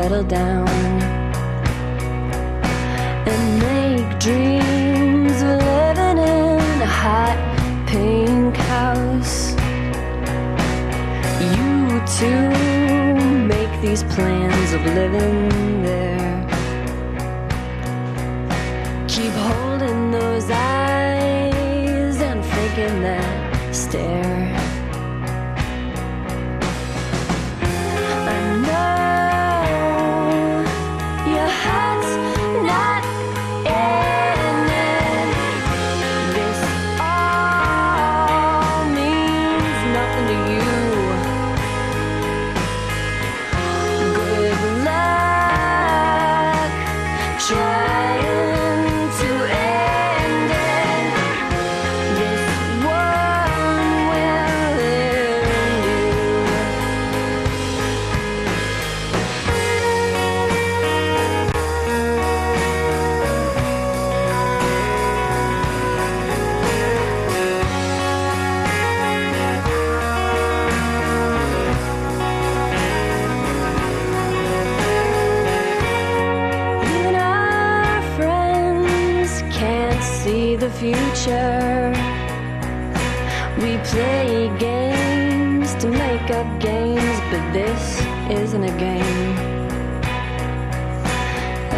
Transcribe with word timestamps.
settle 0.00 0.24
down 0.24 0.66
and 3.30 3.42
make 3.68 4.08
dreams 4.18 5.42
of 5.42 5.58
living 5.72 6.16
in 6.16 6.80
a 6.80 6.92
hot 7.02 7.38
pink 7.86 8.56
house. 8.56 9.50
You 11.54 12.00
too 12.18 12.48
make 13.52 13.72
these 13.82 14.02
plans 14.14 14.72
of 14.72 14.82
living 14.86 15.69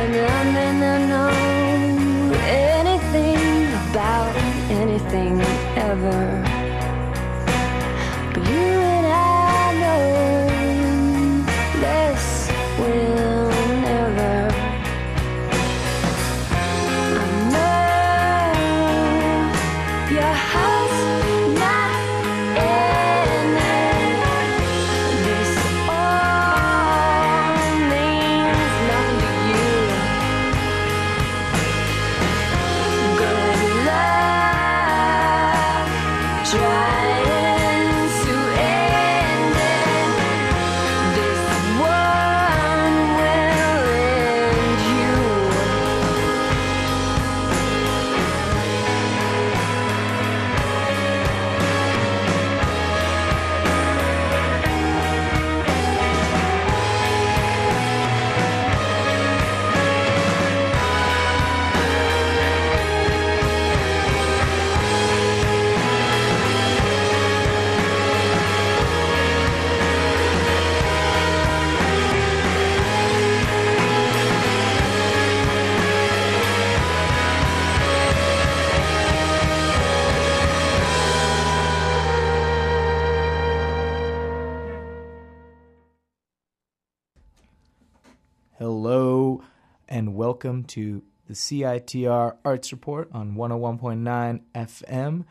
And 0.05 0.17
I 0.17 1.29
anything 2.49 3.73
about 3.91 4.35
anything 4.69 5.41
ever. 5.77 6.52
Welcome 90.43 90.65
to 90.65 91.01
the 91.29 91.35
CITR 91.35 92.37
Arts 92.45 92.73
Report 92.73 93.09
on 93.13 93.37
101.9 93.37 94.41
FM. 94.53 95.25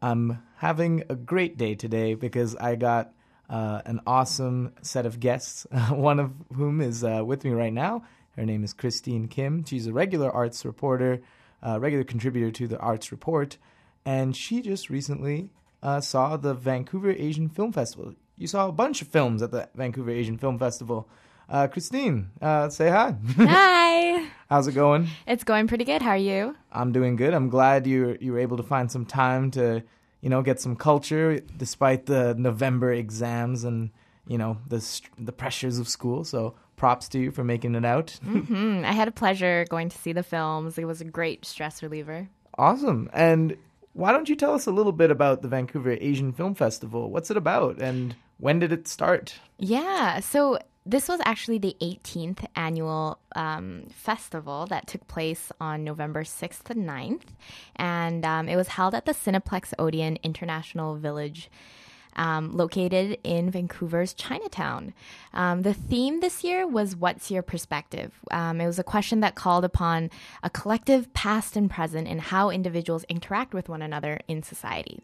I'm 0.00 0.42
having 0.58 1.02
a 1.08 1.16
great 1.16 1.58
day 1.58 1.74
today 1.74 2.14
because 2.14 2.54
I 2.54 2.76
got 2.76 3.12
uh, 3.50 3.82
an 3.84 4.00
awesome 4.06 4.74
set 4.80 5.06
of 5.06 5.18
guests, 5.18 5.66
one 5.90 6.20
of 6.20 6.34
whom 6.54 6.80
is 6.80 7.02
uh, 7.02 7.24
with 7.26 7.42
me 7.42 7.50
right 7.50 7.72
now. 7.72 8.04
Her 8.36 8.46
name 8.46 8.62
is 8.62 8.72
Christine 8.72 9.26
Kim. 9.26 9.64
She's 9.64 9.88
a 9.88 9.92
regular 9.92 10.30
arts 10.30 10.64
reporter, 10.64 11.20
uh, 11.60 11.80
regular 11.80 12.04
contributor 12.04 12.52
to 12.52 12.68
the 12.68 12.78
Arts 12.78 13.10
Report, 13.10 13.58
and 14.04 14.36
she 14.36 14.62
just 14.62 14.88
recently 14.88 15.50
uh, 15.82 16.00
saw 16.00 16.36
the 16.36 16.54
Vancouver 16.54 17.10
Asian 17.10 17.48
Film 17.48 17.72
Festival. 17.72 18.14
You 18.36 18.46
saw 18.46 18.68
a 18.68 18.72
bunch 18.72 19.02
of 19.02 19.08
films 19.08 19.42
at 19.42 19.50
the 19.50 19.68
Vancouver 19.74 20.12
Asian 20.12 20.38
Film 20.38 20.60
Festival. 20.60 21.08
Uh, 21.48 21.66
Christine, 21.66 22.30
uh, 22.42 22.68
say 22.68 22.90
hi. 22.90 23.14
Hi. 23.38 24.26
How's 24.50 24.66
it 24.68 24.72
going? 24.72 25.08
It's 25.26 25.44
going 25.44 25.66
pretty 25.66 25.84
good. 25.84 26.02
How 26.02 26.10
are 26.10 26.16
you? 26.16 26.54
I'm 26.72 26.92
doing 26.92 27.16
good. 27.16 27.32
I'm 27.34 27.48
glad 27.48 27.86
you 27.86 28.16
you 28.20 28.32
were 28.32 28.38
able 28.38 28.56
to 28.58 28.62
find 28.62 28.90
some 28.92 29.06
time 29.06 29.50
to, 29.52 29.82
you 30.20 30.28
know, 30.28 30.42
get 30.42 30.60
some 30.60 30.76
culture 30.76 31.38
despite 31.56 32.06
the 32.06 32.34
November 32.36 32.92
exams 32.92 33.64
and 33.64 33.90
you 34.26 34.36
know 34.36 34.58
the 34.68 34.84
the 35.18 35.32
pressures 35.32 35.78
of 35.78 35.88
school. 35.88 36.24
So 36.24 36.54
props 36.76 37.08
to 37.10 37.18
you 37.18 37.30
for 37.30 37.44
making 37.44 37.74
it 37.74 37.84
out. 37.84 38.10
hmm 38.24 38.82
I 38.84 38.92
had 38.92 39.08
a 39.08 39.12
pleasure 39.12 39.64
going 39.70 39.88
to 39.88 39.98
see 39.98 40.12
the 40.12 40.22
films. 40.22 40.76
It 40.78 40.84
was 40.84 41.00
a 41.00 41.04
great 41.04 41.44
stress 41.46 41.82
reliever. 41.82 42.28
awesome. 42.58 43.08
And 43.14 43.56
why 43.94 44.12
don't 44.12 44.28
you 44.28 44.36
tell 44.36 44.52
us 44.54 44.66
a 44.66 44.70
little 44.70 44.92
bit 44.92 45.10
about 45.10 45.40
the 45.42 45.48
Vancouver 45.48 45.96
Asian 45.98 46.32
Film 46.32 46.54
Festival? 46.54 47.10
What's 47.10 47.30
it 47.30 47.36
about 47.38 47.80
and 47.80 48.14
when 48.38 48.58
did 48.60 48.70
it 48.70 48.86
start? 48.86 49.34
Yeah. 49.58 50.20
So 50.20 50.58
this 50.88 51.06
was 51.06 51.20
actually 51.26 51.58
the 51.58 51.76
18th 51.82 52.46
annual 52.56 53.18
um, 53.36 53.88
festival 53.92 54.64
that 54.66 54.86
took 54.86 55.06
place 55.06 55.52
on 55.60 55.84
November 55.84 56.24
6th 56.24 56.62
to 56.64 56.74
9th. 56.74 57.24
And 57.76 58.24
um, 58.24 58.48
it 58.48 58.56
was 58.56 58.68
held 58.68 58.94
at 58.94 59.04
the 59.04 59.12
Cineplex 59.12 59.74
Odeon 59.78 60.18
International 60.22 60.96
Village. 60.96 61.50
Um, 62.16 62.56
located 62.56 63.18
in 63.22 63.48
Vancouver's 63.48 64.12
Chinatown. 64.12 64.92
Um, 65.32 65.62
the 65.62 65.72
theme 65.72 66.18
this 66.18 66.42
year 66.42 66.66
was 66.66 66.96
What's 66.96 67.30
Your 67.30 67.42
Perspective? 67.42 68.12
Um, 68.32 68.60
it 68.60 68.66
was 68.66 68.80
a 68.80 68.82
question 68.82 69.20
that 69.20 69.36
called 69.36 69.64
upon 69.64 70.10
a 70.42 70.50
collective 70.50 71.14
past 71.14 71.54
and 71.54 71.70
present 71.70 72.08
and 72.08 72.20
how 72.20 72.50
individuals 72.50 73.04
interact 73.08 73.54
with 73.54 73.68
one 73.68 73.82
another 73.82 74.18
in 74.26 74.42
society. 74.42 75.00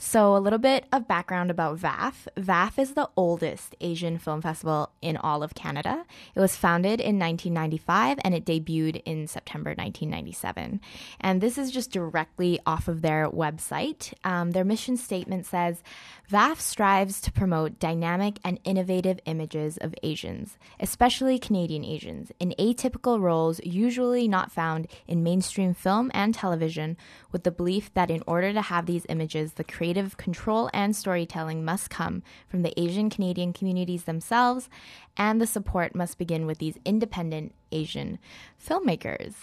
So, 0.00 0.36
a 0.36 0.38
little 0.38 0.60
bit 0.60 0.86
of 0.92 1.08
background 1.08 1.50
about 1.50 1.78
VAF. 1.78 2.28
VAF 2.36 2.78
is 2.78 2.92
the 2.92 3.10
oldest 3.16 3.74
Asian 3.80 4.16
film 4.16 4.40
festival 4.40 4.90
in 5.02 5.16
all 5.16 5.42
of 5.42 5.56
Canada. 5.56 6.04
It 6.36 6.40
was 6.40 6.54
founded 6.54 7.00
in 7.00 7.18
1995 7.18 8.18
and 8.22 8.32
it 8.32 8.44
debuted 8.44 9.02
in 9.04 9.26
September 9.26 9.70
1997. 9.70 10.80
And 11.20 11.40
this 11.40 11.58
is 11.58 11.72
just 11.72 11.90
directly 11.90 12.60
off 12.64 12.86
of 12.86 13.02
their 13.02 13.28
website. 13.28 14.14
Um, 14.22 14.52
their 14.52 14.64
mission 14.64 14.96
statement 14.96 15.46
says 15.46 15.82
VAF 16.30 16.60
strives 16.60 17.22
to 17.22 17.32
promote 17.32 17.78
dynamic 17.78 18.38
and 18.44 18.60
innovative 18.62 19.18
images 19.24 19.78
of 19.78 19.94
Asians, 20.02 20.58
especially 20.78 21.38
Canadian 21.38 21.84
Asians, 21.84 22.30
in 22.38 22.54
atypical 22.58 23.18
roles 23.18 23.60
usually 23.64 24.28
not 24.28 24.52
found 24.52 24.88
in 25.06 25.22
mainstream 25.22 25.72
film 25.72 26.10
and 26.12 26.34
television, 26.34 26.98
with 27.32 27.44
the 27.44 27.50
belief 27.50 27.92
that 27.94 28.10
in 28.10 28.22
order 28.26 28.52
to 28.52 28.60
have 28.60 28.84
these 28.84 29.06
images 29.08 29.37
messages, 29.38 29.54
the 29.54 29.64
creative 29.64 30.16
control 30.16 30.70
and 30.72 30.94
storytelling 30.94 31.64
must 31.64 31.90
come 31.90 32.22
from 32.48 32.62
the 32.62 32.72
Asian 32.80 33.10
Canadian 33.10 33.52
communities 33.52 34.04
themselves, 34.04 34.68
and 35.16 35.40
the 35.40 35.46
support 35.46 35.94
must 35.94 36.18
begin 36.18 36.46
with 36.46 36.58
these 36.58 36.78
independent 36.84 37.54
Asian 37.72 38.18
filmmakers. 38.58 39.34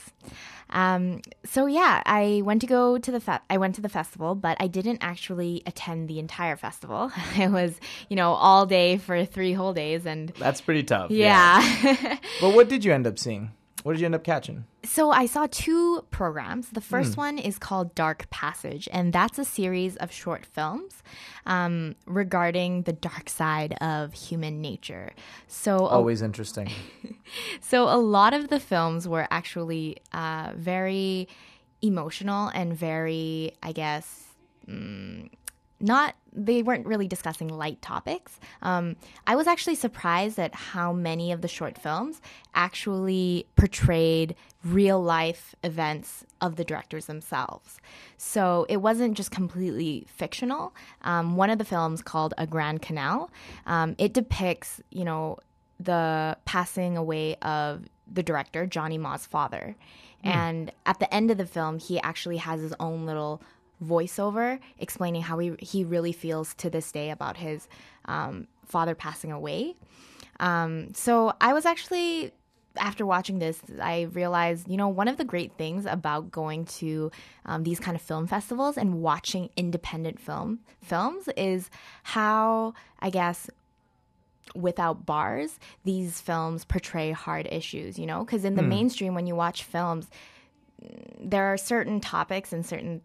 Um, 0.70 1.22
so 1.44 1.68
yeah, 1.68 2.02
I 2.06 2.42
went 2.44 2.62
to 2.62 2.68
go 2.68 2.98
to 2.98 3.12
the 3.12 3.20
fe- 3.20 3.40
I 3.50 3.58
went 3.58 3.76
to 3.76 3.82
the 3.82 3.90
festival, 3.90 4.36
but 4.36 4.58
I 4.60 4.68
didn't 4.68 5.00
actually 5.02 5.62
attend 5.66 6.08
the 6.08 6.20
entire 6.20 6.56
festival. 6.58 7.12
it 7.38 7.52
was 7.52 7.80
you 8.10 8.16
know 8.16 8.34
all 8.34 8.66
day 8.66 8.98
for 8.98 9.26
three 9.26 9.54
whole 9.54 9.74
days, 9.74 10.06
and 10.06 10.30
That's 10.40 10.62
pretty 10.62 10.84
tough. 10.84 11.12
yeah. 11.12 11.62
But 12.42 12.54
what 12.56 12.68
did 12.70 12.84
you 12.84 12.94
end 12.94 13.08
up 13.08 13.18
seeing? 13.20 13.52
What 13.86 13.92
did 13.92 14.00
you 14.00 14.06
end 14.06 14.16
up 14.16 14.24
catching? 14.24 14.66
So 14.84 15.12
I 15.12 15.28
saw 15.28 15.46
two 15.46 16.08
programs. 16.10 16.70
The 16.72 16.82
first 16.82 17.18
one 17.18 17.38
is 17.38 17.60
called 17.60 17.94
Dark 17.94 18.28
Passage, 18.32 18.90
and 18.92 19.14
that's 19.14 19.38
a 19.38 19.46
series 19.46 19.96
of 19.98 20.12
short 20.12 20.44
films 20.44 21.04
um, 21.46 21.96
regarding 22.08 22.82
the 22.82 22.94
dark 22.94 23.30
side 23.30 23.78
of 23.82 24.14
human 24.14 24.60
nature. 24.60 25.14
So 25.48 25.78
a, 25.78 25.90
Always 25.90 26.24
interesting. 26.24 26.72
so 27.62 27.84
a 27.84 28.02
lot 28.02 28.34
of 28.34 28.48
the 28.48 28.60
films 28.60 29.08
were 29.08 29.28
actually 29.30 29.98
uh, 30.14 30.54
very 30.56 31.28
emotional 31.84 32.48
and 32.56 32.76
very, 32.76 33.52
I 33.62 33.72
guess, 33.72 34.24
mm, 34.68 35.30
not 35.80 36.16
they 36.38 36.62
weren't 36.62 36.86
really 36.86 37.08
discussing 37.08 37.48
light 37.48 37.82
topics. 37.82 38.40
Um, 38.62 38.98
I 39.26 39.36
was 39.36 39.48
actually 39.48 39.76
surprised 39.76 40.38
at 40.38 40.54
how 40.54 40.92
many 40.92 41.32
of 41.32 41.42
the 41.42 41.48
short 41.48 41.78
films 41.78 42.22
actually 42.54 43.48
portrayed 43.56 44.36
real 44.64 45.02
life 45.02 45.56
events 45.64 46.26
of 46.42 46.58
the 46.58 46.66
directors 46.66 47.06
themselves. 47.06 47.78
So 48.18 48.66
it 48.68 48.78
wasn't 48.78 49.16
just 49.16 49.32
completely 49.32 50.08
fictional. 50.10 50.76
Um, 51.04 51.38
one 51.38 51.50
of 51.50 51.58
the 51.58 51.66
films 51.66 52.02
called 52.02 52.34
A 52.38 52.46
Grand 52.46 52.82
Canal, 52.82 53.32
um, 53.66 53.96
it 53.98 54.14
depicts, 54.14 54.82
you 54.92 55.06
know, 55.06 55.38
the 55.80 56.38
passing 56.46 56.98
away 56.98 57.36
of 57.36 57.86
the 58.12 58.24
director 58.24 58.66
Johnny 58.66 58.98
Ma's 58.98 59.26
father. 59.26 59.76
And 60.24 60.72
at 60.88 60.98
the 60.98 61.14
end 61.14 61.30
of 61.30 61.38
the 61.38 61.46
film, 61.46 61.78
he 61.78 62.02
actually 62.02 62.38
has 62.38 62.60
his 62.60 62.74
own 62.80 63.06
little 63.06 63.44
voiceover 63.84 64.60
explaining 64.80 65.22
how 65.22 65.38
he 65.38 65.54
he 65.60 65.84
really 65.84 66.12
feels 66.12 66.54
to 66.56 66.70
this 66.70 66.92
day 66.92 67.10
about 67.10 67.38
his 67.38 67.68
um, 68.06 68.48
father 68.66 68.96
passing 68.96 69.32
away. 69.32 69.76
Um, 70.40 70.94
so 70.94 71.34
I 71.40 71.54
was 71.54 71.66
actually 71.66 72.32
after 72.78 73.06
watching 73.06 73.40
this, 73.40 73.62
I 73.82 74.02
realized, 74.02 74.70
you 74.70 74.78
know, 74.78 74.90
one 74.90 75.08
of 75.08 75.18
the 75.18 75.24
great 75.24 75.54
things 75.58 75.86
about 75.86 76.32
going 76.32 76.66
to 76.66 77.12
um, 77.46 77.64
these 77.64 77.80
kind 77.80 77.96
of 77.96 78.02
film 78.02 78.28
festivals 78.28 78.78
and 78.78 79.02
watching 79.02 79.50
independent 79.56 80.20
film 80.20 80.60
films 80.82 81.30
is 81.38 81.70
how, 82.04 82.74
I 83.00 83.10
guess, 83.10 83.50
without 84.54 85.06
bars, 85.06 85.60
these 85.84 86.22
films 86.22 86.66
portray 86.66 87.12
hard 87.12 87.48
issues, 87.52 87.98
you 87.98 88.06
know? 88.06 88.24
Because 88.24 88.46
in 88.46 88.56
the 88.56 88.62
mainstream, 88.64 89.14
when 89.14 89.28
you 89.28 89.36
watch 89.36 89.64
films, 89.64 90.10
there 91.20 91.46
are 91.46 91.58
certain 91.58 92.00
topics 92.00 92.54
and 92.54 92.66
certain, 92.66 93.02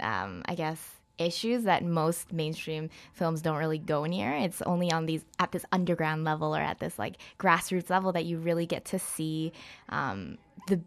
um, 0.00 0.42
I 0.46 0.54
guess, 0.54 0.78
issues 1.18 1.64
that 1.64 1.84
most 1.84 2.32
mainstream 2.32 2.88
films 3.12 3.42
don't 3.42 3.58
really 3.58 3.78
go 3.78 4.04
near. 4.04 4.32
It's 4.32 4.62
only 4.62 4.90
on 4.90 5.06
these 5.06 5.24
at 5.38 5.52
this 5.52 5.64
underground 5.70 6.24
level 6.24 6.56
or 6.56 6.60
at 6.60 6.78
this 6.78 6.98
like 6.98 7.16
grassroots 7.38 7.90
level 7.90 8.12
that 8.12 8.24
you 8.24 8.38
really 8.38 8.66
get 8.66 8.86
to 8.86 8.98
see 8.98 9.52
um, 9.90 10.38
the 10.66 10.80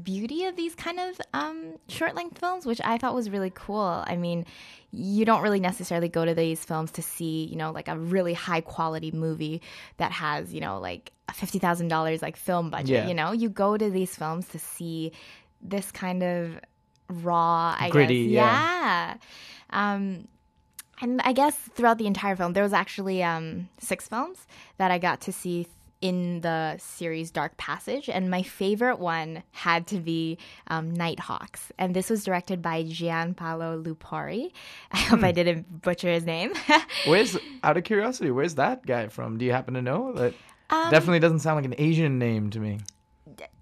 beauty 0.00 0.44
of 0.44 0.56
these 0.56 0.74
kind 0.74 1.00
of 1.00 1.20
um, 1.34 1.74
short 1.88 2.14
length 2.14 2.38
films, 2.38 2.64
which 2.64 2.80
I 2.84 2.98
thought 2.98 3.14
was 3.14 3.28
really 3.28 3.50
cool. 3.52 4.04
I 4.06 4.16
mean, 4.16 4.46
you 4.92 5.24
don't 5.24 5.42
really 5.42 5.60
necessarily 5.60 6.08
go 6.08 6.24
to 6.24 6.34
these 6.34 6.64
films 6.64 6.92
to 6.92 7.02
see, 7.02 7.44
you 7.44 7.56
know, 7.56 7.72
like 7.72 7.88
a 7.88 7.98
really 7.98 8.34
high 8.34 8.60
quality 8.60 9.10
movie 9.10 9.60
that 9.96 10.12
has, 10.12 10.54
you 10.54 10.60
know, 10.60 10.78
like 10.78 11.12
a 11.28 11.32
fifty 11.32 11.58
thousand 11.58 11.88
dollars 11.88 12.22
like 12.22 12.36
film 12.36 12.70
budget. 12.70 12.88
Yeah. 12.90 13.08
You 13.08 13.14
know, 13.14 13.32
you 13.32 13.48
go 13.48 13.76
to 13.76 13.90
these 13.90 14.14
films 14.14 14.46
to 14.48 14.58
see 14.58 15.12
this 15.60 15.90
kind 15.90 16.22
of 16.22 16.60
raw, 17.10 17.76
I 17.78 17.90
Gritty, 17.90 18.28
guess. 18.28 18.32
yeah. 18.34 19.14
yeah. 19.14 19.92
Um, 19.94 20.28
and 21.02 21.20
I 21.22 21.32
guess 21.32 21.54
throughout 21.74 21.98
the 21.98 22.06
entire 22.06 22.36
film, 22.36 22.52
there 22.52 22.62
was 22.62 22.72
actually 22.72 23.22
um, 23.22 23.68
six 23.78 24.06
films 24.08 24.46
that 24.78 24.90
I 24.90 24.98
got 24.98 25.20
to 25.22 25.32
see 25.32 25.66
in 26.02 26.40
the 26.40 26.76
series 26.78 27.30
Dark 27.30 27.56
Passage, 27.58 28.08
and 28.08 28.30
my 28.30 28.42
favorite 28.42 28.98
one 28.98 29.42
had 29.50 29.86
to 29.88 29.98
be 29.98 30.38
um, 30.68 30.90
Nighthawks, 30.94 31.70
and 31.78 31.94
this 31.94 32.08
was 32.08 32.24
directed 32.24 32.62
by 32.62 32.84
Gianpaolo 32.84 33.82
Lupari. 33.84 34.50
I 34.92 34.98
hope 34.98 35.22
I 35.22 35.32
didn't 35.32 35.82
butcher 35.82 36.10
his 36.10 36.24
name. 36.24 36.52
Where's 37.06 37.36
out 37.62 37.76
of 37.76 37.84
curiosity? 37.84 38.30
Where's 38.30 38.54
that 38.54 38.84
guy 38.86 39.08
from? 39.08 39.36
Do 39.36 39.44
you 39.44 39.52
happen 39.52 39.74
to 39.74 39.82
know? 39.82 40.12
That 40.14 40.34
Um, 40.70 40.90
definitely 40.90 41.18
doesn't 41.20 41.40
sound 41.40 41.56
like 41.56 41.66
an 41.66 41.74
Asian 41.76 42.18
name 42.18 42.48
to 42.50 42.60
me. 42.60 42.78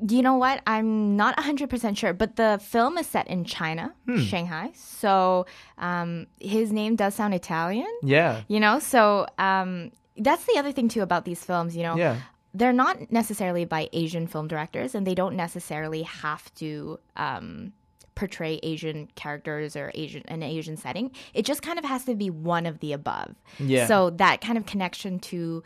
You 0.07 0.23
know 0.23 0.37
what? 0.37 0.63
I'm 0.67 1.17
not 1.17 1.37
100% 1.37 1.97
sure, 1.97 2.13
but 2.13 2.37
the 2.37 2.61
film 2.63 2.99
is 2.99 3.07
set 3.07 3.29
in 3.29 3.45
China, 3.45 3.95
Shanghai. 4.19 4.71
So 4.75 5.47
um, 5.79 6.27
his 6.41 6.73
name 6.73 6.97
does 6.97 7.15
sound 7.15 7.35
Italian. 7.35 7.93
Yeah, 8.03 8.43
You 8.49 8.61
know, 8.61 8.79
so 8.79 9.27
um, 9.39 9.93
that's 10.17 10.45
the 10.47 10.59
other 10.59 10.73
thing 10.73 10.89
too 10.89 11.03
about 11.03 11.25
these 11.25 11.45
films. 11.45 11.77
You 11.77 11.83
know, 11.85 11.97
yeah. 11.97 12.17
they're 12.55 12.73
not 12.73 13.11
necessarily 13.11 13.65
by 13.65 13.89
Asian 13.93 14.27
film 14.27 14.49
directors, 14.49 14.95
and 14.95 15.07
they 15.07 15.15
don't 15.15 15.37
necessarily 15.37 16.03
have 16.03 16.53
to 16.55 16.99
um, 17.17 17.73
portray 18.19 18.59
Asian 18.65 19.09
characters 19.15 19.77
or 19.77 19.93
Asian 19.95 20.23
an 20.27 20.43
Asian 20.43 20.77
setting. 20.77 21.13
It 21.35 21.45
just 21.45 21.63
kind 21.63 21.79
of 21.79 21.85
has 21.85 22.05
to 22.07 22.15
be 22.15 22.31
one 22.31 22.67
of 22.67 22.81
the 22.81 22.93
above. 22.93 23.35
Yeah. 23.59 23.87
So 23.87 24.11
that 24.11 24.41
kind 24.41 24.59
of 24.59 24.67
connection 24.67 25.21
to 25.21 25.63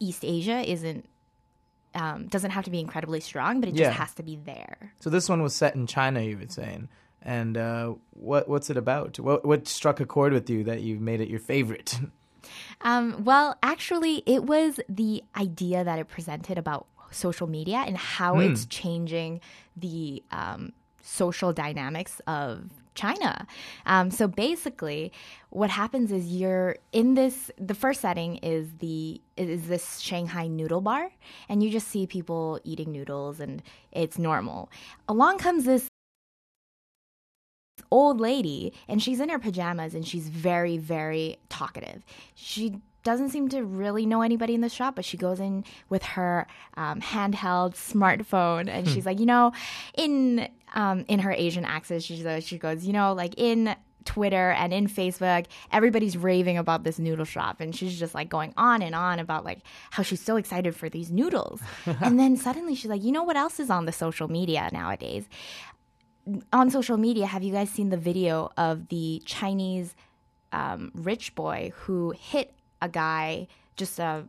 East 0.00 0.24
Asia 0.24 0.68
isn't. 0.68 1.08
Um, 1.96 2.26
doesn't 2.28 2.50
have 2.50 2.64
to 2.66 2.70
be 2.70 2.78
incredibly 2.78 3.20
strong, 3.20 3.58
but 3.60 3.68
it 3.70 3.74
Yeah. 3.74 3.86
just 3.86 3.98
has 3.98 4.14
to 4.14 4.22
be 4.22 4.36
there. 4.36 4.92
So 5.00 5.08
this 5.10 5.28
one 5.28 5.42
was 5.42 5.54
set 5.54 5.74
in 5.74 5.86
China, 5.86 6.20
you 6.20 6.36
were 6.38 6.46
saying. 6.48 6.88
And 7.22 7.56
uh, 7.56 7.94
what 8.10 8.48
what's 8.48 8.68
it 8.70 8.76
about? 8.76 9.18
What 9.18 9.44
what 9.44 9.66
struck 9.66 9.98
a 9.98 10.06
chord 10.06 10.32
with 10.32 10.48
you 10.50 10.62
that 10.64 10.82
you 10.82 11.00
made 11.00 11.20
it 11.20 11.28
your 11.28 11.40
favorite? 11.40 11.98
Um, 12.82 13.24
well, 13.24 13.56
actually, 13.60 14.22
it 14.24 14.44
was 14.44 14.78
the 14.88 15.24
idea 15.36 15.82
that 15.82 15.98
it 15.98 16.06
presented 16.06 16.58
about 16.58 16.86
social 17.10 17.48
media 17.48 17.78
and 17.78 17.96
how 17.96 18.38
it's 18.38 18.66
changing 18.66 19.40
the 19.76 20.22
um, 20.30 20.72
social 21.02 21.52
dynamics 21.52 22.20
of 22.28 22.70
China. 22.96 23.46
Um, 23.86 24.10
so 24.10 24.26
basically, 24.26 25.12
what 25.50 25.70
happens 25.70 26.10
is 26.10 26.26
you're 26.28 26.76
in 26.92 27.14
this. 27.14 27.50
The 27.58 27.74
first 27.74 28.00
setting 28.00 28.36
is 28.38 28.68
the 28.78 29.20
is 29.36 29.68
this 29.68 30.00
Shanghai 30.00 30.48
noodle 30.48 30.80
bar, 30.80 31.10
and 31.48 31.62
you 31.62 31.70
just 31.70 31.88
see 31.88 32.06
people 32.06 32.60
eating 32.64 32.90
noodles, 32.90 33.38
and 33.38 33.62
it's 33.92 34.18
normal. 34.18 34.70
Along 35.08 35.38
comes 35.38 35.64
this 35.64 35.88
old 37.90 38.20
lady 38.20 38.72
and 38.88 39.02
she's 39.02 39.20
in 39.20 39.28
her 39.28 39.38
pajamas 39.38 39.94
and 39.94 40.06
she's 40.06 40.28
very 40.28 40.76
very 40.76 41.38
talkative 41.48 42.02
she 42.34 42.80
doesn't 43.06 43.30
seem 43.30 43.48
to 43.48 43.62
really 43.62 44.04
know 44.04 44.20
anybody 44.20 44.54
in 44.54 44.60
the 44.60 44.68
shop 44.68 44.96
but 44.96 45.04
she 45.04 45.16
goes 45.16 45.38
in 45.38 45.64
with 45.88 46.02
her 46.02 46.46
um, 46.76 47.00
handheld 47.00 47.74
smartphone 47.74 48.68
and 48.68 48.88
she's 48.88 49.06
like 49.06 49.20
you 49.20 49.26
know 49.26 49.52
in 49.94 50.48
um, 50.74 51.04
in 51.08 51.20
her 51.20 51.32
asian 51.32 51.64
accent 51.64 52.02
she's, 52.02 52.26
uh, 52.26 52.40
she 52.40 52.58
goes 52.58 52.84
you 52.84 52.92
know 52.92 53.12
like 53.12 53.34
in 53.36 53.74
Twitter 54.04 54.52
and 54.52 54.72
in 54.72 54.86
Facebook, 54.86 55.46
everybody's 55.72 56.16
raving 56.16 56.56
about 56.56 56.84
this 56.84 57.00
noodle 57.00 57.24
shop. 57.24 57.60
And 57.60 57.74
she's 57.74 57.98
just 57.98 58.14
like 58.14 58.28
going 58.28 58.54
on 58.56 58.80
and 58.80 58.94
on 58.94 59.18
about 59.18 59.44
like 59.44 59.58
how 59.90 60.04
she's 60.04 60.20
so 60.20 60.36
excited 60.36 60.76
for 60.76 60.88
these 60.88 61.10
noodles. 61.10 61.60
and 61.86 62.16
then 62.16 62.36
suddenly 62.36 62.76
she's 62.76 62.88
like, 62.88 63.02
you 63.02 63.10
know 63.10 63.24
what 63.24 63.36
else 63.36 63.58
is 63.58 63.68
on 63.68 63.84
the 63.84 63.90
social 63.90 64.28
media 64.28 64.70
nowadays? 64.72 65.28
on 66.52 66.70
social 66.70 66.96
media, 66.96 67.26
have 67.26 67.42
you 67.42 67.52
guys 67.52 67.70
seen 67.70 67.90
the 67.90 67.96
video 67.96 68.50
of 68.56 68.88
the 68.88 69.22
Chinese 69.24 69.94
um, 70.52 70.90
rich 70.94 71.34
boy 71.34 71.72
who 71.74 72.12
hit 72.18 72.55
a 72.82 72.88
guy, 72.88 73.48
just 73.76 73.98
a 73.98 74.24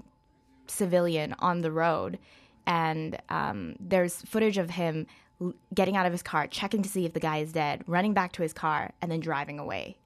civilian, 0.68 1.36
on 1.40 1.62
the 1.62 1.72
road? 1.72 2.20
And 2.66 3.18
um, 3.30 3.76
there's 3.80 4.22
footage 4.24 4.58
of 4.58 4.70
him 4.72 5.08
l- 5.42 5.54
getting 5.74 5.96
out 5.96 6.06
of 6.06 6.12
his 6.12 6.22
car, 6.22 6.48
checking 6.48 6.82
to 6.84 6.90
see 6.90 7.06
if 7.06 7.14
the 7.14 7.20
guy 7.20 7.38
is 7.38 7.52
dead, 7.54 7.84
running 7.88 8.14
back 8.14 8.34
to 8.34 8.42
his 8.42 8.54
car, 8.54 8.92
and 9.02 9.12
then 9.12 9.20
driving 9.22 9.58
away 9.60 9.98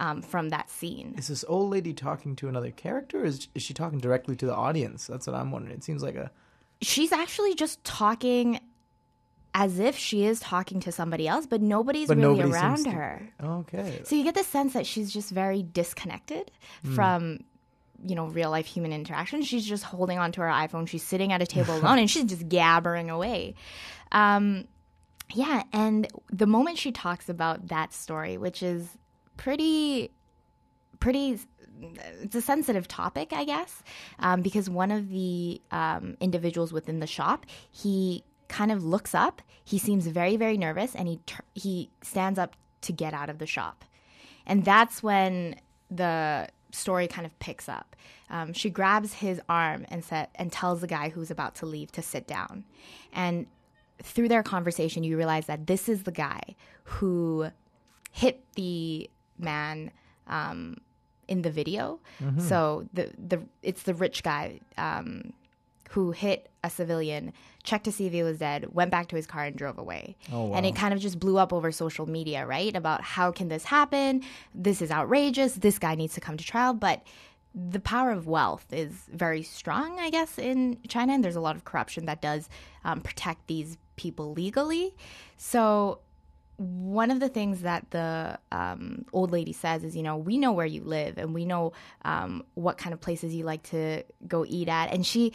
um, 0.00 0.22
from 0.22 0.48
that 0.48 0.70
scene. 0.70 1.14
Is 1.18 1.28
this 1.28 1.44
old 1.48 1.70
lady 1.70 1.92
talking 1.92 2.34
to 2.36 2.48
another 2.48 2.70
character, 2.70 3.20
or 3.22 3.24
is, 3.26 3.48
is 3.54 3.62
she 3.62 3.74
talking 3.74 3.98
directly 3.98 4.34
to 4.36 4.46
the 4.46 4.54
audience? 4.54 5.06
That's 5.06 5.26
what 5.26 5.36
I'm 5.36 5.50
wondering. 5.52 5.76
It 5.76 5.84
seems 5.84 6.02
like 6.02 6.14
a 6.16 6.30
She's 6.80 7.12
actually 7.12 7.54
just 7.54 7.84
talking 7.84 8.58
as 9.54 9.78
if 9.78 9.96
she 9.98 10.24
is 10.24 10.40
talking 10.40 10.80
to 10.80 10.90
somebody 10.90 11.28
else, 11.28 11.46
but 11.46 11.60
nobody's 11.60 12.08
But 12.08 12.16
really 12.16 12.36
nobody 12.38 12.52
around 12.54 12.84
to- 12.84 12.90
her. 12.90 13.28
okay. 13.40 14.00
So 14.04 14.16
you 14.16 14.24
get 14.24 14.34
the 14.34 14.42
sense 14.42 14.72
that 14.72 14.86
she's 14.86 15.12
just 15.12 15.30
very 15.30 15.62
disconnected 15.62 16.50
from 16.94 17.40
you 18.04 18.14
know 18.14 18.26
real 18.26 18.50
life 18.50 18.66
human 18.66 18.92
interaction. 18.92 19.42
She's 19.42 19.66
just 19.66 19.84
holding 19.84 20.18
onto 20.18 20.40
her 20.40 20.48
iPhone. 20.48 20.88
She's 20.88 21.02
sitting 21.02 21.32
at 21.32 21.42
a 21.42 21.46
table 21.56 21.76
alone 21.76 21.98
and 21.98 22.10
she's 22.10 22.24
just 22.24 22.48
gabbering 22.48 23.10
away. 23.10 23.54
Um, 24.10 24.66
yeah, 25.34 25.62
and 25.72 26.06
the 26.30 26.46
moment 26.46 26.78
she 26.78 26.92
talks 26.92 27.28
about 27.28 27.68
that 27.68 27.92
story, 27.92 28.36
which 28.36 28.62
is 28.62 28.98
pretty 29.36 30.10
pretty 31.00 31.38
it's 32.20 32.36
a 32.36 32.40
sensitive 32.40 32.86
topic 32.86 33.32
i 33.32 33.44
guess 33.44 33.82
um, 34.20 34.40
because 34.40 34.70
one 34.70 34.92
of 34.92 35.08
the 35.08 35.60
um, 35.72 36.16
individuals 36.20 36.72
within 36.72 37.00
the 37.00 37.08
shop 37.08 37.44
he 37.72 38.22
kind 38.46 38.70
of 38.70 38.84
looks 38.84 39.12
up 39.14 39.42
he 39.64 39.78
seems 39.78 40.06
very 40.06 40.36
very 40.36 40.56
nervous 40.56 40.94
and 40.94 41.08
he 41.08 41.18
he 41.54 41.90
stands 42.02 42.38
up 42.38 42.54
to 42.82 42.92
get 42.92 43.14
out 43.14 43.28
of 43.28 43.38
the 43.38 43.46
shop 43.46 43.84
and 44.46 44.64
that's 44.64 45.02
when 45.02 45.56
the 45.90 46.46
story 46.72 47.06
kind 47.06 47.26
of 47.26 47.38
picks 47.38 47.68
up. 47.68 47.94
Um, 48.30 48.52
she 48.52 48.70
grabs 48.70 49.14
his 49.14 49.40
arm 49.48 49.86
and 49.88 50.04
set 50.04 50.30
and 50.34 50.50
tells 50.50 50.80
the 50.80 50.86
guy 50.86 51.10
who's 51.10 51.30
about 51.30 51.54
to 51.56 51.66
leave 51.66 51.92
to 51.92 52.02
sit 52.02 52.26
down. 52.26 52.64
And 53.12 53.46
through 54.02 54.28
their 54.28 54.42
conversation 54.42 55.04
you 55.04 55.16
realize 55.16 55.46
that 55.46 55.66
this 55.66 55.88
is 55.88 56.02
the 56.02 56.12
guy 56.12 56.40
who 56.84 57.48
hit 58.10 58.44
the 58.56 59.08
man 59.38 59.90
um, 60.26 60.78
in 61.28 61.42
the 61.42 61.50
video. 61.50 62.00
So 62.40 62.88
the 62.92 63.12
the 63.16 63.42
it's 63.62 63.82
the 63.84 63.94
rich 63.94 64.22
guy 64.22 64.60
um, 64.76 65.32
who 65.92 66.10
hit 66.10 66.48
a 66.64 66.70
civilian, 66.70 67.34
checked 67.64 67.84
to 67.84 67.92
see 67.92 68.06
if 68.06 68.14
he 68.14 68.22
was 68.22 68.38
dead, 68.38 68.72
went 68.72 68.90
back 68.90 69.08
to 69.08 69.16
his 69.16 69.26
car 69.26 69.44
and 69.44 69.56
drove 69.56 69.76
away. 69.76 70.16
Oh, 70.32 70.44
wow. 70.44 70.56
And 70.56 70.64
it 70.64 70.74
kind 70.74 70.94
of 70.94 71.00
just 71.00 71.20
blew 71.20 71.36
up 71.36 71.52
over 71.52 71.70
social 71.70 72.08
media, 72.08 72.46
right? 72.46 72.74
About 72.74 73.02
how 73.02 73.30
can 73.30 73.48
this 73.48 73.64
happen? 73.64 74.22
This 74.54 74.80
is 74.80 74.90
outrageous. 74.90 75.52
This 75.54 75.78
guy 75.78 75.94
needs 75.94 76.14
to 76.14 76.20
come 76.20 76.38
to 76.38 76.44
trial, 76.44 76.72
but 76.72 77.02
the 77.54 77.78
power 77.80 78.10
of 78.10 78.26
wealth 78.26 78.64
is 78.72 78.92
very 79.12 79.42
strong, 79.42 79.98
I 79.98 80.08
guess, 80.08 80.38
in 80.38 80.78
China, 80.88 81.12
and 81.12 81.22
there's 81.22 81.36
a 81.36 81.40
lot 81.40 81.56
of 81.56 81.66
corruption 81.66 82.06
that 82.06 82.22
does 82.22 82.48
um, 82.84 83.02
protect 83.02 83.46
these 83.46 83.76
people 83.96 84.32
legally. 84.32 84.96
So 85.36 85.98
one 86.56 87.10
of 87.10 87.20
the 87.20 87.28
things 87.28 87.62
that 87.62 87.90
the 87.90 88.38
um, 88.50 89.04
old 89.12 89.32
lady 89.32 89.52
says 89.52 89.84
is, 89.84 89.96
you 89.96 90.02
know, 90.02 90.16
we 90.16 90.38
know 90.38 90.52
where 90.52 90.66
you 90.66 90.82
live 90.84 91.18
and 91.18 91.34
we 91.34 91.44
know 91.44 91.72
um, 92.04 92.44
what 92.54 92.78
kind 92.78 92.92
of 92.92 93.00
places 93.00 93.34
you 93.34 93.44
like 93.44 93.62
to 93.64 94.04
go 94.26 94.44
eat 94.46 94.68
at. 94.68 94.92
And 94.92 95.04
she 95.04 95.32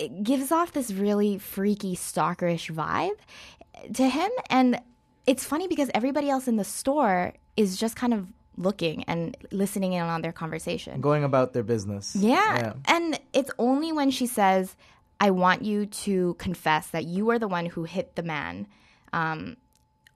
it 0.00 0.22
gives 0.22 0.50
off 0.50 0.72
this 0.72 0.90
really 0.90 1.38
freaky, 1.38 1.94
stalkerish 1.94 2.72
vibe 2.72 3.94
to 3.94 4.08
him. 4.08 4.30
And 4.48 4.80
it's 5.26 5.44
funny 5.44 5.68
because 5.68 5.90
everybody 5.94 6.30
else 6.30 6.48
in 6.48 6.56
the 6.56 6.64
store 6.64 7.34
is 7.56 7.76
just 7.76 7.96
kind 7.96 8.14
of 8.14 8.26
looking 8.56 9.04
and 9.04 9.36
listening 9.52 9.92
in 9.92 10.02
on 10.02 10.22
their 10.22 10.32
conversation. 10.32 11.00
Going 11.00 11.22
about 11.22 11.52
their 11.52 11.62
business. 11.62 12.16
Yeah. 12.16 12.74
And 12.86 13.20
it's 13.34 13.50
only 13.58 13.92
when 13.92 14.10
she 14.10 14.26
says, 14.26 14.74
I 15.20 15.30
want 15.30 15.62
you 15.62 15.84
to 15.86 16.34
confess 16.38 16.88
that 16.88 17.04
you 17.04 17.26
were 17.26 17.38
the 17.38 17.48
one 17.48 17.66
who 17.66 17.84
hit 17.84 18.16
the 18.16 18.22
man 18.22 18.66
um, 19.12 19.58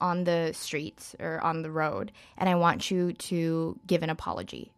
on 0.00 0.24
the 0.24 0.52
streets 0.54 1.14
or 1.20 1.40
on 1.42 1.62
the 1.62 1.70
road, 1.70 2.10
and 2.38 2.48
I 2.48 2.54
want 2.54 2.90
you 2.90 3.12
to 3.12 3.78
give 3.86 4.02
an 4.02 4.08
apology. 4.10 4.72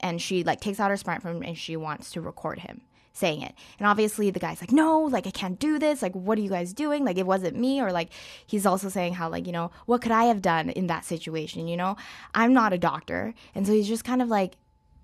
And 0.00 0.20
she 0.20 0.42
like 0.42 0.60
takes 0.60 0.80
out 0.80 0.90
her 0.90 0.96
smartphone 0.96 1.46
and 1.46 1.56
she 1.56 1.76
wants 1.76 2.12
to 2.12 2.20
record 2.20 2.60
him 2.60 2.82
saying 3.18 3.42
it. 3.42 3.54
And 3.78 3.86
obviously 3.86 4.30
the 4.30 4.40
guy's 4.40 4.60
like, 4.60 4.72
no, 4.72 5.00
like 5.00 5.26
I 5.26 5.30
can't 5.30 5.58
do 5.58 5.78
this. 5.78 6.00
Like, 6.00 6.14
what 6.14 6.38
are 6.38 6.40
you 6.40 6.50
guys 6.50 6.72
doing? 6.72 7.04
Like, 7.04 7.18
it 7.18 7.26
wasn't 7.26 7.56
me. 7.56 7.80
Or 7.80 7.92
like, 7.92 8.10
he's 8.46 8.64
also 8.64 8.88
saying 8.88 9.14
how, 9.14 9.28
like, 9.28 9.46
you 9.46 9.52
know, 9.52 9.70
what 9.86 10.00
could 10.00 10.12
I 10.12 10.24
have 10.24 10.40
done 10.40 10.70
in 10.70 10.86
that 10.86 11.04
situation? 11.04 11.68
You 11.68 11.76
know, 11.76 11.96
I'm 12.34 12.52
not 12.54 12.72
a 12.72 12.78
doctor. 12.78 13.34
And 13.54 13.66
so 13.66 13.72
he's 13.72 13.88
just 13.88 14.04
kind 14.04 14.22
of 14.22 14.28
like 14.28 14.56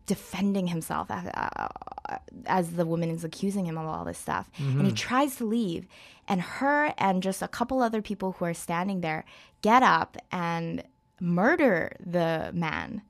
defending 0.07 0.69
himself 0.69 1.11
as, 1.11 1.27
uh, 1.35 2.19
as 2.47 2.73
the 2.73 2.87
woman 2.87 3.11
is 3.11 3.25
accusing 3.25 3.67
him 3.67 3.79
of 3.79 3.87
all 3.87 4.05
this 4.05 4.19
stuff. 4.19 4.51
And 4.79 4.87
he 4.87 4.93
tries 4.93 5.37
to 5.37 5.45
leave. 5.45 5.87
And 6.29 6.41
her 6.41 6.95
and 6.97 7.23
just 7.23 7.43
a 7.43 7.49
couple 7.49 7.83
other 7.83 8.01
people 8.01 8.33
who 8.33 8.45
are 8.47 8.55
standing 8.55 9.01
there 9.03 9.25
get 9.63 9.83
up 9.83 10.17
and 10.33 10.83
murder 11.21 11.97
the 12.05 12.51
man. 12.55 13.03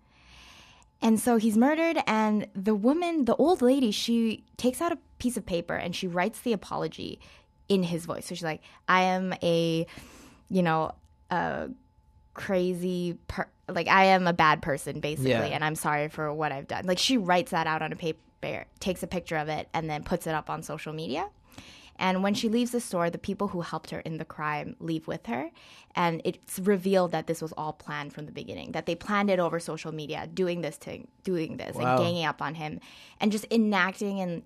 And 1.05 1.21
so 1.21 1.37
he's 1.37 1.57
murdered, 1.57 1.99
and 2.07 2.47
the 2.55 2.75
woman, 2.75 3.27
the 3.27 3.37
old 3.37 3.61
lady, 3.61 3.91
she 3.91 4.43
takes 4.57 4.81
out 4.81 4.91
a 4.91 4.99
piece 5.19 5.37
of 5.37 5.45
paper 5.45 5.75
and 5.75 5.95
she 5.95 6.07
writes 6.09 6.41
the 6.41 6.55
apology 6.55 7.21
in 7.69 7.83
his 7.83 8.07
voice. 8.07 8.25
So 8.27 8.35
she's 8.35 8.43
like, 8.43 8.63
I 8.89 9.03
am 9.03 9.35
a, 9.43 9.87
you 10.49 10.63
know, 10.63 10.93
a 11.31 11.69
crazy, 12.33 13.19
per- 13.29 13.49
like, 13.69 13.87
I 13.87 14.05
am 14.07 14.27
a 14.27 14.33
bad 14.33 14.63
person, 14.63 15.01
basically, 15.01 15.31
Yeah. 15.31 15.43
and 15.45 15.63
I'm 15.63 15.75
sorry 15.75 16.09
for 16.09 16.33
what 16.33 16.53
I've 16.53 16.67
done. 16.69 16.87
Like, 16.87 16.99
she 16.99 17.19
writes 17.19 17.51
that 17.51 17.67
out 17.67 17.83
on 17.83 17.93
a 17.93 17.97
paper, 17.97 18.65
takes 18.81 19.03
a 19.03 19.07
picture 19.07 19.37
of 19.37 19.49
it, 19.49 19.69
and 19.75 19.89
then 19.91 20.05
puts 20.05 20.27
it 20.27 20.35
up 20.35 20.49
on 20.49 20.63
social 20.63 20.95
media. 20.95 21.29
And 21.97 22.23
when 22.23 22.35
she 22.35 22.49
leaves 22.49 22.73
the 22.73 22.81
store, 22.81 23.09
the 23.09 23.19
people 23.19 23.49
who 23.49 23.61
helped 23.61 23.91
her 23.91 24.01
in 24.01 24.19
the 24.19 24.25
crime 24.25 24.75
leave 24.81 25.07
with 25.07 25.27
her. 25.27 25.51
And 25.95 26.21
it's 26.25 26.59
revealed 26.59 27.13
that 27.13 27.27
this 27.29 27.41
was 27.41 27.53
all 27.53 27.73
planned 27.73 28.13
from 28.13 28.27
the 28.27 28.33
beginning, 28.33 28.73
that 28.73 28.87
they 28.87 28.95
planned 28.97 29.31
it 29.31 29.39
over 29.39 29.61
social 29.61 29.93
media, 29.93 30.27
doing 30.33 30.61
this 30.61 30.77
to 30.79 31.05
doing 31.23 31.57
this 31.57 31.77
Wow. 31.77 31.97
and 31.97 32.05
ganging 32.05 32.25
up 32.25 32.43
on 32.43 32.55
him 32.57 32.81
and 33.21 33.31
just 33.31 33.47
enacting 33.51 34.21
and 34.21 34.43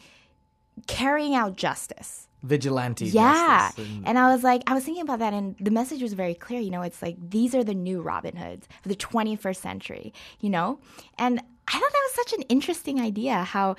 carrying 0.86 1.34
out 1.34 1.56
justice. 1.56 2.28
Vigilante. 2.42 3.06
Yeah. 3.06 3.70
and- 3.76 4.06
And 4.06 4.18
I 4.18 4.32
was 4.32 4.44
like, 4.44 4.62
I 4.68 4.74
was 4.74 4.84
thinking 4.84 5.02
about 5.02 5.18
that, 5.18 5.32
and 5.32 5.56
the 5.58 5.72
message 5.72 6.02
was 6.02 6.12
very 6.12 6.34
clear. 6.34 6.60
You 6.60 6.70
know, 6.70 6.82
it's 6.82 7.02
like 7.02 7.16
these 7.30 7.54
are 7.54 7.64
the 7.64 7.74
new 7.74 8.00
Robin 8.00 8.36
Hoods 8.36 8.68
of 8.84 8.88
the 8.88 8.94
21st 8.94 9.60
century, 9.60 10.12
you 10.40 10.48
know? 10.50 10.78
And 11.18 11.40
I 11.66 11.72
thought 11.72 11.92
that 11.92 12.08
was 12.12 12.14
such 12.14 12.32
an 12.38 12.42
interesting 12.42 13.00
idea 13.00 13.42
how 13.42 13.74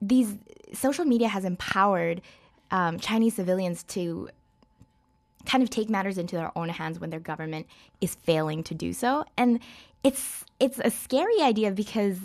these 0.00 0.36
social 0.72 1.04
media 1.04 1.28
has 1.28 1.44
empowered 1.44 2.22
um, 2.72 2.98
Chinese 2.98 3.34
civilians 3.36 3.84
to 3.84 4.28
kind 5.46 5.62
of 5.62 5.70
take 5.70 5.88
matters 5.88 6.18
into 6.18 6.34
their 6.36 6.56
own 6.56 6.68
hands 6.68 6.98
when 6.98 7.10
their 7.10 7.20
government 7.20 7.66
is 8.00 8.14
failing 8.14 8.62
to 8.64 8.74
do 8.74 8.92
so. 8.92 9.24
And 9.36 9.60
it's 10.02 10.44
it's 10.58 10.80
a 10.80 10.90
scary 10.90 11.40
idea 11.40 11.70
because 11.70 12.18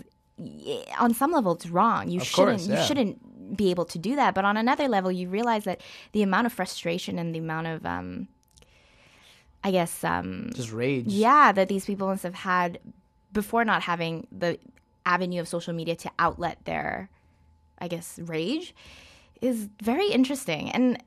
on 0.99 1.13
some 1.13 1.31
level 1.31 1.51
it's 1.53 1.67
wrong. 1.67 2.09
You 2.09 2.21
Of 2.21 2.27
shouldn't 2.27 2.59
course, 2.59 2.67
you 2.67 2.81
shouldn't 2.83 3.57
be 3.57 3.69
able 3.71 3.85
to 3.85 3.99
do 3.99 4.15
that. 4.15 4.33
But 4.33 4.45
on 4.45 4.57
another 4.57 4.87
level, 4.87 5.11
you 5.11 5.29
realize 5.29 5.65
that 5.65 5.81
the 6.13 6.23
amount 6.23 6.47
of 6.47 6.53
frustration 6.53 7.19
and 7.19 7.35
the 7.35 7.39
amount 7.39 7.67
of 7.67 7.85
um, 7.85 8.27
I 9.63 9.71
guess 9.71 10.03
um, 10.03 10.51
just 10.55 10.71
rage. 10.71 11.07
yeah, 11.07 11.51
that 11.51 11.67
these 11.67 11.85
people 11.85 12.07
must 12.07 12.23
have 12.23 12.35
had 12.35 12.79
before 13.33 13.65
not 13.65 13.81
having 13.83 14.27
the 14.31 14.57
avenue 15.05 15.41
of 15.41 15.47
social 15.47 15.73
media 15.73 15.95
to 15.95 16.11
outlet 16.19 16.57
their, 16.65 17.09
I 17.79 17.87
guess, 17.87 18.19
rage 18.23 18.73
is 19.41 19.69
very 19.81 20.09
interesting. 20.09 20.69
And 20.71 21.01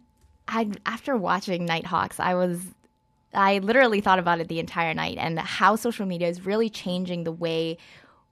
I, 0.48 0.70
after 0.86 1.16
watching 1.16 1.64
Nighthawks, 1.66 2.18
I 2.20 2.34
was, 2.34 2.60
I 3.32 3.58
literally 3.58 4.00
thought 4.00 4.18
about 4.18 4.40
it 4.40 4.48
the 4.48 4.58
entire 4.58 4.94
night 4.94 5.16
and 5.18 5.38
how 5.38 5.76
social 5.76 6.06
media 6.06 6.28
is 6.28 6.44
really 6.44 6.68
changing 6.70 7.24
the 7.24 7.32
way 7.32 7.78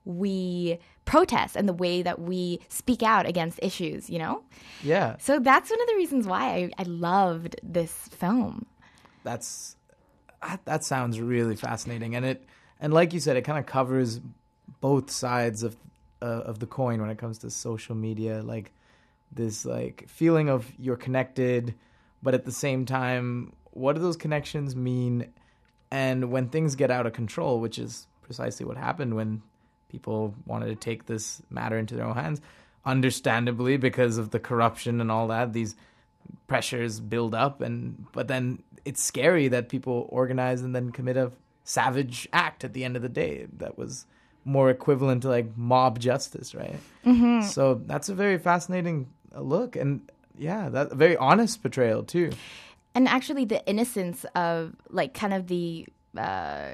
we 0.05 0.78
protest 1.05 1.57
and 1.57 1.69
the 1.69 1.73
way 1.73 2.02
that 2.02 2.19
we 2.21 2.61
speak 2.69 3.02
out 3.02 3.26
against 3.26 3.59
issues, 3.62 4.09
you 4.11 4.19
know? 4.19 4.43
Yeah. 4.83 5.17
So 5.19 5.38
that's 5.38 5.71
one 5.71 5.81
of 5.81 5.87
the 5.87 5.95
reasons 5.95 6.26
why 6.26 6.45
I, 6.55 6.71
I 6.78 6.83
loved 6.85 7.57
this 7.62 7.93
film. 7.93 8.67
that's 9.25 9.76
that- 10.64 10.85
sounds 10.85 11.21
really 11.21 11.57
fascinating 11.57 12.14
and 12.14 12.25
it 12.25 12.45
and 12.81 12.95
like 12.95 13.12
you 13.12 13.19
said 13.21 13.37
it 13.37 13.43
kind 13.43 13.59
of 13.59 13.67
covers 13.67 14.21
both 14.81 15.11
sides 15.11 15.62
of 15.64 15.76
uh, 16.23 16.26
of 16.26 16.61
the 16.61 16.67
coin 16.67 17.00
when 17.00 17.11
it 17.11 17.19
comes 17.19 17.38
to 17.38 17.50
social 17.50 17.95
media 17.97 18.40
like 18.43 18.73
this 19.33 19.65
like 19.65 20.05
feeling 20.09 20.49
of 20.49 20.71
you're 20.79 20.97
connected 20.97 21.75
but 22.23 22.35
at 22.35 22.45
the 22.45 22.53
same 22.53 22.85
time 22.85 23.53
what 23.71 23.95
do 23.95 24.01
those 24.01 24.17
connections 24.17 24.75
mean 24.75 25.33
and 25.91 26.31
when 26.31 26.49
things 26.49 26.75
get 26.75 26.91
out 26.91 27.07
of 27.07 27.13
control 27.13 27.61
which 27.61 27.79
is 27.79 28.07
precisely 28.23 28.65
what 28.67 28.77
happened 28.77 29.15
when 29.15 29.43
people 29.89 30.35
wanted 30.47 30.67
to 30.67 30.75
take 30.75 31.07
this 31.07 31.43
matter 31.51 31.79
into 31.79 31.95
their 31.95 32.05
own 32.05 32.15
hands 32.15 32.41
understandably 32.85 33.77
because 33.77 34.19
of 34.19 34.31
the 34.31 34.39
corruption 34.39 35.01
and 35.01 35.11
all 35.11 35.29
that 35.29 35.53
these 35.53 35.77
pressures 36.47 37.01
build 37.01 37.35
up 37.35 37.61
and 37.61 38.07
but 38.13 38.29
then 38.29 38.63
it's 38.85 39.03
scary 39.03 39.49
that 39.49 39.69
people 39.69 40.07
organize 40.11 40.63
and 40.63 40.75
then 40.75 40.91
commit 40.91 41.17
a 41.17 41.31
savage 41.65 42.27
act 42.33 42.65
at 42.65 42.73
the 42.73 42.85
end 42.85 42.97
of 42.97 43.03
the 43.03 43.09
day 43.09 43.47
that 43.59 43.77
was 43.77 44.07
more 44.45 44.71
equivalent 44.71 45.23
to 45.23 45.29
like 45.29 45.57
mob 45.57 45.99
justice 45.99 46.55
right 46.55 46.79
mm-hmm. 47.05 47.43
so 47.47 47.75
that's 47.87 48.09
a 48.09 48.15
very 48.15 48.39
fascinating 48.39 49.07
look 49.37 49.77
and 49.77 50.11
yeah 50.37 50.69
that 50.69 50.93
a 50.93 50.95
very 50.95 51.17
honest 51.17 51.63
portrayal 51.63 52.03
too. 52.03 52.33
And 52.95 53.07
actually 53.07 53.45
the 53.45 53.65
innocence 53.67 54.25
of 54.35 54.75
like 54.91 55.15
kind 55.15 55.33
of 55.35 55.47
the 55.47 55.87
uh, 56.17 56.71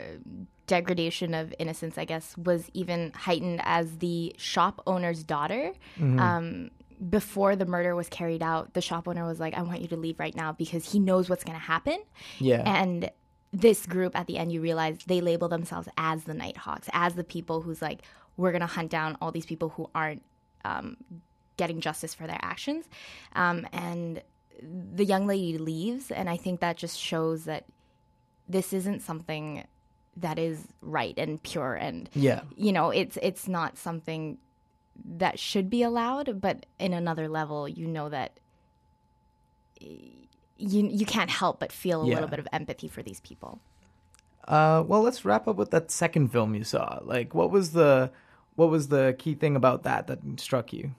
degradation 0.67 1.35
of 1.35 1.53
innocence 1.59 1.99
i 1.99 2.05
guess 2.05 2.35
was 2.39 2.71
even 2.73 3.13
heightened 3.13 3.61
as 3.65 3.99
the 3.99 4.35
shop 4.39 4.81
owner's 4.87 5.23
daughter 5.23 5.73
um, 6.01 6.71
before 7.11 7.55
the 7.55 7.67
murder 7.67 7.95
was 7.95 8.09
carried 8.09 8.43
out 8.43 8.73
the 8.73 8.81
shop 8.81 9.07
owner 9.07 9.27
was 9.27 9.39
like 9.39 9.53
i 9.55 9.63
want 9.63 9.83
you 9.83 9.89
to 9.89 9.97
leave 9.97 10.19
right 10.19 10.35
now 10.35 10.53
because 10.53 10.91
he 10.91 10.99
knows 10.99 11.29
what's 11.29 11.45
going 11.45 11.59
to 11.59 11.65
happen. 11.65 11.99
Yeah. 12.39 12.63
And 12.65 13.11
this 13.53 13.87
group 13.87 14.17
at 14.17 14.27
the 14.27 14.39
end 14.39 14.53
you 14.53 14.61
realize 14.61 14.99
they 15.07 15.21
label 15.21 15.49
themselves 15.49 15.89
as 15.97 16.25
the 16.25 16.35
nighthawks 16.35 16.89
as 16.93 17.15
the 17.15 17.25
people 17.25 17.61
who's 17.61 17.81
like 17.81 18.01
we're 18.37 18.51
going 18.51 18.61
to 18.61 18.67
hunt 18.67 18.91
down 18.91 19.17
all 19.21 19.31
these 19.31 19.47
people 19.47 19.69
who 19.69 19.89
aren't 19.95 20.23
um, 20.65 20.97
getting 21.57 21.81
justice 21.81 22.15
for 22.15 22.27
their 22.27 22.39
actions 22.43 22.85
um, 23.35 23.67
and 23.73 24.23
the 24.97 25.05
young 25.05 25.27
lady 25.27 25.59
leaves 25.59 26.11
and 26.11 26.29
i 26.31 26.37
think 26.37 26.61
that 26.61 26.77
just 26.77 26.99
shows 26.99 27.45
that 27.45 27.65
this 28.49 28.73
isn't 28.73 29.01
something 29.03 29.65
that 30.17 30.39
is 30.39 30.67
right 30.81 31.15
and 31.19 31.43
pure 31.43 31.75
and 31.75 32.09
Yeah. 32.15 32.43
you 32.57 32.73
know 32.73 32.91
it's 32.91 33.19
it's 33.23 33.49
not 33.49 33.77
something 33.77 34.39
that 35.19 35.39
should 35.41 35.69
be 35.69 35.83
allowed 35.83 36.41
but 36.41 36.67
in 36.79 36.93
another 36.93 37.29
level 37.29 37.69
you 37.69 37.87
know 37.87 38.09
that 38.09 38.39
you 39.81 40.19
you 40.57 41.05
can't 41.07 41.31
help 41.31 41.59
but 41.61 41.73
feel 41.73 42.03
a 42.03 42.07
Yeah. 42.07 42.15
little 42.15 42.29
bit 42.31 42.39
of 42.39 42.49
empathy 42.53 42.89
for 42.89 43.03
these 43.03 43.21
people 43.21 43.61
Uh, 44.47 44.85
well, 44.87 45.01
let's 45.01 45.25
wrap 45.25 45.49
up 45.49 45.57
with 45.57 45.71
that 45.71 45.91
second 45.91 46.29
film 46.29 46.55
you 46.55 46.65
saw. 46.65 46.99
Like, 47.03 47.35
what 47.35 47.51
was 47.51 47.73
the 47.73 48.11
what 48.57 48.69
was 48.69 48.89
the 48.89 49.17
key 49.19 49.35
thing 49.35 49.57
about 49.57 49.85
that 49.85 50.07
that 50.07 50.19
struck 50.39 50.71
you? 50.73 50.91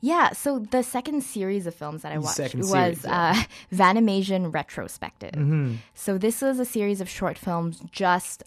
Yeah, 0.00 0.32
so 0.32 0.58
the 0.58 0.82
second 0.82 1.22
series 1.22 1.66
of 1.66 1.74
films 1.74 2.02
that 2.02 2.12
I 2.12 2.18
watched 2.18 2.36
second 2.36 2.60
was 2.60 2.70
series, 2.70 3.04
yeah. 3.04 3.34
uh, 3.36 3.42
Vanimation 3.70 4.50
Retrospective. 4.50 5.32
Mm-hmm. 5.32 5.76
So 5.94 6.18
this 6.18 6.42
was 6.42 6.58
a 6.58 6.64
series 6.64 7.00
of 7.00 7.08
short 7.08 7.38
films 7.38 7.82
just 7.90 8.42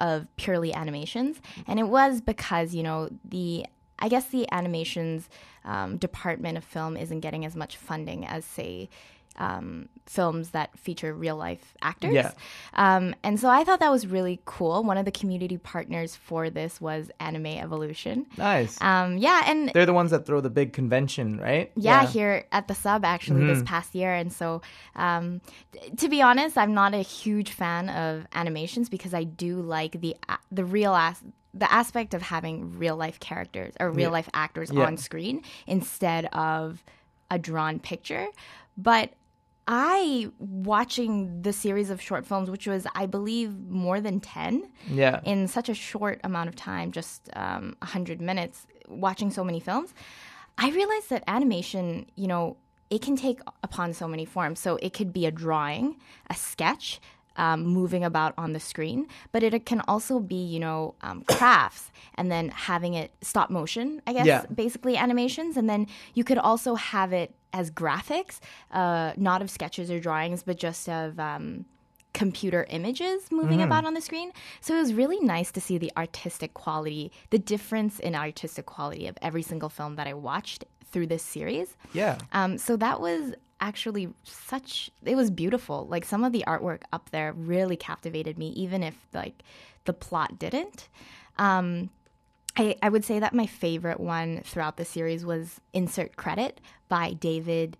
of 0.00 0.26
purely 0.36 0.74
animations, 0.74 1.40
and 1.66 1.78
it 1.78 1.88
was 1.88 2.20
because 2.20 2.74
you 2.74 2.82
know 2.82 3.08
the 3.24 3.66
I 3.98 4.08
guess 4.08 4.26
the 4.26 4.50
animations 4.52 5.28
um, 5.64 5.96
department 5.96 6.58
of 6.58 6.64
film 6.64 6.96
isn't 6.96 7.20
getting 7.20 7.44
as 7.44 7.56
much 7.56 7.76
funding 7.76 8.26
as 8.26 8.44
say. 8.44 8.88
Um, 9.36 9.88
films 10.06 10.50
that 10.50 10.78
feature 10.78 11.14
real 11.14 11.34
life 11.34 11.74
actors. 11.82 12.12
Yeah. 12.14 12.32
Um, 12.74 13.14
and 13.24 13.40
so 13.40 13.48
I 13.48 13.64
thought 13.64 13.80
that 13.80 13.90
was 13.90 14.06
really 14.06 14.38
cool. 14.44 14.84
One 14.84 14.98
of 14.98 15.06
the 15.06 15.10
community 15.10 15.56
partners 15.56 16.14
for 16.14 16.50
this 16.50 16.78
was 16.80 17.10
Anime 17.20 17.46
Evolution. 17.46 18.26
Nice. 18.36 18.78
Um, 18.82 19.16
yeah, 19.18 19.42
and 19.46 19.70
They're 19.74 19.86
the 19.86 19.94
ones 19.94 20.10
that 20.12 20.26
throw 20.26 20.40
the 20.42 20.50
big 20.50 20.72
convention, 20.74 21.40
right? 21.40 21.72
yeah, 21.74 22.06
here 22.06 22.44
at 22.52 22.68
the 22.68 22.74
sub 22.74 23.04
actually 23.04 23.46
this 23.46 23.62
past 23.64 23.94
year. 23.94 24.12
And 24.14 24.30
so, 24.32 24.60
um, 24.94 25.40
t- 25.72 25.90
to 25.96 26.08
be 26.08 26.20
honest, 26.22 26.58
I'm 26.58 26.74
not 26.74 26.92
a 26.94 26.98
huge 27.02 27.50
fan 27.50 27.88
of 27.88 28.26
animations 28.34 28.88
because 28.90 29.14
I 29.14 29.24
do 29.24 29.60
like 29.62 30.00
the 30.00 30.14
a- 30.28 30.38
the 30.52 30.64
real 30.66 30.94
as- 30.94 31.22
the 31.54 31.72
aspect 31.72 32.12
of 32.14 32.20
having 32.22 32.78
real 32.78 32.96
life 32.96 33.18
characters 33.20 33.72
or 33.80 33.90
real 33.90 34.10
life 34.10 34.28
actors 34.34 34.70
Yeah. 34.70 34.84
on 34.84 34.96
screen 34.98 35.42
instead 35.66 36.26
of 36.26 36.84
a 37.30 37.38
drawn 37.38 37.78
picture. 37.78 38.26
But 38.76 39.10
I 39.66 40.28
watching 40.38 41.42
the 41.42 41.52
series 41.52 41.90
of 41.90 42.00
short 42.00 42.26
films, 42.26 42.50
which 42.50 42.66
was 42.66 42.86
I 42.94 43.06
believe 43.06 43.58
more 43.70 44.00
than 44.00 44.20
ten 44.20 44.70
Yeah. 44.88 45.20
in 45.24 45.48
such 45.48 45.68
a 45.68 45.74
short 45.74 46.20
amount 46.24 46.48
of 46.48 46.56
time, 46.56 46.92
just 46.92 47.30
um, 47.34 47.74
100 47.80 48.20
minutes, 48.20 48.66
watching 48.88 49.30
so 49.30 49.42
many 49.42 49.60
films, 49.60 49.94
I 50.58 50.70
realized 50.70 51.08
that 51.10 51.24
animation, 51.26 52.06
you 52.14 52.26
know, 52.26 52.56
it 52.90 53.00
can 53.02 53.16
take 53.16 53.40
upon 53.62 53.92
so 53.94 54.06
many 54.06 54.24
forms. 54.24 54.60
So 54.60 54.76
it 54.82 54.92
could 54.92 55.12
be 55.12 55.24
a 55.26 55.30
drawing, 55.30 55.96
a 56.28 56.34
sketch, 56.34 57.00
um, 57.36 57.64
moving 57.64 58.04
about 58.04 58.34
on 58.38 58.52
the 58.52 58.60
screen, 58.60 59.08
but 59.32 59.42
it 59.42 59.66
can 59.66 59.80
also 59.88 60.20
be, 60.20 60.36
you 60.36 60.60
know, 60.60 60.94
um, 61.00 61.22
crafts 61.22 61.90
and 62.14 62.30
then 62.30 62.50
having 62.50 62.94
it 62.94 63.10
stop 63.22 63.50
motion, 63.50 64.00
I 64.06 64.12
guess, 64.12 64.26
Yeah. 64.26 64.44
basically 64.54 64.96
animations. 64.96 65.56
And 65.56 65.68
then 65.68 65.88
you 66.12 66.22
could 66.22 66.38
also 66.38 66.76
have 66.76 67.12
it 67.12 67.34
as 67.54 67.70
graphics, 67.70 68.40
uh, 68.70 69.14
not 69.16 69.40
of 69.40 69.48
sketches 69.48 69.90
or 69.90 69.98
drawings, 69.98 70.42
but 70.42 70.58
just 70.58 70.88
of. 70.88 71.18
Um, 71.18 71.64
computer 72.12 72.64
images 72.70 73.32
moving 73.32 73.60
about 73.60 73.84
on 73.84 73.92
the 73.92 74.00
screen. 74.00 74.30
So 74.60 74.76
it 74.76 74.78
was 74.78 74.94
really 74.94 75.18
nice 75.18 75.50
to 75.50 75.60
see 75.60 75.78
the 75.78 75.90
artistic 75.96 76.54
quality, 76.54 77.10
the 77.30 77.40
difference 77.40 77.98
in 77.98 78.14
artistic 78.14 78.66
quality 78.66 79.08
of 79.08 79.18
every 79.20 79.42
single 79.42 79.68
film 79.68 79.96
that 79.96 80.06
I 80.06 80.14
watched 80.14 80.64
through 80.92 81.08
this 81.08 81.24
series. 81.24 81.76
Yeah. 81.92 82.18
Um, 82.30 82.56
so 82.56 82.76
that 82.76 83.00
was 83.00 83.34
actually 83.60 84.08
such 84.22 84.90
it 85.04 85.16
was 85.16 85.30
beautiful. 85.30 85.86
Like 85.88 86.04
some 86.04 86.22
of 86.22 86.32
the 86.32 86.44
artwork 86.46 86.82
up 86.92 87.10
there 87.10 87.32
really 87.32 87.76
captivated 87.76 88.38
me, 88.38 88.50
even 88.50 88.82
if 88.82 88.94
like 89.12 89.42
the 89.84 89.92
plot 89.92 90.38
didn't. 90.38 90.88
Um, 91.36 91.90
I, 92.56 92.76
I 92.82 92.88
would 92.88 93.04
say 93.04 93.18
that 93.18 93.34
my 93.34 93.46
favorite 93.46 93.98
one 94.00 94.42
throughout 94.44 94.76
the 94.76 94.84
series 94.84 95.24
was 95.26 95.60
Insert 95.72 96.16
Credit 96.16 96.60
by 96.88 97.12
David 97.14 97.76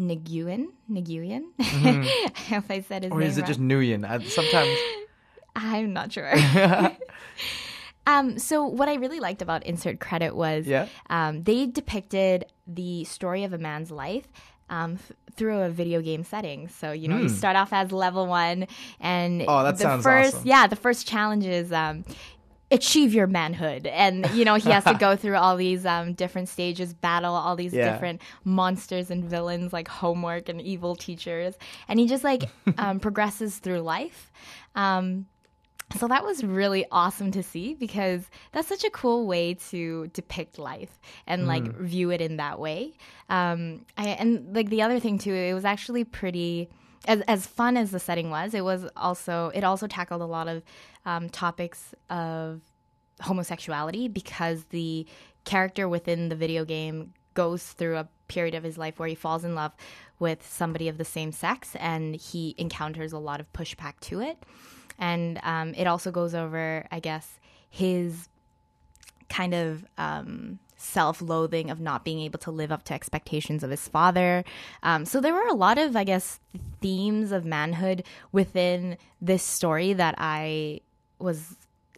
Nguyen. 0.00 0.68
Nguyen? 0.90 1.42
if 1.58 2.70
I 2.70 2.80
said 2.80 3.02
his 3.02 3.10
Mm-hmm. 3.12 3.18
Or 3.18 3.22
is 3.22 3.36
it 3.38 3.44
just 3.46 3.60
Nguyen? 3.60 4.08
I, 4.08 4.22
sometimes. 4.24 4.76
I'm 5.56 5.92
not 5.92 6.12
sure. 6.12 6.32
um, 8.06 8.38
so 8.38 8.64
what 8.64 8.88
I 8.88 8.94
really 8.94 9.20
liked 9.20 9.42
about 9.42 9.64
Insert 9.64 10.00
Credit 10.00 10.34
was 10.34 10.66
Yeah. 10.66 10.86
um, 11.10 11.42
they 11.42 11.66
depicted 11.66 12.46
the 12.66 13.04
story 13.04 13.44
of 13.44 13.52
a 13.52 13.58
man's 13.58 13.90
life. 13.90 14.26
Um, 14.70 14.94
f- 14.94 15.12
through 15.34 15.60
a 15.60 15.70
video 15.70 16.02
game 16.02 16.24
setting, 16.24 16.68
so 16.68 16.92
you 16.92 17.08
know 17.08 17.16
you 17.16 17.30
start 17.30 17.56
off 17.56 17.72
as 17.72 17.90
level 17.90 18.26
one, 18.26 18.66
and 19.00 19.40
Hmm. 19.40 19.48
Oh, 19.48 19.62
that 19.64 19.78
the 19.78 19.82
sounds 19.82 20.02
first, 20.04 20.34
awesome. 20.34 20.46
yeah, 20.46 20.66
the 20.66 20.76
first 20.76 21.06
challenge 21.08 21.46
is 21.46 21.72
um, 21.72 22.04
achieve 22.70 23.14
your 23.14 23.26
manhood, 23.26 23.86
and 23.86 24.28
you 24.32 24.44
know 24.44 24.54
he 24.56 24.70
has 24.70 24.84
to 24.84 24.94
go 24.98 25.16
through 25.16 25.36
all 25.36 25.56
these 25.56 25.86
um, 25.86 26.12
different 26.14 26.48
stages, 26.48 26.92
battle 26.94 27.34
all 27.34 27.56
these 27.56 27.72
Yeah. 27.72 27.90
different 27.92 28.20
monsters 28.44 29.10
and 29.10 29.24
villains 29.24 29.72
like 29.72 29.88
homework 29.88 30.48
and 30.48 30.60
evil 30.60 30.94
teachers, 30.96 31.54
and 31.88 31.98
he 31.98 32.06
just 32.06 32.24
like 32.24 32.44
um, 32.78 33.00
progresses 33.00 33.58
through 33.58 33.80
life. 33.80 34.30
Um, 34.74 35.26
so 35.98 36.06
that 36.08 36.22
was 36.22 36.44
really 36.44 36.84
awesome 36.92 37.30
to 37.32 37.42
see 37.42 37.72
because 37.72 38.28
that's 38.52 38.68
such 38.68 38.84
a 38.84 38.90
cool 38.90 39.26
way 39.26 39.54
to 39.70 40.08
depict 40.08 40.58
life 40.58 41.00
and 41.26 41.46
like 41.46 41.64
view 41.78 42.10
it 42.10 42.20
in 42.20 42.36
that 42.36 42.58
way. 42.60 42.92
Um, 43.30 43.86
I, 43.96 44.08
and 44.08 44.54
like 44.54 44.68
the 44.68 44.82
other 44.82 45.00
thing 45.00 45.16
too, 45.18 45.32
it 45.32 45.54
was 45.54 45.64
actually 45.64 46.04
pretty. 46.04 46.68
As, 47.06 47.20
as 47.22 47.46
fun 47.46 47.76
as 47.76 47.90
the 47.90 48.00
setting 48.00 48.30
was, 48.30 48.54
it 48.54 48.64
was 48.64 48.86
also 48.96 49.50
it 49.54 49.64
also 49.64 49.86
tackled 49.86 50.20
a 50.20 50.26
lot 50.26 50.48
of 50.48 50.62
um, 51.06 51.28
topics 51.28 51.94
of 52.10 52.60
homosexuality 53.20 54.08
because 54.08 54.64
the 54.64 55.06
character 55.44 55.88
within 55.88 56.28
the 56.28 56.36
video 56.36 56.64
game 56.64 57.12
goes 57.34 57.62
through 57.62 57.96
a 57.96 58.08
period 58.26 58.54
of 58.54 58.62
his 58.62 58.76
life 58.76 58.98
where 58.98 59.08
he 59.08 59.14
falls 59.14 59.44
in 59.44 59.54
love 59.54 59.72
with 60.18 60.46
somebody 60.46 60.88
of 60.88 60.98
the 60.98 61.04
same 61.04 61.32
sex 61.32 61.74
and 61.76 62.16
he 62.16 62.54
encounters 62.58 63.12
a 63.12 63.18
lot 63.18 63.40
of 63.40 63.52
pushback 63.52 63.98
to 64.00 64.20
it. 64.20 64.38
And 64.98 65.38
um, 65.42 65.74
it 65.74 65.86
also 65.86 66.10
goes 66.10 66.34
over, 66.34 66.86
I 66.90 67.00
guess, 67.00 67.38
his 67.70 68.28
kind 69.28 69.54
of 69.54 69.84
um, 69.96 70.58
self 70.78 71.20
loathing 71.20 71.70
of 71.70 71.80
not 71.80 72.04
being 72.04 72.20
able 72.20 72.38
to 72.38 72.50
live 72.50 72.72
up 72.72 72.84
to 72.84 72.94
expectations 72.94 73.62
of 73.62 73.70
his 73.70 73.86
father. 73.86 74.44
Um, 74.82 75.04
so 75.04 75.20
there 75.20 75.34
were 75.34 75.48
a 75.48 75.54
lot 75.54 75.76
of, 75.76 75.96
I 75.96 76.04
guess, 76.04 76.40
themes 76.80 77.32
of 77.32 77.44
manhood 77.44 78.04
within 78.32 78.96
this 79.20 79.42
story 79.42 79.92
that 79.92 80.14
I 80.16 80.80
was 81.18 81.56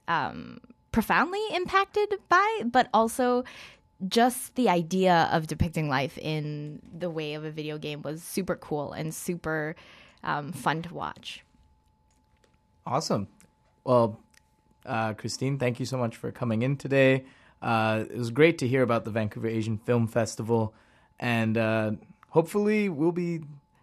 um, 0.08 0.60
profoundly 0.92 1.42
impacted 1.52 2.14
by, 2.28 2.62
but 2.64 2.88
also 2.92 3.44
just 4.08 4.54
the 4.54 4.68
idea 4.68 5.28
of 5.30 5.46
depicting 5.46 5.88
life 5.88 6.16
in 6.16 6.80
the 6.98 7.10
way 7.10 7.34
of 7.34 7.44
a 7.44 7.50
video 7.50 7.76
game 7.76 8.00
was 8.02 8.22
super 8.22 8.56
cool 8.56 8.92
and 8.92 9.14
super 9.14 9.76
um, 10.24 10.52
fun 10.52 10.80
to 10.82 10.94
watch. 10.94 11.44
Awesome. 12.86 13.28
Well, 13.84 14.18
uh, 14.86 15.12
Christine, 15.12 15.58
thank 15.58 15.78
you 15.78 15.86
so 15.86 15.98
much 15.98 16.16
for 16.16 16.32
coming 16.32 16.62
in 16.62 16.76
today. 16.76 17.24
Uh, 17.62 18.04
it 18.10 18.16
was 18.16 18.30
great 18.30 18.58
to 18.58 18.68
hear 18.68 18.82
about 18.82 19.04
the 19.04 19.10
Vancouver 19.10 19.48
Asian 19.48 19.78
Film 19.78 20.06
Festival, 20.06 20.74
and 21.18 21.58
uh, 21.58 21.92
hopefully 22.30 22.88
we'll 22.88 23.12
be 23.12 23.40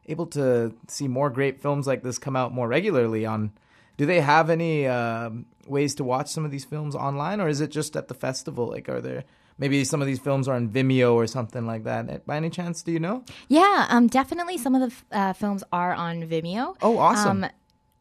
able 0.08 0.26
to 0.26 0.74
see 0.88 1.08
more 1.08 1.30
great 1.30 1.62
films 1.62 1.86
like 1.86 2.02
this 2.04 2.18
come 2.18 2.36
out 2.36 2.54
more 2.54 2.68
regularly. 2.68 3.26
On, 3.26 3.52
do 3.98 4.06
they 4.06 4.22
have 4.22 4.50
any 4.50 4.88
um 4.88 5.46
ways 5.68 5.94
to 5.96 6.04
watch 6.04 6.30
some 6.30 6.46
of 6.46 6.52
these 6.52 6.66
films 6.66 6.96
online, 6.96 7.42
or 7.42 7.50
is 7.50 7.62
it 7.62 7.70
just 7.72 7.96
at 7.96 8.08
the 8.08 8.14
festival? 8.14 8.68
Like, 8.68 8.88
are 8.90 9.02
there 9.02 9.26
maybe 9.58 9.84
some 9.84 10.02
of 10.02 10.08
these 10.08 10.20
films 10.20 10.48
are 10.48 10.56
on 10.56 10.70
Vimeo 10.70 11.14
or 11.14 11.28
something 11.28 11.66
like 11.68 11.84
that? 11.84 12.26
By 12.26 12.38
any 12.38 12.50
chance, 12.50 12.84
do 12.84 12.92
you 12.92 13.00
know? 13.00 13.24
Yeah, 13.50 13.86
um, 13.90 14.08
definitely 14.08 14.58
some 14.58 14.76
of 14.76 14.82
the 14.82 14.88
f- 14.88 15.06
uh, 15.12 15.34
films 15.34 15.64
are 15.72 15.94
on 15.94 16.24
Vimeo. 16.24 16.76
Oh, 16.82 16.98
awesome. 16.98 17.44
Um, 17.44 17.50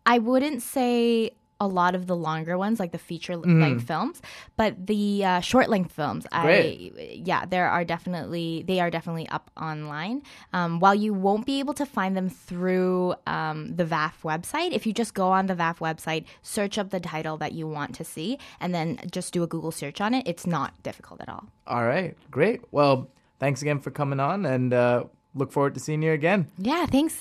I 0.07 0.19
wouldn't 0.21 0.63
say 0.63 1.33
a 1.59 1.67
lot 1.67 1.95
of 1.95 2.07
the 2.07 2.15
longer 2.17 2.59
ones, 2.59 2.79
like 2.79 2.93
the 2.93 2.99
feature 2.99 3.37
length 3.37 3.87
films, 3.87 4.21
but 4.57 4.87
the 4.87 5.25
uh, 5.25 5.41
short 5.41 5.69
length 5.69 5.93
films, 5.93 6.27
Mm. 6.33 6.43
Great. 6.43 6.93
I 6.99 7.23
yeah, 7.25 7.47
there 7.47 7.69
are 7.69 7.85
definitely 7.85 8.65
they 8.67 8.79
are 8.81 8.91
definitely 8.91 9.29
up 9.29 9.51
online. 9.57 10.23
Um, 10.53 10.81
while 10.81 10.95
you 10.95 11.15
won't 11.15 11.47
be 11.47 11.59
able 11.61 11.75
to 11.75 11.87
find 11.87 12.17
them 12.17 12.29
through 12.29 13.15
um, 13.27 13.75
the 13.75 13.85
VAF 13.85 14.13
website, 14.23 14.73
if 14.73 14.87
you 14.87 14.93
just 14.93 15.15
go 15.15 15.29
on 15.33 15.47
the 15.47 15.55
VAF 15.55 15.79
website, 15.79 16.25
search 16.43 16.77
up 16.79 16.91
the 16.91 17.01
title 17.01 17.37
that 17.39 17.53
you 17.53 17.67
want 17.67 17.95
to 17.97 18.05
see, 18.05 18.39
and 18.61 18.75
then 18.75 18.99
just 19.11 19.33
do 19.33 19.43
a 19.43 19.47
Google 19.47 19.73
search 19.73 20.01
on 20.01 20.13
it, 20.15 20.27
it's 20.27 20.47
not 20.47 20.75
difficult 20.83 21.21
at 21.23 21.29
all. 21.29 21.45
All 21.67 21.85
right, 21.85 22.17
great. 22.31 22.61
Well, 22.71 23.09
thanks 23.41 23.63
again 23.63 23.81
for 23.81 23.91
coming 23.91 24.21
on, 24.21 24.45
and 24.45 24.73
uh, 24.75 25.05
look 25.35 25.53
forward 25.53 25.75
to 25.75 25.81
seeing 25.81 26.03
you 26.03 26.13
again. 26.13 26.49
Yeah, 26.59 26.87
thanks. 26.87 27.17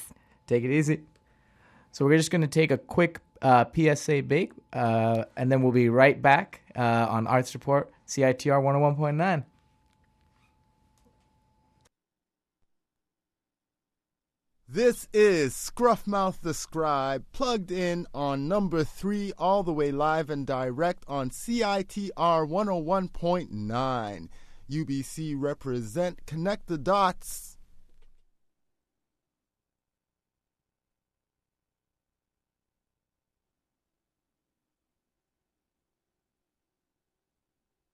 Take 0.47 0.63
it 0.63 0.71
easy. 0.71 1.01
So 1.91 2.05
we're 2.05 2.17
just 2.17 2.31
going 2.31 2.41
to 2.41 2.47
take 2.47 2.71
a 2.71 2.77
quick 2.77 3.21
uh, 3.41 3.65
PSA 3.75 4.23
Bake, 4.23 4.53
uh, 4.73 5.25
and 5.35 5.51
then 5.51 5.61
we'll 5.61 5.71
be 5.71 5.89
right 5.89 6.21
back 6.21 6.61
uh, 6.75 7.07
on 7.09 7.27
Arts 7.27 7.53
Report, 7.53 7.91
CITR 8.07 8.61
101.9. 8.61 9.43
This 14.67 15.07
is 15.13 15.53
Scruffmouth 15.53 16.41
the 16.41 16.53
Scribe, 16.53 17.23
plugged 17.31 17.71
in 17.71 18.07
on 18.13 18.47
number 18.47 18.83
three, 18.83 19.31
all 19.37 19.63
the 19.63 19.71
way 19.71 19.91
live 19.91 20.29
and 20.29 20.45
direct 20.45 21.05
on 21.07 21.29
CITR 21.29 22.11
101.9. 22.13 24.29
UBC 24.69 25.35
represent, 25.37 26.25
connect 26.25 26.67
the 26.67 26.77
dots. 26.77 27.54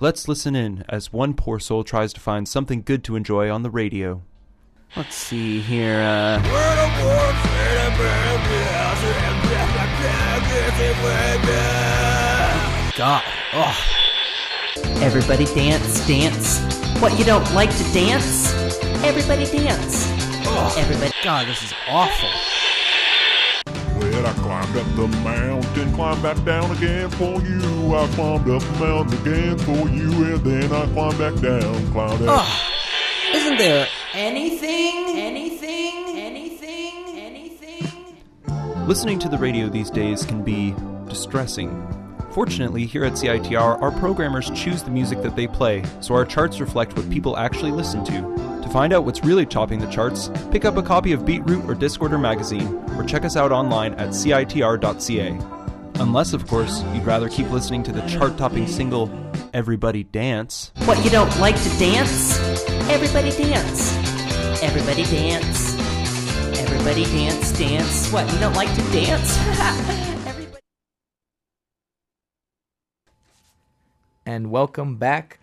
Let's 0.00 0.28
listen 0.28 0.54
in 0.54 0.84
as 0.88 1.12
one 1.12 1.34
poor 1.34 1.58
soul 1.58 1.82
tries 1.82 2.12
to 2.12 2.20
find 2.20 2.46
something 2.46 2.82
good 2.82 3.02
to 3.02 3.16
enjoy 3.16 3.50
on 3.50 3.64
the 3.64 3.70
radio. 3.70 4.22
Let's 4.94 5.16
see 5.16 5.58
here. 5.58 5.98
Uh, 5.98 6.40
God. 12.96 13.24
Oh. 13.52 13.76
Everybody 15.02 15.46
dance, 15.46 16.06
dance. 16.06 16.60
What, 17.02 17.18
you 17.18 17.24
don't 17.24 17.52
like 17.52 17.76
to 17.76 17.82
dance? 17.92 18.54
Everybody 19.02 19.46
dance. 19.46 20.08
Everybody. 20.76 21.12
God, 21.24 21.48
this 21.48 21.64
is 21.64 21.74
awful. 21.88 22.28
Well, 24.28 24.36
I 24.36 24.42
climbed 24.42 24.76
up 24.76 24.96
the 24.96 25.08
mountain, 25.22 25.92
climbed 25.94 26.22
back 26.22 26.44
down 26.44 26.70
again 26.76 27.08
for 27.10 27.40
you. 27.40 27.94
I 27.94 28.06
climbed 28.08 28.50
up 28.50 28.62
the 28.62 28.78
mountain 28.78 29.18
again 29.20 29.58
for 29.58 29.88
you, 29.88 30.10
and 30.34 30.44
then 30.44 30.72
I 30.72 30.86
climbed 30.92 31.18
back 31.18 31.34
down. 31.40 31.92
Climbed 31.92 32.22
up. 32.22 32.40
Ugh. 32.42 32.74
Isn't 33.34 33.56
there 33.58 33.88
anything, 34.12 35.16
anything, 35.16 36.18
anything, 36.18 37.18
anything? 37.18 38.86
Listening 38.86 39.18
to 39.20 39.28
the 39.28 39.38
radio 39.38 39.68
these 39.68 39.90
days 39.90 40.24
can 40.26 40.42
be 40.42 40.74
distressing. 41.08 41.86
Fortunately, 42.32 42.84
here 42.84 43.04
at 43.04 43.12
CITR, 43.12 43.80
our 43.80 43.90
programmers 43.92 44.50
choose 44.50 44.82
the 44.82 44.90
music 44.90 45.22
that 45.22 45.36
they 45.36 45.46
play, 45.46 45.84
so 46.00 46.14
our 46.14 46.26
charts 46.26 46.60
reflect 46.60 46.96
what 46.96 47.08
people 47.08 47.38
actually 47.38 47.72
listen 47.72 48.04
to. 48.04 48.47
To 48.68 48.74
find 48.74 48.92
out 48.92 49.06
what's 49.06 49.24
really 49.24 49.46
topping 49.46 49.78
the 49.78 49.86
charts, 49.86 50.30
pick 50.50 50.66
up 50.66 50.76
a 50.76 50.82
copy 50.82 51.12
of 51.12 51.24
Beatroot 51.24 51.64
or 51.64 51.74
Discorder 51.74 52.20
magazine, 52.20 52.66
or 52.98 53.02
check 53.02 53.24
us 53.24 53.34
out 53.34 53.50
online 53.50 53.94
at 53.94 54.10
citr.ca. 54.10 55.38
Unless, 56.02 56.34
of 56.34 56.46
course, 56.46 56.84
you'd 56.92 57.06
rather 57.06 57.30
keep 57.30 57.50
listening 57.50 57.82
to 57.84 57.92
the 57.92 58.02
chart 58.02 58.36
topping 58.36 58.66
single 58.66 59.10
Everybody 59.54 60.04
Dance. 60.04 60.70
What, 60.84 61.02
you 61.02 61.08
don't 61.08 61.34
like 61.40 61.56
to 61.56 61.68
dance? 61.78 62.38
Everybody 62.90 63.30
dance. 63.30 63.94
Everybody 64.62 65.04
dance. 65.04 65.74
Everybody 66.58 67.04
dance, 67.04 67.58
dance. 67.58 68.12
What, 68.12 68.30
you 68.30 68.38
don't 68.38 68.54
like 68.54 68.68
to 68.74 68.82
dance? 68.92 69.38
Everybody. 70.26 70.58
and 74.26 74.50
welcome 74.50 74.96
back 74.96 75.37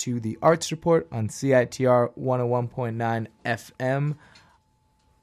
to 0.00 0.18
the 0.18 0.38
Arts 0.40 0.70
Report 0.70 1.06
on 1.12 1.28
CITR 1.28 2.16
101.9 2.18 3.26
FM. 3.44 4.16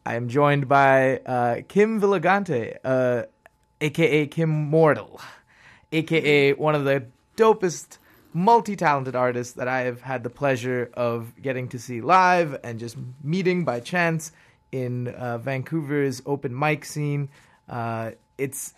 I 0.05 0.15
am 0.15 0.29
joined 0.29 0.67
by 0.67 1.17
uh, 1.17 1.61
Kim 1.67 1.99
Villagante, 1.99 2.77
uh, 2.83 3.23
aka 3.81 4.27
Kimmortal, 4.27 5.19
aka 5.91 6.53
one 6.53 6.75
of 6.75 6.85
the 6.85 7.07
dopest, 7.35 7.97
multi 8.33 8.75
talented 8.75 9.15
artists 9.15 9.53
that 9.53 9.67
I 9.67 9.81
have 9.81 10.01
had 10.01 10.21
the 10.21 10.29
pleasure 10.29 10.91
of 10.93 11.33
getting 11.41 11.69
to 11.69 11.79
see 11.79 11.99
live 12.01 12.59
and 12.63 12.79
just 12.79 12.97
meeting 13.23 13.65
by 13.65 13.79
chance 13.79 14.31
in 14.71 15.07
uh, 15.07 15.39
Vancouver's 15.39 16.21
open 16.27 16.57
mic 16.57 16.85
scene. 16.85 17.29
Uh, 17.67 18.11
it's 18.37 18.75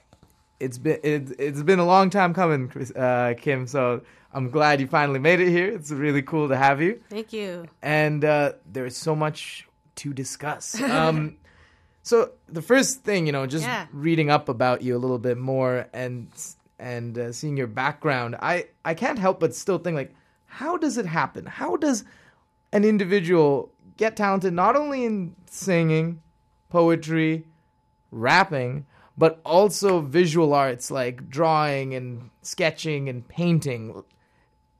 it's 0.61 0.77
been 0.77 0.99
it, 1.03 1.35
it's 1.37 1.61
been 1.61 1.79
a 1.79 1.85
long 1.85 2.09
time 2.09 2.33
coming, 2.33 2.69
Chris, 2.69 2.89
uh, 2.91 3.33
Kim. 3.37 3.67
So 3.67 4.01
I'm 4.33 4.49
glad 4.51 4.79
you 4.79 4.87
finally 4.87 5.19
made 5.19 5.39
it 5.39 5.49
here. 5.49 5.67
It's 5.73 5.91
really 5.91 6.21
cool 6.21 6.49
to 6.49 6.57
have 6.57 6.81
you. 6.81 7.01
Thank 7.09 7.33
you. 7.33 7.65
And 7.81 8.23
uh, 8.23 8.53
there's 8.65 8.95
so 8.95 9.15
much 9.15 9.67
to 9.95 10.13
discuss. 10.13 10.79
Um, 10.81 11.37
so 12.03 12.31
the 12.47 12.61
first 12.61 13.03
thing, 13.03 13.25
you 13.25 13.31
know, 13.31 13.45
just 13.47 13.65
Yeah. 13.65 13.87
reading 13.91 14.29
up 14.29 14.47
about 14.49 14.81
you 14.81 14.95
a 14.95 14.99
little 14.99 15.19
bit 15.19 15.37
more 15.37 15.87
and 15.93 16.29
and 16.77 17.17
uh, 17.17 17.31
seeing 17.33 17.57
your 17.57 17.67
background, 17.67 18.35
I 18.39 18.67
I 18.85 18.93
can't 18.93 19.19
help 19.19 19.39
but 19.39 19.53
still 19.55 19.79
think 19.79 19.95
like, 19.95 20.15
how 20.45 20.77
does 20.77 20.97
it 20.97 21.05
happen? 21.05 21.45
How 21.45 21.75
does 21.75 22.05
an 22.71 22.83
individual 22.85 23.73
get 23.97 24.15
talented 24.15 24.53
not 24.53 24.75
only 24.75 25.03
in 25.05 25.35
singing, 25.49 26.21
poetry, 26.69 27.45
rapping, 28.11 28.85
but 29.17 29.41
also 29.43 29.99
visual 30.01 30.53
arts 30.53 30.89
like 30.89 31.29
drawing 31.29 31.93
and 31.93 32.29
sketching 32.41 33.09
and 33.09 33.27
painting. 33.27 34.03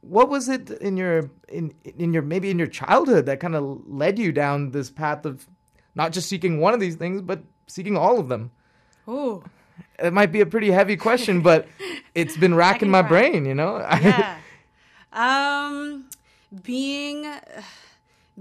What 0.02 0.30
was 0.30 0.48
it 0.50 0.70
in 0.70 0.98
your 0.98 1.30
in 1.48 1.74
in 1.84 2.14
your 2.14 2.22
maybe 2.22 2.50
in 2.50 2.58
your 2.58 2.68
childhood 2.68 3.26
that 3.26 3.40
kind 3.40 3.56
of 3.56 3.82
led 3.86 4.18
you 4.18 4.32
down 4.32 4.72
this 4.72 4.90
path 4.90 5.26
of 5.26 5.48
not 5.96 6.12
just 6.12 6.30
seeking 6.30 6.60
one 6.60 6.74
of 6.74 6.80
these 6.80 6.96
things, 6.96 7.22
but 7.22 7.44
seeking 7.68 7.98
all 7.98 8.20
of 8.20 8.30
them? 8.30 8.52
Ooh. 9.08 9.44
It 9.98 10.14
might 10.14 10.32
be 10.32 10.42
a 10.42 10.46
pretty 10.46 10.72
heavy 10.72 10.96
question, 10.96 11.42
but 11.50 11.68
it's 12.16 12.38
been 12.38 12.56
racking 12.56 12.90
my 12.90 13.02
brain. 13.02 13.46
You 13.46 13.56
know. 13.56 13.78
Yeah. 14.02 14.38
um, 15.12 16.10
being 16.64 17.26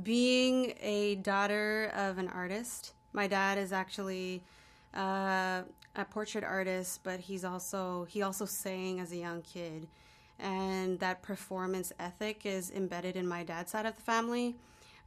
being 0.03 0.75
a 0.81 1.17
daughter 1.17 1.91
of 1.95 2.19
an 2.19 2.29
artist. 2.29 2.93
My 3.13 3.27
dad 3.27 3.59
is 3.59 3.73
actually 3.73 4.43
uh, 4.95 5.63
a 5.97 6.05
portrait 6.11 6.45
artist, 6.45 7.01
but 7.03 7.21
he's 7.21 7.45
also 7.45 8.05
he 8.09 8.23
also 8.23 8.45
sang 8.45 9.01
as 9.01 9.13
a 9.13 9.17
young 9.17 9.43
kid, 9.43 9.89
and 10.39 10.99
that 11.01 11.23
performance 11.23 11.93
ethic 11.99 12.47
is 12.47 12.71
embedded 12.71 13.17
in 13.17 13.27
my 13.27 13.43
dad's 13.45 13.71
side 13.71 13.87
of 13.87 13.97
the 13.97 14.03
family. 14.03 14.57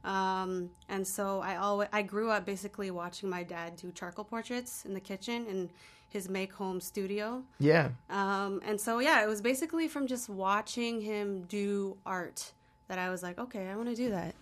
Um, 0.04 0.70
and 0.88 1.06
so 1.06 1.40
I 1.40 1.56
always 1.56 1.88
I 1.92 2.02
grew 2.02 2.30
up 2.30 2.44
basically 2.44 2.90
watching 2.90 3.28
my 3.28 3.42
dad 3.44 3.76
do 3.76 3.92
charcoal 3.92 4.24
portraits 4.24 4.84
in 4.84 4.94
the 4.94 5.00
kitchen 5.00 5.46
in 5.46 5.70
his 6.12 6.28
make 6.28 6.52
home 6.52 6.80
studio. 6.80 7.42
yeah. 7.58 7.88
Um, 8.10 8.60
and 8.66 8.78
so, 8.78 8.98
yeah, 8.98 9.24
it 9.24 9.28
was 9.28 9.40
basically 9.40 9.88
from 9.88 10.06
just 10.06 10.28
watching 10.28 11.00
him 11.00 11.42
do 11.48 11.96
art 12.04 12.52
that 12.88 12.98
I 12.98 13.08
was 13.08 13.22
like, 13.22 13.38
okay, 13.38 13.68
I 13.68 13.76
want 13.76 13.88
to 13.88 13.94
do 13.94 14.10
that. 14.10 14.34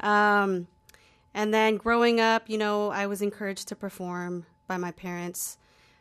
Um, 0.00 0.66
and 1.32 1.54
then 1.54 1.78
growing 1.78 2.20
up, 2.20 2.50
you 2.50 2.58
know, 2.58 2.90
I 2.90 3.06
was 3.06 3.22
encouraged 3.22 3.68
to 3.68 3.76
perform 3.76 4.44
by 4.66 4.76
my 4.76 4.90
parents. 4.92 5.56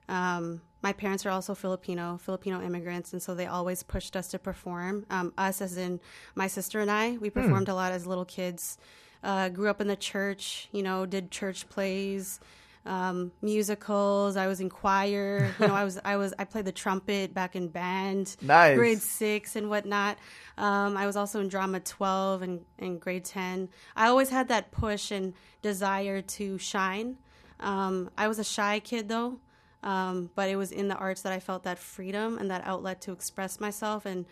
Um, 0.09 0.61
my 0.87 0.93
parents 0.93 1.25
are 1.25 1.31
also 1.37 1.53
Filipino, 1.55 2.05
Filipino 2.27 2.61
immigrants, 2.61 3.09
and 3.13 3.21
so 3.25 3.29
they 3.33 3.47
always 3.57 3.81
pushed 3.83 4.13
us 4.15 4.27
to 4.33 4.37
perform. 4.49 4.93
Um, 5.09 5.27
us, 5.47 5.61
as 5.61 5.77
in 5.85 5.99
my 6.41 6.47
sister 6.57 6.77
and 6.83 6.91
I, 7.03 7.05
we 7.23 7.29
performed 7.31 7.69
a 7.69 7.75
lot 7.81 7.91
as 7.97 8.05
little 8.11 8.25
kids. 8.37 8.77
Uh, 9.23 9.49
grew 9.49 9.69
up 9.73 9.81
in 9.81 9.87
the 9.87 9.95
church, 10.11 10.69
you 10.71 10.83
know, 10.87 11.05
did 11.07 11.31
church 11.31 11.67
plays 11.69 12.39
um, 12.85 13.31
musicals. 13.41 14.37
I 14.37 14.45
was 14.51 14.59
in 14.59 14.69
choir. 14.69 15.49
You 15.59 15.67
know, 15.67 15.73
I 15.73 15.83
was 15.83 15.95
I 16.05 16.15
was 16.17 16.31
I 16.37 16.43
played 16.43 16.65
the 16.65 16.71
trumpet 16.83 17.33
back 17.33 17.55
in 17.55 17.67
band, 17.69 18.35
Nice. 18.41 18.77
grade 18.77 19.01
six 19.01 19.55
and 19.55 19.65
whatnot. 19.71 20.17
Um, 20.65 20.95
I 20.95 21.05
was 21.07 21.15
also 21.15 21.39
in 21.41 21.47
drama 21.47 21.79
twelve 21.79 22.43
and, 22.43 22.61
and 22.77 23.01
grade 23.01 23.25
ten. 23.25 23.69
I 23.95 24.05
always 24.11 24.29
had 24.29 24.49
that 24.49 24.69
push 24.71 25.09
and 25.09 25.33
desire 25.63 26.21
to 26.37 26.59
shine. 26.59 27.17
Um, 27.59 28.11
I 28.23 28.27
was 28.27 28.37
a 28.37 28.43
shy 28.43 28.79
kid 28.79 29.09
though, 29.09 29.39
um, 29.85 30.29
but 30.35 30.49
it 30.49 30.57
was 30.57 30.71
in 30.73 30.89
the 30.89 30.95
arts 30.95 31.21
that 31.21 31.31
I 31.31 31.39
felt 31.39 31.63
that 31.63 31.77
freedom 31.79 32.37
and 32.37 32.51
that 32.51 32.65
outlet 32.65 32.99
to 33.01 33.11
express 33.13 33.59
myself 33.61 34.05
and 34.05 34.25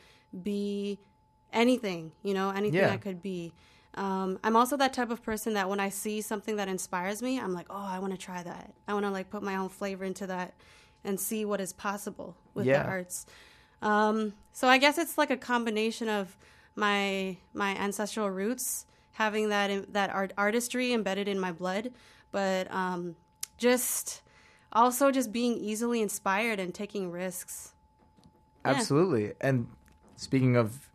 be 0.43 0.99
anything. 1.53 2.11
You 2.23 2.33
know, 2.33 2.49
anything 2.49 2.81
Yeah. 2.81 2.91
I 2.91 2.97
could 2.97 3.21
be. 3.21 3.53
Um, 3.95 4.39
I'm 4.43 4.55
also 4.55 4.75
that 4.77 4.91
type 4.93 5.11
of 5.11 5.21
person 5.21 5.53
that 5.53 5.69
when 5.69 5.79
I 5.79 5.89
see 5.89 6.19
something 6.21 6.55
that 6.55 6.67
inspires 6.67 7.21
me, 7.21 7.39
I'm 7.39 7.53
like, 7.53 7.67
oh, 7.69 7.75
I 7.95 7.99
want 7.99 8.11
to 8.13 8.17
try 8.17 8.41
that. 8.41 8.73
I 8.87 8.93
want 8.93 9.05
to 9.05 9.11
like 9.11 9.29
put 9.29 9.43
my 9.43 9.55
own 9.55 9.69
flavor 9.69 10.03
into 10.03 10.25
that 10.27 10.55
and 11.03 11.19
see 11.19 11.45
what 11.45 11.61
is 11.61 11.71
possible 11.73 12.35
with 12.55 12.65
Yeah. 12.65 12.81
the 12.83 12.89
arts. 12.89 13.25
Um, 13.83 14.33
so 14.51 14.67
I 14.67 14.79
guess 14.79 14.97
it's 14.97 15.17
like 15.17 15.29
a 15.29 15.37
combination 15.37 16.09
of 16.09 16.35
my 16.75 17.37
my 17.53 17.75
ancestral 17.75 18.29
roots 18.31 18.87
having 19.11 19.49
that 19.49 19.93
that 19.93 20.09
art, 20.09 20.33
artistry 20.37 20.91
embedded 20.91 21.27
in 21.27 21.39
my 21.39 21.51
blood, 21.51 21.91
but 22.31 22.73
um, 22.73 23.15
just 23.57 24.23
also 24.73 25.11
just 25.11 25.31
being 25.31 25.57
easily 25.57 26.01
inspired 26.01 26.59
and 26.59 26.73
taking 26.73 27.11
risks. 27.11 27.73
Yeah. 28.65 28.71
Absolutely. 28.71 29.33
And 29.41 29.67
speaking 30.15 30.55
of 30.55 30.89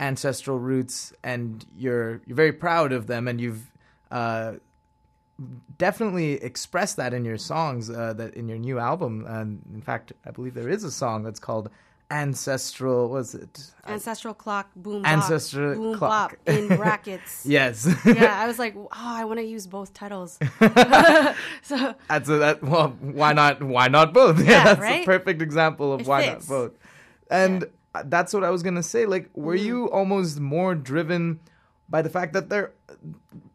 ancestral 0.00 0.58
roots, 0.58 1.12
and 1.22 1.64
you're 1.76 2.22
you're 2.26 2.36
very 2.36 2.52
proud 2.52 2.92
of 2.92 3.06
them, 3.06 3.28
and 3.28 3.40
you've 3.40 3.70
uh, 4.10 4.54
definitely 5.76 6.34
expressed 6.34 6.96
that 6.96 7.14
in 7.14 7.24
your 7.24 7.38
songs, 7.38 7.90
uh, 7.90 8.12
that 8.14 8.34
in 8.34 8.48
your 8.48 8.58
new 8.58 8.78
album. 8.78 9.24
And 9.26 9.62
in 9.72 9.82
fact, 9.82 10.12
I 10.24 10.30
believe 10.30 10.54
there 10.54 10.68
is 10.68 10.84
a 10.84 10.90
song 10.90 11.22
that's 11.22 11.40
called 11.40 11.70
ancestral 12.10 13.08
was 13.10 13.34
it 13.34 13.70
ancestral 13.86 14.32
clock 14.32 14.70
boom 14.74 15.04
ancestral 15.04 15.74
boom 15.74 15.94
clock 15.94 16.38
bop 16.44 16.56
in 16.56 16.66
brackets 16.76 17.44
yes 17.44 17.86
yeah 18.06 18.40
i 18.42 18.46
was 18.50 18.58
like 18.58 18.74
oh 18.76 18.88
i 18.92 19.24
want 19.26 19.38
to 19.38 19.44
use 19.44 19.66
both 19.66 19.92
titles 19.92 20.38
so 21.62 21.94
that's 22.08 22.28
a, 22.30 22.38
that 22.38 22.62
well 22.62 22.96
why 23.00 23.34
not 23.34 23.62
why 23.62 23.88
not 23.88 24.14
both 24.14 24.38
yeah, 24.38 24.64
that's 24.64 24.80
right? 24.80 25.02
a 25.02 25.04
perfect 25.04 25.42
example 25.42 25.92
of 25.92 26.00
it 26.00 26.06
why 26.06 26.22
fits. 26.22 26.48
not 26.48 26.56
both 26.56 26.72
and 27.30 27.66
yeah. 27.94 28.02
that's 28.06 28.32
what 28.32 28.42
i 28.42 28.48
was 28.48 28.62
gonna 28.62 28.82
say 28.82 29.04
like 29.04 29.28
were 29.34 29.56
mm. 29.56 29.64
you 29.64 29.90
almost 29.90 30.40
more 30.40 30.74
driven 30.74 31.38
by 31.90 32.00
the 32.00 32.08
fact 32.08 32.32
that 32.32 32.48
there 32.48 32.72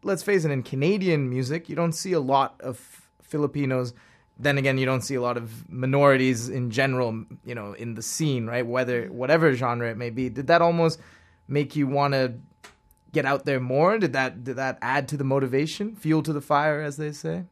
let's 0.04 0.22
face 0.22 0.44
it 0.44 0.52
in 0.52 0.62
canadian 0.62 1.28
music 1.28 1.68
you 1.68 1.74
don't 1.74 1.94
see 1.94 2.12
a 2.12 2.20
lot 2.20 2.54
of 2.60 3.08
filipinos 3.20 3.94
then 4.38 4.58
again, 4.58 4.78
you 4.78 4.86
don't 4.86 5.02
see 5.02 5.14
a 5.14 5.20
lot 5.20 5.36
of 5.36 5.70
minorities 5.70 6.48
in 6.48 6.70
general, 6.70 7.24
you 7.44 7.54
know, 7.54 7.72
in 7.72 7.94
the 7.94 8.02
scene, 8.02 8.46
right? 8.46 8.66
Whether 8.66 9.06
whatever 9.06 9.54
genre 9.54 9.90
it 9.90 9.96
may 9.96 10.10
be. 10.10 10.28
Did 10.28 10.48
that 10.48 10.60
almost 10.60 11.00
make 11.46 11.76
you 11.76 11.86
want 11.86 12.14
to 12.14 12.34
get 13.12 13.24
out 13.24 13.44
there 13.44 13.60
more? 13.60 13.98
Did 13.98 14.12
that 14.14 14.42
did 14.44 14.56
that 14.56 14.78
add 14.82 15.08
to 15.08 15.16
the 15.16 15.24
motivation, 15.24 15.94
fuel 15.94 16.22
to 16.22 16.32
the 16.32 16.40
fire, 16.40 16.80
as 16.80 16.96
they 16.96 17.12
say? 17.12 17.44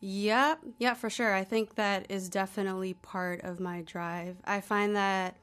Yeah, 0.00 0.56
yeah, 0.78 0.94
for 0.94 1.08
sure. 1.08 1.32
I 1.32 1.44
think 1.44 1.76
that 1.76 2.06
is 2.08 2.28
definitely 2.28 2.94
part 2.94 3.40
of 3.42 3.60
my 3.60 3.82
drive. 3.82 4.36
I 4.44 4.60
find 4.60 4.96
that 4.96 5.36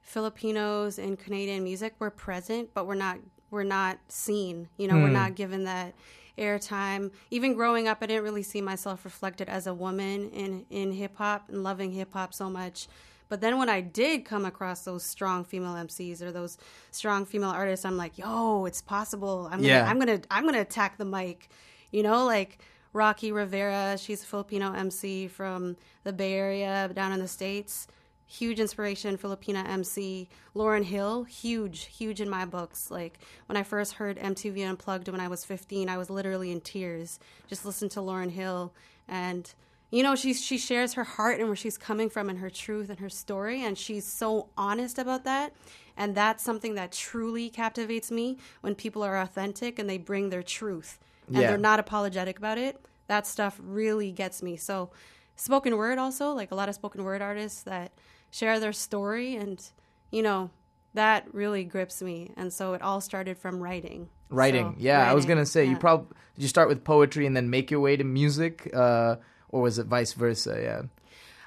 Filipinos 0.00 0.98
in 0.98 1.16
Canadian 1.16 1.62
music 1.62 1.94
we're 2.00 2.10
present, 2.10 2.70
but 2.74 2.88
we're 2.88 2.96
not 2.96 3.18
we're 3.52 3.62
not 3.62 3.98
seen. 4.08 4.68
You 4.76 4.88
know, 4.88 4.94
mm. 4.94 5.02
we're 5.02 5.08
hmm. 5.08 5.14
not 5.14 5.36
given 5.36 5.64
that 5.64 5.94
airtime. 6.38 7.10
Even 7.30 7.54
growing 7.54 7.88
up, 7.88 7.98
I 8.00 8.06
didn't 8.06 8.24
really 8.24 8.42
see 8.42 8.60
myself 8.60 9.04
reflected 9.04 9.48
as 9.48 9.66
a 9.66 9.74
woman 9.74 10.30
in 10.30 10.66
in 10.70 10.92
hip 10.92 11.16
hop 11.16 11.48
and 11.48 11.62
loving 11.62 11.92
hip 11.92 12.12
hop 12.12 12.34
so 12.34 12.48
much. 12.48 12.88
But 13.28 13.40
then 13.40 13.56
when 13.56 13.70
I 13.70 13.80
did 13.80 14.26
come 14.26 14.44
across 14.44 14.84
those 14.84 15.02
strong 15.02 15.44
female 15.44 15.72
MCs 15.72 16.20
or 16.20 16.32
those 16.32 16.58
strong 16.90 17.24
female 17.24 17.48
artists, 17.48 17.86
I'm 17.86 17.96
like, 17.96 18.18
yo, 18.18 18.66
it's 18.66 18.82
possible. 18.82 19.48
I'm 19.50 19.62
yeah. 19.62 19.80
gonna, 19.80 19.90
I'm 19.90 19.98
gonna 19.98 20.20
I'm 20.30 20.44
gonna 20.44 20.60
attack 20.60 20.98
the 20.98 21.06
mic. 21.06 21.48
You 21.90 22.02
know, 22.02 22.26
like 22.26 22.58
Rocky 22.92 23.32
Rivera, 23.32 23.96
she's 23.98 24.22
a 24.22 24.26
Filipino 24.26 24.72
MC 24.72 25.28
from 25.28 25.76
the 26.04 26.12
Bay 26.12 26.34
Area 26.34 26.90
down 26.94 27.12
in 27.12 27.20
the 27.20 27.28
States 27.28 27.86
huge 28.32 28.60
inspiration, 28.60 29.18
Filipina 29.18 29.68
MC. 29.68 30.28
Lauryn 30.56 30.84
Hill, 30.84 31.24
huge, 31.24 31.84
huge 31.84 32.20
in 32.20 32.30
my 32.30 32.44
books. 32.46 32.90
Like 32.90 33.18
when 33.46 33.56
I 33.56 33.62
first 33.62 33.94
heard 33.94 34.16
MTV 34.16 34.66
Unplugged 34.66 35.08
when 35.08 35.20
I 35.20 35.28
was 35.28 35.44
15, 35.44 35.88
I 35.88 35.98
was 35.98 36.08
literally 36.08 36.50
in 36.50 36.62
tears. 36.62 37.18
Just 37.46 37.66
listen 37.66 37.88
to 37.90 38.00
Lauryn 38.00 38.30
Hill 38.30 38.72
and 39.08 39.52
you 39.90 40.02
know 40.02 40.14
she 40.14 40.32
she 40.32 40.56
shares 40.56 40.94
her 40.94 41.04
heart 41.04 41.38
and 41.38 41.48
where 41.48 41.56
she's 41.56 41.76
coming 41.76 42.08
from 42.08 42.30
and 42.30 42.38
her 42.38 42.48
truth 42.48 42.88
and 42.88 43.00
her 43.00 43.10
story 43.10 43.62
and 43.62 43.76
she's 43.76 44.06
so 44.06 44.48
honest 44.56 44.98
about 44.98 45.24
that 45.24 45.52
and 45.96 46.14
that's 46.14 46.42
something 46.42 46.74
that 46.76 46.92
truly 46.92 47.50
captivates 47.50 48.10
me 48.10 48.38
when 48.62 48.74
people 48.74 49.02
are 49.02 49.18
authentic 49.18 49.78
and 49.78 49.90
they 49.90 49.98
bring 49.98 50.30
their 50.30 50.42
truth 50.42 50.98
and 51.26 51.36
yeah. 51.36 51.48
they're 51.48 51.58
not 51.58 51.78
apologetic 51.78 52.38
about 52.38 52.58
it 52.58 52.80
that 53.08 53.26
stuff 53.26 53.60
really 53.62 54.12
gets 54.12 54.42
me 54.42 54.56
so 54.56 54.88
spoken 55.36 55.76
word 55.76 55.98
also 55.98 56.32
like 56.32 56.52
a 56.52 56.54
lot 56.54 56.68
of 56.68 56.74
spoken 56.74 57.04
word 57.04 57.20
artists 57.20 57.62
that 57.62 57.92
share 58.32 58.58
their 58.58 58.72
story 58.72 59.36
and 59.36 59.62
you 60.10 60.22
know 60.22 60.50
that 60.94 61.32
really 61.32 61.64
grips 61.64 62.02
me. 62.02 62.32
And 62.36 62.52
so 62.52 62.74
it 62.74 62.82
all 62.82 63.00
started 63.00 63.38
from 63.38 63.62
writing. 63.62 64.08
Writing. 64.28 64.72
So, 64.72 64.76
yeah 64.78 64.98
writing, 64.98 65.10
i 65.10 65.14
was 65.14 65.26
gonna 65.26 65.46
say 65.46 65.64
yeah. 65.64 65.70
you 65.70 65.76
probably 65.76 66.16
did 66.34 66.42
you 66.42 66.48
start 66.48 66.68
with 66.68 66.82
poetry 66.82 67.26
and 67.26 67.36
then 67.36 67.50
make 67.50 67.70
your 67.70 67.80
way 67.80 67.96
to 67.96 68.04
music 68.04 68.70
uh, 68.74 69.16
or 69.50 69.62
was 69.62 69.78
it 69.78 69.86
vice 69.86 70.14
versa? 70.14 70.58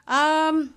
Yeah. 0.07 0.45
Um 0.47 0.73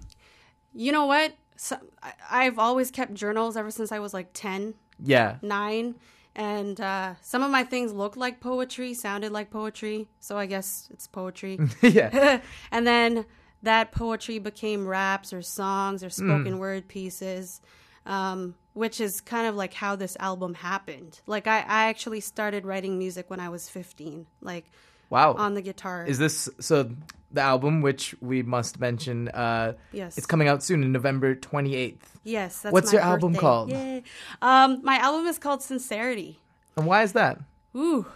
you 0.74 0.90
know 0.92 1.06
what? 1.06 1.34
So, 1.56 1.76
I, 2.02 2.12
i've 2.30 2.58
always 2.58 2.90
kept 2.90 3.14
journals 3.14 3.56
ever 3.56 3.70
since 3.70 3.90
i 3.90 3.98
was 3.98 4.14
like 4.14 4.30
10 4.32 4.74
yeah. 5.02 5.36
9 5.42 5.94
and 6.36 6.80
uh, 6.80 7.14
some 7.20 7.42
of 7.42 7.50
my 7.50 7.64
things 7.64 7.92
looked 7.92 8.16
like 8.16 8.38
poetry 8.38 8.94
sounded 8.94 9.32
like 9.32 9.50
poetry. 9.50 10.08
So 10.20 10.38
i 10.38 10.46
guess 10.46 10.88
it's 10.90 11.06
poetry. 11.06 11.58
Yeah. 11.82 12.40
And 12.70 12.86
then 12.86 13.26
that 13.62 13.92
poetry 13.92 14.38
became 14.38 14.86
raps 14.86 15.32
or 15.32 15.42
songs 15.42 16.04
or 16.04 16.10
spoken 16.10 16.54
mm. 16.54 16.58
word 16.58 16.88
pieces, 16.88 17.60
um, 18.06 18.54
which 18.74 19.00
is 19.00 19.20
kind 19.20 19.46
of 19.46 19.56
like 19.56 19.74
how 19.74 19.96
this 19.96 20.16
album 20.20 20.54
happened. 20.54 21.20
Like 21.26 21.46
I, 21.46 21.58
I 21.58 21.88
actually 21.88 22.20
started 22.20 22.64
writing 22.64 22.98
music 22.98 23.30
when 23.30 23.40
I 23.40 23.48
was 23.48 23.68
15, 23.68 24.26
like 24.40 24.70
wow, 25.10 25.34
on 25.34 25.54
the 25.54 25.62
guitar. 25.62 26.04
Is 26.06 26.18
this 26.18 26.48
so? 26.60 26.90
The 27.30 27.42
album, 27.42 27.82
which 27.82 28.14
we 28.22 28.42
must 28.42 28.80
mention, 28.80 29.28
uh, 29.28 29.74
yes, 29.92 30.16
it's 30.16 30.26
coming 30.26 30.48
out 30.48 30.62
soon 30.62 30.82
in 30.82 30.92
November 30.92 31.34
28th. 31.34 31.98
Yes, 32.24 32.62
that's 32.62 32.72
what's 32.72 32.90
your 32.90 33.02
birthday. 33.02 33.12
album 33.12 33.34
called? 33.34 33.70
Yay. 33.70 34.02
Um, 34.40 34.80
my 34.82 34.96
album 34.96 35.26
is 35.26 35.38
called 35.38 35.62
Sincerity. 35.62 36.40
And 36.74 36.86
why 36.86 37.02
is 37.02 37.12
that? 37.12 37.38
Ooh, 37.76 38.06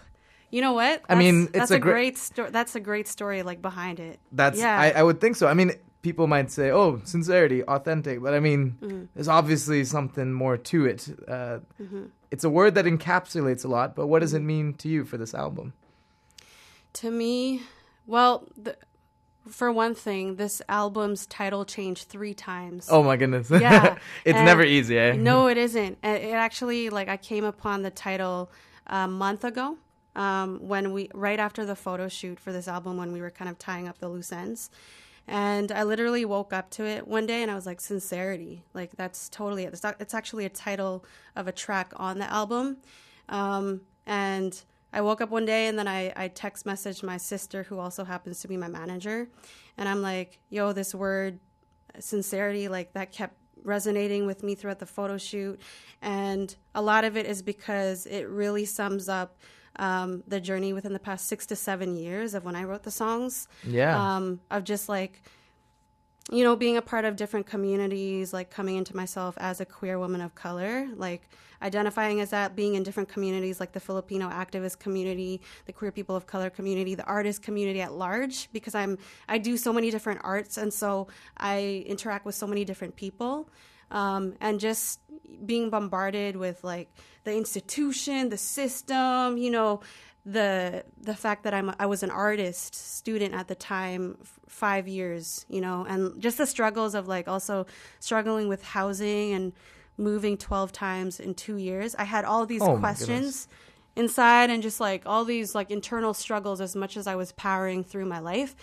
you 0.53 0.61
know 0.61 0.73
what? 0.73 1.01
That's, 1.01 1.05
I 1.09 1.15
mean, 1.15 1.47
that's 1.51 1.71
a, 1.71 1.77
a 1.77 1.79
great 1.79 2.15
story. 2.15 2.51
That's 2.51 2.75
a 2.75 2.79
great 2.79 3.07
story, 3.07 3.41
like 3.41 3.59
behind 3.59 3.99
it. 3.99 4.19
That's 4.31 4.59
yeah. 4.59 4.79
I, 4.79 4.91
I, 4.91 5.01
would 5.01 5.19
think 5.19 5.35
so. 5.35 5.47
I 5.47 5.55
mean, 5.55 5.71
people 6.03 6.27
might 6.27 6.51
say, 6.51 6.69
"Oh, 6.69 7.01
sincerity, 7.05 7.63
authentic," 7.63 8.21
but 8.21 8.35
I 8.35 8.39
mean, 8.39 8.77
mm-hmm. 8.79 9.05
there's 9.15 9.27
obviously 9.27 9.83
something 9.83 10.31
more 10.31 10.57
to 10.57 10.85
it. 10.85 11.09
Uh, 11.27 11.57
mm-hmm. 11.81 12.03
It's 12.29 12.43
a 12.43 12.51
word 12.51 12.75
that 12.75 12.85
encapsulates 12.85 13.65
a 13.65 13.67
lot, 13.67 13.95
but 13.95 14.05
what 14.05 14.19
does 14.19 14.35
it 14.35 14.41
mean 14.41 14.75
to 14.75 14.87
you 14.87 15.05
for 15.05 15.17
this 15.17 15.33
album? 15.33 15.73
To 17.01 17.09
me, 17.09 17.63
well, 18.05 18.47
the, 18.55 18.77
for 19.49 19.71
one 19.71 19.95
thing, 19.95 20.35
this 20.35 20.61
album's 20.69 21.25
title 21.25 21.65
changed 21.65 22.09
three 22.09 22.35
times. 22.35 22.89
Oh 22.91 23.01
my 23.01 23.17
goodness! 23.17 23.49
Yeah, 23.49 23.97
it's 24.23 24.37
and 24.37 24.45
never 24.45 24.61
easy. 24.61 24.99
Eh? 24.99 25.13
No, 25.13 25.47
it 25.47 25.57
isn't. 25.57 25.97
It 26.03 26.31
actually, 26.31 26.91
like, 26.91 27.09
I 27.09 27.17
came 27.17 27.43
upon 27.43 27.81
the 27.81 27.89
title 27.89 28.51
a 28.85 29.07
month 29.07 29.43
ago 29.43 29.79
um, 30.15 30.59
when 30.61 30.93
we 30.93 31.09
right 31.13 31.39
after 31.39 31.65
the 31.65 31.75
photo 31.75 32.07
shoot 32.07 32.39
for 32.39 32.51
this 32.51 32.67
album 32.67 32.97
when 32.97 33.11
we 33.11 33.21
were 33.21 33.31
kind 33.31 33.49
of 33.49 33.57
tying 33.57 33.87
up 33.87 33.97
the 33.99 34.09
loose 34.09 34.31
ends. 34.31 34.69
And 35.25 35.71
i 35.71 35.83
literally 35.83 36.25
woke 36.25 36.51
up 36.51 36.69
to 36.71 36.85
it 36.85 37.07
one 37.07 37.25
day 37.25 37.41
and 37.41 37.49
i 37.49 37.55
was 37.55 37.65
like 37.65 37.79
sincerity. 37.79 38.63
Like 38.73 38.91
that's 38.95 39.29
totally 39.29 39.63
it 39.63 39.73
it's, 39.73 39.83
not, 39.83 39.95
it's 39.99 40.13
actually 40.13 40.45
a 40.45 40.49
title 40.49 41.05
of 41.35 41.47
a 41.47 41.51
track 41.51 41.93
on 41.95 42.19
the 42.19 42.29
album. 42.31 42.77
Um, 43.29 43.81
and 44.05 44.61
i 44.91 45.01
woke 45.01 45.21
up 45.21 45.29
one 45.29 45.45
day 45.45 45.67
and 45.67 45.79
then 45.79 45.87
I, 45.87 46.13
I 46.15 46.27
text 46.27 46.65
messaged 46.65 47.03
my 47.03 47.17
sister 47.17 47.63
who 47.63 47.79
also 47.79 48.03
happens 48.03 48.41
to 48.41 48.47
be 48.47 48.57
my 48.57 48.67
manager. 48.67 49.29
And 49.77 49.87
i'm 49.87 50.01
like 50.01 50.39
yo 50.49 50.73
this 50.73 50.93
word 50.93 51.39
sincerity 51.99 52.67
like 52.67 52.93
that 52.93 53.11
kept 53.11 53.37
resonating 53.63 54.25
with 54.25 54.43
me 54.43 54.55
throughout 54.55 54.79
the 54.79 54.85
photo 54.85 55.17
shoot. 55.17 55.59
And 56.01 56.53
a 56.75 56.81
lot 56.81 57.03
of 57.03 57.17
it 57.17 57.25
is 57.25 57.41
because 57.41 58.05
it 58.05 58.27
really 58.27 58.65
sums 58.65 59.09
up 59.09 59.37
um, 59.77 60.23
the 60.27 60.39
journey 60.39 60.73
within 60.73 60.93
the 60.93 60.99
past 60.99 61.27
six 61.27 61.45
to 61.47 61.55
seven 61.55 61.95
years 61.95 62.33
of 62.33 62.43
when 62.45 62.55
I 62.55 62.63
wrote 62.63 62.83
the 62.83 62.91
songs. 62.91 63.47
Yeah. 63.63 64.15
Um, 64.15 64.39
of 64.51 64.63
just 64.63 64.89
like, 64.89 65.23
you 66.31 66.43
know, 66.43 66.55
being 66.55 66.77
a 66.77 66.81
part 66.81 67.05
of 67.05 67.15
different 67.15 67.45
communities, 67.45 68.31
like 68.31 68.49
coming 68.49 68.77
into 68.77 68.95
myself 68.95 69.35
as 69.39 69.59
a 69.59 69.65
queer 69.65 69.99
woman 69.99 70.21
of 70.21 70.35
color, 70.35 70.87
like 70.95 71.27
identifying 71.61 72.21
as 72.21 72.29
that, 72.29 72.55
being 72.55 72.75
in 72.75 72.83
different 72.83 73.09
communities, 73.09 73.59
like 73.59 73.71
the 73.71 73.79
Filipino 73.79 74.29
activist 74.29 74.79
community, 74.79 75.41
the 75.65 75.73
queer 75.73 75.91
people 75.91 76.15
of 76.15 76.27
color 76.27 76.49
community, 76.49 76.95
the 76.95 77.05
artist 77.05 77.41
community 77.41 77.81
at 77.81 77.93
large, 77.93 78.51
because 78.51 78.75
I'm 78.75 78.97
I 79.27 79.37
do 79.37 79.57
so 79.57 79.73
many 79.73 79.91
different 79.91 80.21
arts, 80.23 80.57
and 80.57 80.73
so 80.73 81.07
I 81.37 81.83
interact 81.87 82.25
with 82.25 82.35
so 82.35 82.47
many 82.47 82.63
different 82.65 82.95
people 82.95 83.49
um, 83.93 84.35
and 84.41 84.59
just 84.59 84.99
being 85.45 85.69
bombarded 85.69 86.35
with 86.35 86.63
like 86.63 86.89
the 87.23 87.35
institution, 87.35 88.29
the 88.29 88.37
system, 88.37 89.37
you 89.37 89.49
know, 89.51 89.79
the 90.25 90.85
the 91.01 91.15
fact 91.15 91.43
that 91.43 91.53
I'm 91.53 91.73
I 91.79 91.85
was 91.85 92.03
an 92.03 92.11
artist 92.11 92.75
student 92.75 93.33
at 93.33 93.47
the 93.47 93.55
time, 93.55 94.17
f- 94.21 94.39
five 94.47 94.87
years, 94.87 95.45
you 95.49 95.61
know, 95.61 95.85
and 95.87 96.21
just 96.21 96.37
the 96.37 96.45
struggles 96.45 96.95
of 96.95 97.07
like 97.07 97.27
also 97.27 97.65
struggling 97.99 98.47
with 98.47 98.63
housing 98.63 99.33
and 99.33 99.53
moving 99.97 100.37
twelve 100.37 100.71
times 100.71 101.19
in 101.19 101.35
two 101.35 101.57
years. 101.57 101.93
I 101.95 102.05
had 102.05 102.25
all 102.25 102.45
these 102.45 102.61
Oh, 102.61 102.77
questions 102.79 103.47
inside 103.95 104.49
and 104.49 104.63
just 104.63 104.79
like 104.79 105.03
all 105.05 105.25
these 105.25 105.53
like 105.53 105.69
internal 105.69 106.13
struggles 106.13 106.61
as 106.61 106.75
much 106.75 106.97
as 106.97 107.05
I 107.05 107.15
was 107.15 107.31
powering 107.33 107.83
through 107.83 108.05
my 108.05 108.19
life. 108.19 108.55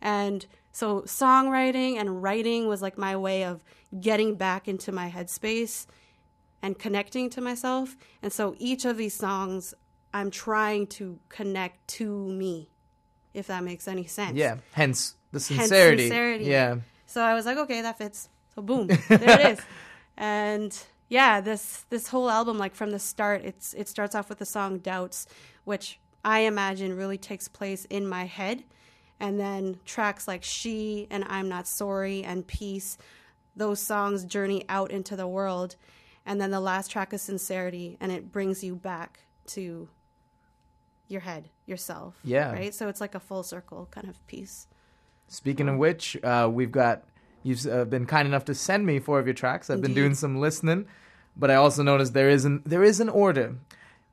And 0.00 0.46
so 0.72 1.02
songwriting 1.02 1.96
and 1.96 2.22
writing 2.22 2.68
was 2.68 2.82
like 2.82 2.98
my 2.98 3.16
way 3.16 3.44
of 3.44 3.62
getting 4.00 4.34
back 4.36 4.68
into 4.68 4.92
my 4.92 5.10
headspace 5.10 5.86
and 6.62 6.78
connecting 6.78 7.30
to 7.30 7.40
myself. 7.40 7.96
And 8.22 8.32
so 8.32 8.54
each 8.58 8.84
of 8.84 8.96
these 8.96 9.14
songs 9.14 9.74
I'm 10.12 10.30
trying 10.30 10.86
to 10.88 11.18
connect 11.28 11.86
to 11.88 12.28
me, 12.28 12.70
if 13.34 13.48
that 13.48 13.62
makes 13.62 13.86
any 13.86 14.06
sense. 14.06 14.36
Yeah. 14.36 14.56
Hence 14.72 15.14
the 15.32 15.36
Hence 15.38 15.46
sincerity. 15.46 16.08
sincerity. 16.08 16.44
Yeah. 16.46 16.76
So 17.06 17.22
I 17.22 17.34
was 17.34 17.46
like, 17.46 17.58
okay, 17.58 17.82
that 17.82 17.98
fits. 17.98 18.28
So 18.54 18.62
boom, 18.62 18.86
there 18.86 19.40
it 19.40 19.58
is. 19.58 19.60
And 20.20 20.76
yeah, 21.08 21.40
this 21.40 21.84
this 21.90 22.08
whole 22.08 22.28
album, 22.28 22.58
like 22.58 22.74
from 22.74 22.90
the 22.90 22.98
start, 22.98 23.44
it's 23.44 23.72
it 23.74 23.88
starts 23.88 24.16
off 24.16 24.28
with 24.28 24.38
the 24.38 24.44
song 24.44 24.78
"Doubts," 24.78 25.28
which 25.62 26.00
I 26.24 26.40
imagine 26.40 26.96
really 26.96 27.18
takes 27.18 27.46
place 27.46 27.84
in 27.84 28.08
my 28.08 28.24
head, 28.24 28.64
and 29.20 29.38
then 29.38 29.78
tracks 29.84 30.26
like 30.28 30.42
"She" 30.44 31.06
and 31.10 31.24
"I'm 31.28 31.48
Not 31.48 31.66
Sorry" 31.66 32.22
and 32.24 32.46
"Peace," 32.46 32.98
those 33.56 33.80
songs 33.80 34.24
journey 34.24 34.64
out 34.68 34.90
into 34.90 35.16
the 35.16 35.26
world, 35.26 35.76
and 36.26 36.40
then 36.40 36.50
the 36.50 36.60
last 36.60 36.90
track 36.90 37.12
is 37.12 37.22
"Sincerity," 37.22 37.96
and 38.00 38.12
it 38.12 38.30
brings 38.32 38.62
you 38.62 38.74
back 38.76 39.20
to 39.48 39.88
your 41.08 41.20
head, 41.22 41.48
yourself. 41.66 42.18
Yeah. 42.22 42.52
Right. 42.52 42.74
So 42.74 42.88
it's 42.88 43.00
like 43.00 43.14
a 43.14 43.20
full 43.20 43.42
circle 43.42 43.88
kind 43.90 44.08
of 44.08 44.24
piece. 44.26 44.66
Speaking 45.28 45.68
of 45.68 45.76
which, 45.78 46.16
uh, 46.22 46.48
we've 46.52 46.72
got 46.72 47.04
you've 47.42 47.66
uh, 47.66 47.84
been 47.84 48.06
kind 48.06 48.26
enough 48.28 48.44
to 48.46 48.54
send 48.54 48.84
me 48.86 48.98
four 48.98 49.18
of 49.18 49.26
your 49.26 49.34
tracks. 49.34 49.70
I've 49.70 49.80
been 49.80 49.94
doing 49.94 50.14
some 50.14 50.38
listening, 50.40 50.86
but 51.36 51.50
I 51.50 51.54
also 51.54 51.82
noticed 51.82 52.12
there 52.14 52.30
is 52.30 52.44
an 52.44 52.62
there 52.66 52.82
is 52.82 53.00
an 53.00 53.08
order. 53.08 53.56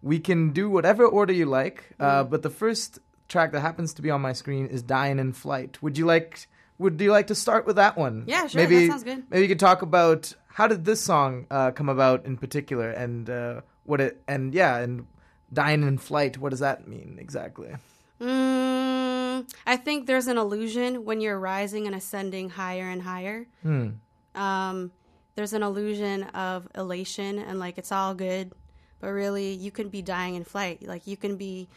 We 0.02 0.20
can 0.20 0.52
do 0.52 0.70
whatever 0.70 1.06
order 1.06 1.34
you 1.34 1.46
like, 1.48 1.84
uh, 2.00 2.24
Mm. 2.24 2.30
but 2.30 2.44
the 2.44 2.50
first 2.50 3.00
track 3.28 3.52
that 3.52 3.62
happens 3.62 3.94
to 3.96 4.02
be 4.02 4.10
on 4.12 4.22
my 4.22 4.34
screen 4.34 4.68
is 4.68 4.82
"Dying 4.84 5.20
in 5.20 5.34
Flight." 5.34 5.82
Would 5.82 5.98
you 5.98 6.06
like 6.06 6.48
Would 6.78 7.00
you 7.00 7.12
like 7.12 7.28
to 7.28 7.36
start 7.36 7.66
with 7.66 7.78
that 7.78 7.98
one? 7.98 8.26
Yeah, 8.28 8.48
sure, 8.48 8.62
that 8.62 8.70
Maybe 8.70 8.88
sounds 8.90 9.04
good. 9.04 9.24
maybe 9.30 9.44
you 9.44 9.48
could 9.48 9.60
talk 9.60 9.82
about 9.82 10.34
how 10.48 10.68
did 10.68 10.86
this 10.86 11.02
song 11.02 11.48
uh, 11.52 11.72
come 11.72 11.90
about 11.90 12.26
in 12.26 12.38
particular, 12.38 12.90
and 12.90 13.30
uh, 13.30 13.62
what 13.84 14.02
it 14.02 14.22
and 14.28 14.54
yeah, 14.54 14.78
and 14.78 15.08
"Dying 15.52 15.84
in 15.84 15.98
Flight." 15.98 16.38
What 16.38 16.50
does 16.50 16.60
that 16.60 16.88
mean 16.88 17.18
exactly? 17.20 17.76
Mm, 18.22 19.50
I 19.68 19.78
think 19.78 20.08
there's 20.08 20.28
an 20.28 20.38
illusion 20.38 21.06
when 21.06 21.22
you're 21.22 21.40
rising 21.40 21.86
and 21.88 21.96
ascending 21.96 22.50
higher 22.50 22.90
and 22.90 23.02
higher. 23.02 23.48
Hmm. 23.62 23.90
Um, 24.34 24.92
there's 25.36 25.54
an 25.54 25.64
illusion 25.64 26.24
of 26.24 26.68
elation 26.76 27.40
and 27.40 27.60
like 27.60 27.78
it's 27.78 27.92
all 27.92 28.14
good, 28.16 28.54
but 29.00 29.10
really 29.10 29.52
you 29.54 29.72
can 29.72 29.90
be 29.90 30.02
dying 30.02 30.36
in 30.36 30.44
flight. 30.44 30.88
Like 30.88 31.08
you 31.08 31.18
can 31.18 31.36
be 31.36 31.68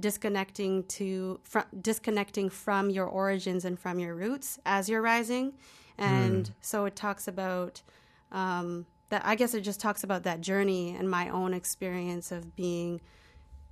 disconnecting 0.00 0.84
to 0.84 1.40
fr- 1.44 1.60
disconnecting 1.80 2.48
from 2.50 2.90
your 2.90 3.06
origins 3.06 3.64
and 3.64 3.78
from 3.78 3.98
your 3.98 4.14
roots 4.14 4.58
as 4.64 4.88
you're 4.88 5.02
rising, 5.02 5.52
and 5.98 6.48
Hmm. 6.48 6.52
so 6.60 6.84
it 6.86 6.96
talks 6.96 7.28
about 7.28 7.82
um, 8.30 8.86
that. 9.10 9.22
I 9.24 9.34
guess 9.34 9.52
it 9.54 9.60
just 9.60 9.80
talks 9.80 10.02
about 10.04 10.22
that 10.22 10.40
journey 10.40 10.96
and 10.98 11.10
my 11.10 11.28
own 11.28 11.52
experience 11.54 12.32
of 12.32 12.56
being 12.56 13.00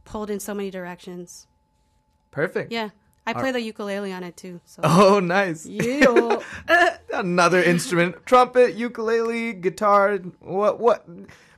pulled 0.04 0.30
in 0.30 0.38
so 0.40 0.52
many 0.54 0.70
directions. 0.70 1.46
Perfect. 2.30 2.70
Yeah. 2.72 2.90
I 3.26 3.33
play 3.35 3.52
the 3.52 3.61
ukulele 3.61 4.12
on 4.12 4.24
it 4.24 4.37
too. 4.37 4.61
So. 4.64 4.80
Oh, 4.85 5.20
nice. 5.20 5.66
Yeah. 5.66 6.38
Another 7.12 7.62
instrument, 7.62 8.24
trumpet, 8.26 8.74
ukulele, 8.74 9.52
guitar. 9.52 10.16
What? 10.40 10.80
What? 10.80 11.06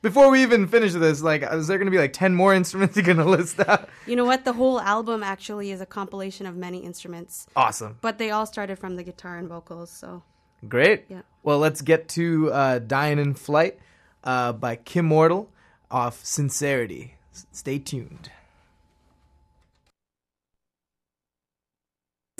Before 0.02 0.30
we 0.30 0.42
even 0.42 0.66
finish 0.66 0.92
this, 0.94 1.22
like, 1.22 1.42
is 1.44 1.68
there 1.68 1.78
going 1.78 1.86
to 1.86 1.92
be 1.92 1.98
like 1.98 2.12
ten 2.12 2.34
more 2.34 2.52
instruments 2.60 2.96
you're 2.96 3.04
going 3.04 3.18
to 3.18 3.24
list 3.24 3.60
out? 3.60 3.88
You 4.06 4.16
know 4.16 4.24
what? 4.24 4.44
The 4.44 4.52
whole 4.52 4.80
album 4.80 5.22
actually 5.22 5.70
is 5.70 5.80
a 5.80 5.86
compilation 5.86 6.44
of 6.46 6.56
many 6.56 6.78
instruments. 6.78 7.46
Awesome. 7.54 7.98
But 8.00 8.18
they 8.18 8.30
all 8.32 8.44
started 8.46 8.78
from 8.78 8.96
the 8.96 9.04
guitar 9.04 9.38
and 9.38 9.48
vocals. 9.48 9.90
So 9.90 10.22
Great. 10.68 11.04
Yeah. 11.08 11.22
Well, 11.42 11.58
let's 11.58 11.80
get 11.82 12.08
to 12.10 12.52
uh, 12.52 12.78
"Dying 12.80 13.18
in 13.18 13.34
Flight" 13.34 13.78
uh, 14.24 14.52
by 14.52 14.76
Kimmortal 14.76 15.46
off 15.90 16.24
"Sincerity." 16.24 17.14
S- 17.32 17.46
Stay 17.52 17.78
tuned. 17.78 18.30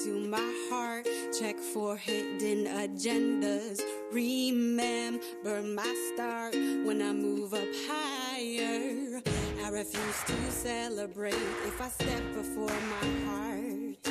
To 0.05 0.19
my 0.29 0.67
heart. 0.69 1.07
Check 1.39 1.57
for 1.59 1.97
hidden 1.97 2.67
agendas. 2.67 3.81
Remember 4.11 5.63
my 5.63 6.11
start 6.13 6.55
when 6.55 7.01
I 7.01 7.13
move 7.13 7.55
up 7.55 7.69
higher. 7.87 9.21
I 9.65 9.69
refuse 9.69 10.25
to 10.27 10.51
celebrate 10.51 11.35
if 11.67 11.81
I 11.81 11.89
step 11.89 12.23
before 12.35 12.67
my 12.67 13.09
heart. 13.27 14.09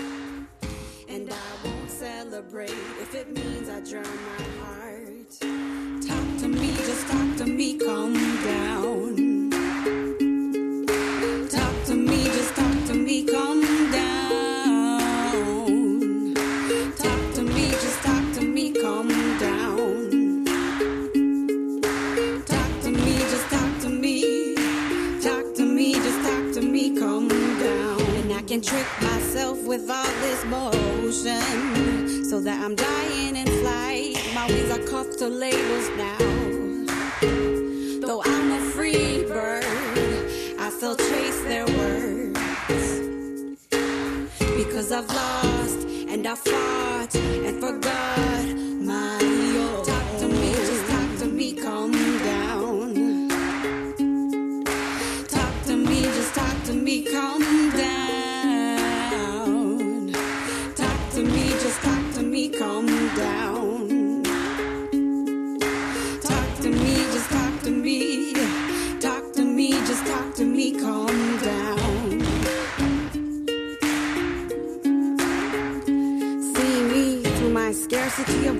And 1.10 1.30
I 1.30 1.67
won't 1.67 1.89
celebrate 1.89 2.69
if 3.01 3.13
it 3.13 3.34
means 3.34 3.67
I 3.67 3.82
drown 3.82 4.04
my 4.06 4.43
heart. 4.63 5.32
Talk 6.08 6.41
to 6.41 6.47
me, 6.47 6.73
just 6.73 7.08
talk 7.08 7.38
to 7.38 7.45
me, 7.45 7.77
calm 7.77 8.13
down. 8.13 9.31
I 28.41 28.43
can 28.43 28.60
trick 28.60 28.88
myself 28.99 29.63
with 29.67 29.88
all 29.88 30.12
this 30.23 30.43
motion 30.45 32.25
so 32.25 32.41
that 32.41 32.60
I'm 32.60 32.73
dying 32.75 33.36
in 33.36 33.45
flight. 33.45 34.17
My 34.34 34.47
wings 34.47 34.71
are 34.71 34.80
cuffed 34.80 35.19
to 35.19 35.27
labels 35.27 35.89
now. 35.95 36.17
Though 38.01 38.23
I'm 38.25 38.51
a 38.51 38.60
free 38.71 39.25
bird, 39.25 39.63
I 40.60 40.71
still 40.75 40.95
chase 40.97 41.43
their 41.43 41.67
words. 41.67 42.39
Because 44.58 44.91
I've 44.91 45.08
lost 45.08 45.86
and 46.10 46.25
I 46.25 46.34
fought 46.34 47.15
and 47.15 47.60
forgot 47.60 48.47
my 48.82 49.19
own. 49.21 49.86
Talk 49.86 50.17
to 50.17 50.27
me, 50.27 50.51
just 50.54 50.89
talk 50.89 51.19
to 51.19 51.25
me, 51.27 51.54
calm 51.54 51.91
down. 51.91 53.27
Talk 55.27 55.63
to 55.67 55.77
me, 55.77 56.01
just 56.01 56.34
talk 56.34 56.63
to 56.63 56.73
me, 56.73 57.04
calm 57.04 57.69
down. 57.77 58.00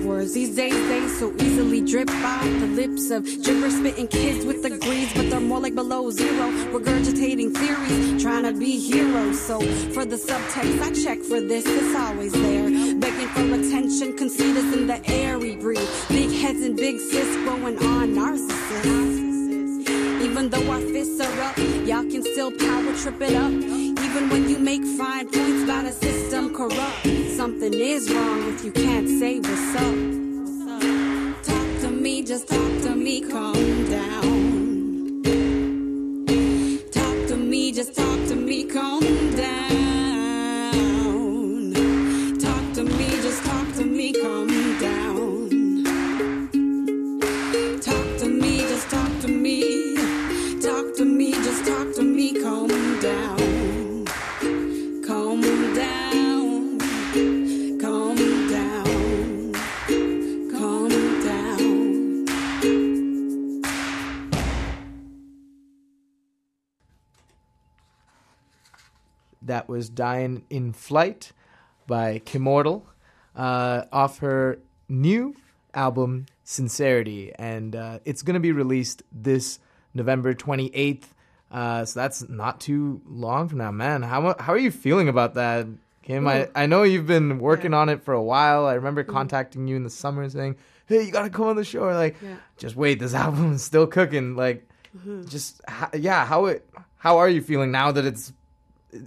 Words. 0.00 0.34
These 0.34 0.56
days 0.56 0.74
they 0.88 1.06
so 1.08 1.32
easily 1.38 1.80
drip 1.80 2.10
off 2.10 2.44
the 2.44 2.66
lips 2.66 3.10
of 3.10 3.24
gibber 3.24 3.70
spitting 3.70 4.08
kids 4.08 4.44
with 4.44 4.62
degrees, 4.62 5.12
but 5.14 5.30
they're 5.30 5.40
more 5.40 5.60
like 5.60 5.74
below 5.74 6.10
zero, 6.10 6.50
regurgitating 6.72 7.54
theories, 7.56 8.22
trying 8.22 8.44
to 8.44 8.52
be 8.52 8.78
heroes. 8.78 9.40
So 9.40 9.60
for 9.92 10.04
the 10.04 10.16
subtext, 10.16 10.80
I 10.80 10.90
check 11.04 11.18
for 11.20 11.40
this. 11.40 11.64
It's 11.66 11.96
always 11.96 12.32
there, 12.32 12.70
begging 12.98 13.28
for 13.28 13.54
attention. 13.54 14.16
Conceit 14.16 14.56
is 14.56 14.72
in 14.72 14.86
the 14.86 15.00
air 15.08 15.38
we 15.38 15.56
breathe. 15.56 15.88
Big 16.08 16.30
heads 16.30 16.62
and 16.62 16.76
big 16.76 16.98
sis 16.98 17.36
growing 17.44 17.78
on 17.78 18.14
narcissists. 18.14 19.22
Even 20.22 20.48
though 20.48 20.70
our 20.70 20.80
fists 20.80 21.20
are 21.20 21.40
up, 21.42 21.58
y'all 21.86 22.04
can 22.04 22.22
still 22.22 22.50
power 22.50 22.92
trip 22.96 23.20
it 23.20 23.34
up. 23.34 23.91
Even 24.14 24.28
when 24.28 24.46
you 24.46 24.58
make 24.58 24.84
fine 24.84 25.26
points 25.26 25.62
about 25.62 25.86
a 25.86 25.90
system 25.90 26.54
corrupt, 26.54 27.06
something 27.34 27.72
is 27.72 28.12
wrong 28.12 28.46
if 28.52 28.62
you 28.62 28.70
can't 28.70 29.08
say 29.08 29.40
what's 29.40 29.74
up. 29.74 29.94
Talk 31.42 31.80
to 31.80 31.88
me, 31.88 32.22
just 32.22 32.46
talk 32.46 32.82
to 32.82 32.94
me, 32.94 33.22
calm 33.22 33.54
down. 33.88 35.22
Talk 36.90 37.28
to 37.28 37.36
me, 37.36 37.72
just 37.72 37.94
talk 37.96 38.28
to 38.28 38.36
me, 38.36 38.64
calm 38.64 39.00
down. 39.34 39.81
That 69.44 69.68
was 69.68 69.88
"Dying 69.88 70.44
in 70.50 70.72
Flight" 70.72 71.32
by 71.86 72.20
Kimmortal 72.24 72.82
uh, 73.34 73.82
off 73.92 74.18
her 74.18 74.58
new 74.88 75.34
album 75.74 76.26
"Sincerity," 76.44 77.32
and 77.38 77.74
uh, 77.74 77.98
it's 78.04 78.22
going 78.22 78.34
to 78.34 78.40
be 78.40 78.52
released 78.52 79.02
this 79.12 79.58
November 79.94 80.34
twenty 80.34 80.70
eighth. 80.74 81.14
Uh, 81.50 81.84
so 81.84 82.00
that's 82.00 82.26
not 82.28 82.60
too 82.60 83.02
long 83.06 83.48
from 83.48 83.58
now, 83.58 83.70
man. 83.70 84.02
How 84.02 84.34
how 84.38 84.52
are 84.52 84.58
you 84.58 84.70
feeling 84.70 85.08
about 85.08 85.34
that, 85.34 85.66
Kim? 86.02 86.26
I, 86.26 86.48
I 86.54 86.66
know 86.66 86.82
you've 86.82 87.06
been 87.06 87.38
working 87.40 87.74
on 87.74 87.88
it 87.88 88.02
for 88.04 88.14
a 88.14 88.22
while. 88.22 88.66
I 88.66 88.74
remember 88.74 89.04
contacting 89.04 89.66
you 89.68 89.76
in 89.76 89.82
the 89.82 89.90
summer 89.90 90.28
saying, 90.30 90.56
"Hey, 90.86 91.02
you 91.04 91.12
gotta 91.12 91.28
come 91.30 91.46
on 91.46 91.56
the 91.56 91.64
show." 91.64 91.82
Or 91.84 91.94
like, 91.94 92.16
Yeah. 92.22 92.36
just 92.56 92.74
wait, 92.76 93.00
this 93.00 93.12
album 93.24 93.52
is 93.54 93.62
still 93.62 93.86
cooking. 93.86 94.34
Like, 94.36 94.66
Mhm. 94.96 95.28
just 95.28 95.60
yeah, 95.94 96.24
how 96.24 96.46
it 96.46 96.66
how 96.96 97.18
are 97.18 97.28
you 97.28 97.42
feeling 97.42 97.70
now 97.70 97.92
that 97.92 98.04
it's 98.06 98.32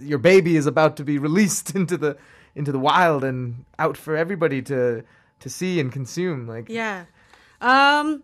your 0.00 0.18
baby 0.18 0.56
is 0.56 0.66
about 0.66 0.96
to 0.96 1.04
be 1.04 1.18
released 1.18 1.74
into 1.74 1.96
the 1.96 2.16
into 2.54 2.72
the 2.72 2.78
wild 2.78 3.22
and 3.24 3.64
out 3.78 3.96
for 3.96 4.16
everybody 4.16 4.62
to 4.62 5.02
to 5.40 5.48
see 5.50 5.78
and 5.80 5.92
consume? 5.92 6.46
Like, 6.46 6.68
Yeah. 6.68 7.04
Um 7.60 8.22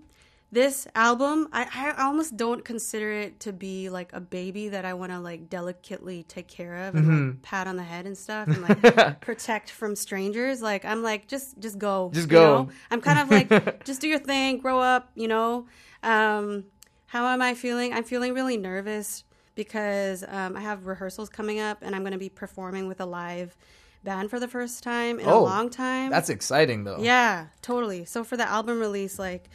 this 0.51 0.87
album, 0.95 1.49
I, 1.51 1.67
I 1.97 2.05
almost 2.05 2.37
don't 2.37 2.63
consider 2.63 3.11
it 3.11 3.41
to 3.41 3.55
be 3.55 3.89
like 3.89 4.13
a 4.13 4.21
baby 4.21 4.69
that 4.69 4.85
I 4.85 4.93
want 4.93 5.11
to 5.11 5.19
like 5.19 5.49
delicately 5.49 6.25
take 6.25 6.47
care 6.47 6.89
of 6.89 6.95
and 6.95 7.07
Mhm. 7.07 7.29
like 7.31 7.43
pat 7.43 7.67
on 7.67 7.77
the 7.77 7.83
head 7.83 8.05
and 8.05 8.19
stuff 8.19 8.49
and 8.49 8.61
like 8.85 9.21
protect 9.23 9.71
from 9.71 9.97
strangers. 9.97 10.61
Like 10.61 10.85
I'm 10.85 11.03
like 11.03 11.27
just 11.27 11.59
just 11.59 11.79
go, 11.79 12.11
Just 12.13 12.29
go. 12.29 12.65
know? 12.65 12.69
I'm 12.91 13.01
kind 13.01 13.19
of 13.21 13.31
like 13.31 13.85
just 13.87 14.03
do 14.03 14.09
your 14.09 14.19
thing, 14.19 14.59
grow 14.59 14.79
up, 14.79 15.11
you 15.15 15.27
know. 15.29 15.67
Um, 16.03 16.65
how 17.07 17.27
am 17.29 17.41
I 17.41 17.55
feeling? 17.55 17.95
I'm 17.95 18.05
feeling 18.05 18.35
really 18.35 18.59
nervous 18.59 19.25
because 19.55 20.25
um, 20.29 20.57
I 20.57 20.61
have 20.61 20.87
rehearsals 20.87 21.29
coming 21.29 21.61
up 21.61 21.79
and 21.83 21.95
I'm 21.95 22.03
going 22.03 22.13
to 22.13 22.19
be 22.19 22.29
performing 22.29 22.89
with 22.89 23.01
a 23.01 23.07
live 23.07 23.57
band 24.05 24.31
for 24.31 24.41
the 24.41 24.49
first 24.49 24.83
time 24.83 25.21
in 25.21 25.29
a 25.29 25.33
Oh, 25.35 25.43
long 25.45 25.71
time. 25.71 26.11
That's 26.11 26.29
exciting, 26.31 26.85
though. 26.85 26.99
Yeah, 26.99 27.47
totally. 27.61 28.05
So 28.05 28.25
for 28.25 28.37
the 28.37 28.49
album 28.49 28.81
release, 28.81 29.19
like 29.19 29.49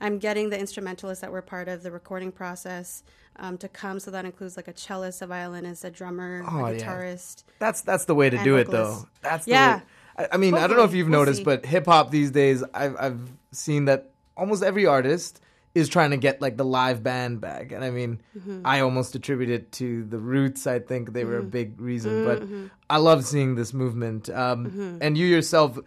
I'm 0.00 0.18
getting 0.18 0.50
the 0.50 0.58
instrumentalists 0.58 1.22
that 1.22 1.32
were 1.32 1.40
part 1.42 1.68
of 1.68 1.82
the 1.82 1.90
recording 1.90 2.32
process 2.32 3.02
um, 3.36 3.56
to 3.58 3.68
come. 3.68 3.98
So 4.00 4.10
that 4.10 4.24
includes 4.24 4.56
like 4.56 4.68
a 4.68 4.72
cellist, 4.74 5.22
a 5.22 5.26
violinist, 5.26 5.84
a 5.84 5.90
drummer, 5.90 6.44
Oh, 6.48 6.64
a 6.66 6.72
yeah. 6.74 6.78
guitarist. 6.84 7.44
That's 7.58 7.80
that's 7.80 8.04
the 8.04 8.14
way 8.14 8.28
to 8.30 8.42
do 8.44 8.56
it, 8.56 8.70
though. 8.70 9.06
That's 9.22 9.46
yeah. 9.46 9.76
Way, 9.78 9.82
I, 10.18 10.28
I 10.32 10.36
mean, 10.36 10.54
I 10.54 10.66
don't 10.66 10.76
know 10.76 10.84
if 10.84 10.94
you've 10.94 11.08
We'll 11.08 11.20
noticed, 11.20 11.38
see. 11.38 11.44
but 11.44 11.64
hip 11.64 11.86
hop 11.86 12.10
these 12.10 12.30
days, 12.30 12.62
I've 12.74 12.96
I've 12.98 13.20
seen 13.52 13.86
that 13.86 14.10
almost 14.36 14.62
every 14.62 14.84
artist 14.86 15.40
is 15.74 15.88
trying 15.88 16.10
to 16.12 16.16
get 16.16 16.40
like 16.40 16.56
the 16.56 16.64
live 16.64 17.02
band 17.02 17.40
back, 17.40 17.72
and 17.72 17.82
I 17.84 17.90
mean, 17.90 18.20
Mhm. 18.38 18.60
I 18.64 18.80
almost 18.80 19.14
attribute 19.14 19.50
it 19.50 19.72
to 19.72 20.04
the 20.04 20.18
Roots. 20.18 20.66
I 20.66 20.78
think 20.78 21.12
they 21.12 21.24
were 21.24 21.38
a 21.38 21.42
Mhm. 21.42 21.50
big 21.50 21.80
reason, 21.80 22.24
but 22.24 22.42
Mhm. 22.48 22.70
I 22.88 22.98
love 22.98 23.24
seeing 23.24 23.56
this 23.56 23.74
movement. 23.74 24.30
Um, 24.30 24.66
Mhm. 24.70 24.98
And 25.00 25.18
you 25.18 25.26
yourself. 25.26 25.78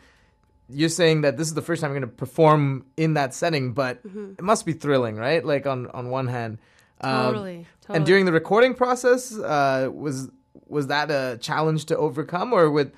You're 0.70 0.90
saying 0.90 1.22
that 1.22 1.38
this 1.38 1.48
is 1.48 1.54
the 1.54 1.62
first 1.62 1.80
time 1.82 1.92
you're 1.92 2.00
going 2.02 2.10
to 2.12 2.16
perform 2.18 2.84
in 2.98 3.14
that 3.14 3.34
setting, 3.34 3.72
but 3.72 4.06
Mhm. 4.06 4.34
it 4.38 4.44
must 4.44 4.66
be 4.66 4.74
thrilling, 4.74 5.16
right? 5.16 5.44
Like 5.46 5.66
on 5.66 5.88
on 5.88 6.10
one 6.10 6.28
hand, 6.28 6.58
Um, 7.00 7.26
Totally, 7.36 7.68
And 7.90 8.06
during 8.08 8.26
the 8.26 8.32
recording 8.32 8.74
process, 8.74 9.38
uh, 9.38 9.90
was 9.94 10.30
was 10.68 10.88
that 10.88 11.10
a 11.12 11.38
challenge 11.40 11.86
to 11.86 11.96
overcome, 11.98 12.52
or 12.52 12.70
with 12.72 12.92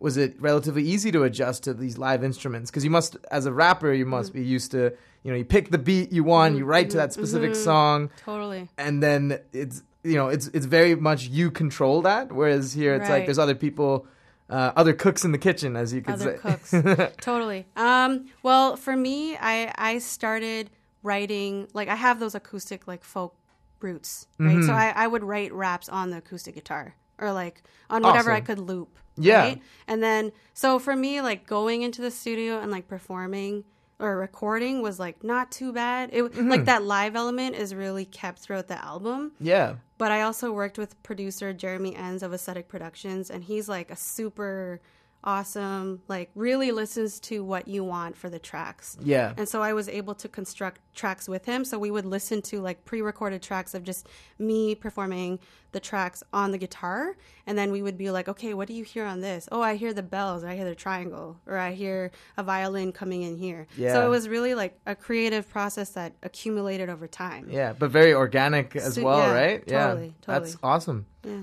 was 0.00 0.16
it 0.16 0.34
relatively 0.40 0.82
easy 0.84 1.10
to 1.12 1.22
adjust 1.24 1.64
to 1.64 1.74
these 1.74 1.96
live 1.98 2.22
instruments? 2.24 2.70
Because 2.70 2.84
you 2.84 2.90
must, 2.90 3.16
as 3.30 3.46
a 3.46 3.52
rapper, 3.52 3.92
you 3.92 4.06
must 4.06 4.30
Mm-hmm. 4.32 4.42
be 4.42 4.46
used 4.46 4.70
to, 4.72 4.92
you 5.22 5.30
know, 5.30 5.36
you 5.36 5.44
pick 5.44 5.70
the 5.70 5.78
beat 5.78 6.12
you 6.12 6.22
want, 6.24 6.56
you 6.56 6.64
write 6.64 6.90
to 6.90 6.96
that 6.98 7.12
specific 7.12 7.52
mhm. 7.52 7.56
song, 7.56 8.10
Totally. 8.24 8.68
and 8.78 9.02
then 9.02 9.40
it's 9.52 9.82
you 10.04 10.14
know 10.14 10.28
it's 10.28 10.46
it's 10.48 10.66
very 10.66 10.94
much 10.94 11.26
you 11.28 11.50
control 11.50 12.02
that. 12.02 12.30
Whereas 12.32 12.72
here, 12.74 12.94
it's 12.94 13.08
like 13.10 13.24
there's 13.26 13.38
other 13.38 13.56
people, 13.56 14.06
uh, 14.48 14.70
other 14.76 14.92
cooks 14.92 15.24
in 15.24 15.32
the 15.32 15.38
kitchen, 15.38 15.76
as 15.76 15.92
you 15.92 16.00
could 16.02 16.14
other 16.14 16.36
say. 16.36 16.38
cooks. 16.38 17.16
totally. 17.20 17.66
Um, 17.76 18.26
well, 18.44 18.76
for 18.76 18.94
me, 18.96 19.36
I 19.36 19.72
I 19.76 19.98
started 19.98 20.70
writing 21.02 21.68
like 21.72 21.88
I 21.88 21.94
have 21.96 22.20
those 22.20 22.34
acoustic 22.34 22.86
like 22.86 23.02
folk 23.02 23.34
roots, 23.80 24.26
right? 24.38 24.62
So 24.62 24.70
Mhm. 24.72 24.74
I, 24.74 24.90
I 24.90 25.06
would 25.06 25.22
write 25.24 25.52
raps 25.52 25.88
on 25.88 26.10
the 26.10 26.18
acoustic 26.18 26.54
guitar 26.54 26.94
or 27.18 27.32
like 27.32 27.62
on 27.90 28.02
whatever 28.02 28.30
I 28.30 28.40
could 28.40 28.58
loop. 28.58 28.98
Yeah. 29.16 29.40
Right? 29.40 29.62
And 29.86 30.02
then 30.02 30.32
so 30.54 30.78
for 30.78 30.94
me, 30.96 31.20
like 31.20 31.46
going 31.46 31.82
into 31.82 32.02
the 32.02 32.10
studio 32.10 32.60
and 32.60 32.70
like 32.70 32.88
performing 32.88 33.64
or 33.98 34.18
recording 34.18 34.82
was 34.82 34.98
like 34.98 35.24
not 35.24 35.50
too 35.50 35.72
bad. 35.72 36.10
It 36.12 36.22
Mhm. 36.32 36.50
like 36.50 36.64
that 36.66 36.82
live 36.84 37.16
element 37.16 37.56
is 37.56 37.74
really 37.74 38.04
kept 38.04 38.40
throughout 38.40 38.68
the 38.68 38.82
album. 38.84 39.32
Yeah. 39.40 39.76
But 39.98 40.12
I 40.12 40.20
also 40.22 40.52
worked 40.52 40.76
with 40.76 41.02
producer 41.02 41.54
Jeremy 41.54 41.96
Enns 41.96 42.22
of 42.22 42.34
Aesthetic 42.34 42.68
Productions, 42.68 43.30
and 43.30 43.42
he's 43.44 43.68
like 43.68 43.90
a 43.90 43.96
super 43.96 44.80
awesome, 45.24 46.00
like 46.08 46.30
really 46.34 46.70
listens 46.72 47.18
to 47.20 47.42
what 47.44 47.66
you 47.66 47.82
want 47.84 48.16
for 48.16 48.30
the 48.30 48.38
tracks. 48.38 48.96
Yeah. 49.02 49.34
And 49.36 49.48
so 49.48 49.60
I 49.62 49.72
was 49.72 49.88
able 49.88 50.14
to 50.16 50.28
construct 50.28 50.80
tracks 50.94 51.28
with 51.28 51.44
him. 51.44 51.64
So 51.64 51.78
we 51.78 51.90
would 51.90 52.06
listen 52.06 52.42
to 52.42 52.60
like 52.60 52.84
pre 52.84 53.02
recorded 53.02 53.42
tracks 53.42 53.74
of 53.74 53.82
just 53.82 54.08
me 54.38 54.74
performing 54.74 55.38
the 55.72 55.80
tracks 55.80 56.22
on 56.32 56.52
the 56.52 56.58
guitar. 56.58 57.16
And 57.46 57.58
then 57.58 57.70
we 57.72 57.82
would 57.82 57.98
be 57.98 58.10
like, 58.10 58.28
okay, 58.28 58.54
what 58.54 58.68
do 58.68 58.74
you 58.74 58.84
hear 58.84 59.04
on 59.04 59.20
this? 59.20 59.48
Oh, 59.52 59.60
I 59.60 59.74
hear 59.76 59.92
the 59.92 60.02
bells, 60.02 60.44
I 60.44 60.54
hear 60.54 60.64
the 60.64 60.74
triangle, 60.74 61.38
or 61.46 61.58
I 61.58 61.72
hear 61.72 62.12
a 62.36 62.42
violin 62.42 62.92
coming 62.92 63.22
in 63.22 63.36
here. 63.36 63.66
Yeah. 63.76 63.92
So 63.92 64.06
it 64.06 64.08
was 64.08 64.28
really 64.28 64.54
like 64.54 64.78
a 64.86 64.94
creative 64.94 65.48
process 65.48 65.90
that 65.90 66.14
accumulated 66.22 66.88
over 66.88 67.06
time. 67.06 67.48
Yeah, 67.50 67.72
but 67.78 67.90
very 67.90 68.14
organic 68.14 68.74
as 68.76 68.94
So- 68.94 69.02
well, 69.02 69.18
yeah, 69.18 69.34
right? 69.34 69.66
totally, 69.66 70.06
yeah, 70.06 70.12
that's 70.26 70.56
awesome. 70.62 71.06
Yeah. 71.24 71.40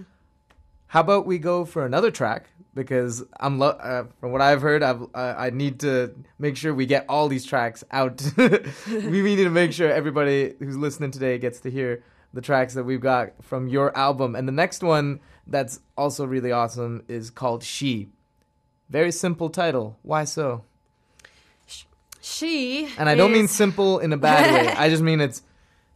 How 0.93 0.99
about 0.99 1.25
we 1.25 1.39
go 1.39 1.65
for 1.65 1.87
another 1.87 2.11
track 2.11 2.51
because 2.75 3.23
I'm 3.39 3.57
lo- 3.57 3.69
uh, 3.69 4.03
from 4.19 4.31
what 4.31 4.41
I've 4.41 4.61
heard, 4.61 4.83
I've, 4.83 5.01
uh, 5.15 5.33
I 5.35 5.49
need 5.49 5.79
to 5.79 6.13
make 6.37 6.55
sure 6.55 6.71
we 6.71 6.85
get 6.85 7.07
all 7.09 7.27
these 7.29 7.45
tracks 7.47 7.83
out. 7.89 8.21
we 8.37 8.59
we 9.09 9.23
need 9.23 9.37
to 9.37 9.49
make 9.49 9.73
sure 9.73 9.91
everybody 9.91 10.53
who's 10.59 10.77
listening 10.77 11.09
today 11.09 11.39
gets 11.39 11.61
to 11.61 11.71
hear 11.71 12.03
the 12.31 12.41
tracks 12.41 12.75
that 12.75 12.83
we've 12.83 13.01
got 13.01 13.31
from 13.41 13.67
your 13.67 13.97
album. 13.97 14.35
And 14.35 14.47
the 14.47 14.51
next 14.51 14.83
one 14.83 15.19
that's 15.47 15.79
also 15.97 16.27
really 16.27 16.51
awesome 16.51 17.01
is 17.07 17.31
called 17.31 17.63
She. 17.63 18.09
Very 18.87 19.11
simple 19.11 19.49
title. 19.49 19.97
Why 20.03 20.25
so? 20.25 20.63
She 22.21 22.87
And 22.99 23.09
I 23.09 23.15
don't 23.15 23.33
mean 23.33 23.47
simple 23.47 23.97
in 23.97 24.13
a 24.13 24.17
bad 24.17 24.53
way. 24.53 24.71
I 24.77 24.89
just 24.89 25.01
mean 25.01 25.21
it's 25.21 25.41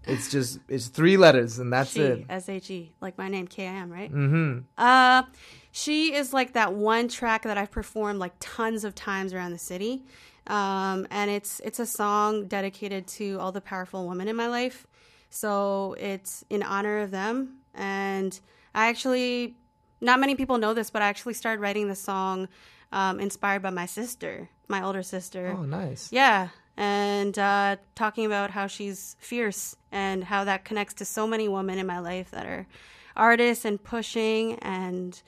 it's 0.07 0.31
just 0.31 0.59
it's 0.67 0.87
three 0.87 1.17
letters 1.17 1.59
and 1.59 1.71
that's 1.71 1.91
she, 1.91 2.01
it. 2.01 2.25
S 2.29 2.49
H 2.49 2.71
E, 2.71 2.93
like 3.01 3.17
my 3.17 3.27
name, 3.27 3.47
K 3.47 3.67
I 3.67 3.71
M, 3.71 3.91
right? 3.91 4.11
Mm-hmm. 4.11 4.59
Uh, 4.77 5.23
she 5.71 6.13
is 6.13 6.33
like 6.33 6.53
that 6.53 6.73
one 6.73 7.07
track 7.07 7.43
that 7.43 7.57
I've 7.57 7.71
performed 7.71 8.19
like 8.19 8.33
tons 8.39 8.83
of 8.83 8.95
times 8.95 9.33
around 9.33 9.51
the 9.51 9.57
city, 9.57 10.03
um, 10.47 11.07
and 11.11 11.29
it's 11.29 11.59
it's 11.61 11.79
a 11.79 11.85
song 11.85 12.47
dedicated 12.47 13.07
to 13.07 13.37
all 13.39 13.51
the 13.51 13.61
powerful 13.61 14.07
women 14.07 14.27
in 14.27 14.35
my 14.35 14.47
life. 14.47 14.87
So 15.29 15.95
it's 15.99 16.45
in 16.49 16.63
honor 16.63 16.99
of 16.99 17.11
them, 17.11 17.57
and 17.75 18.39
I 18.73 18.87
actually, 18.87 19.57
not 19.99 20.19
many 20.19 20.35
people 20.35 20.57
know 20.57 20.73
this, 20.73 20.89
but 20.89 21.01
I 21.01 21.07
actually 21.07 21.33
started 21.33 21.61
writing 21.61 21.89
the 21.89 21.95
song 21.95 22.47
um, 22.91 23.19
inspired 23.19 23.61
by 23.61 23.71
my 23.71 23.87
sister, 23.87 24.49
my 24.67 24.83
older 24.83 25.03
sister. 25.03 25.53
Oh, 25.57 25.63
nice. 25.63 26.11
Yeah, 26.13 26.49
and 26.77 27.37
uh, 27.39 27.75
talking 27.95 28.25
about 28.25 28.51
how 28.51 28.67
she's 28.67 29.15
fierce 29.19 29.75
and 29.91 30.23
how 30.23 30.43
that 30.43 30.63
connects 30.63 30.93
to 30.95 31.05
so 31.05 31.25
many 31.25 31.47
women 31.47 31.79
in 31.79 31.87
my 31.87 31.99
life 31.99 32.29
that 32.31 32.45
are 32.45 32.67
artists 33.15 33.65
and 33.65 33.83
pushing 33.83 34.53
and 34.59 35.21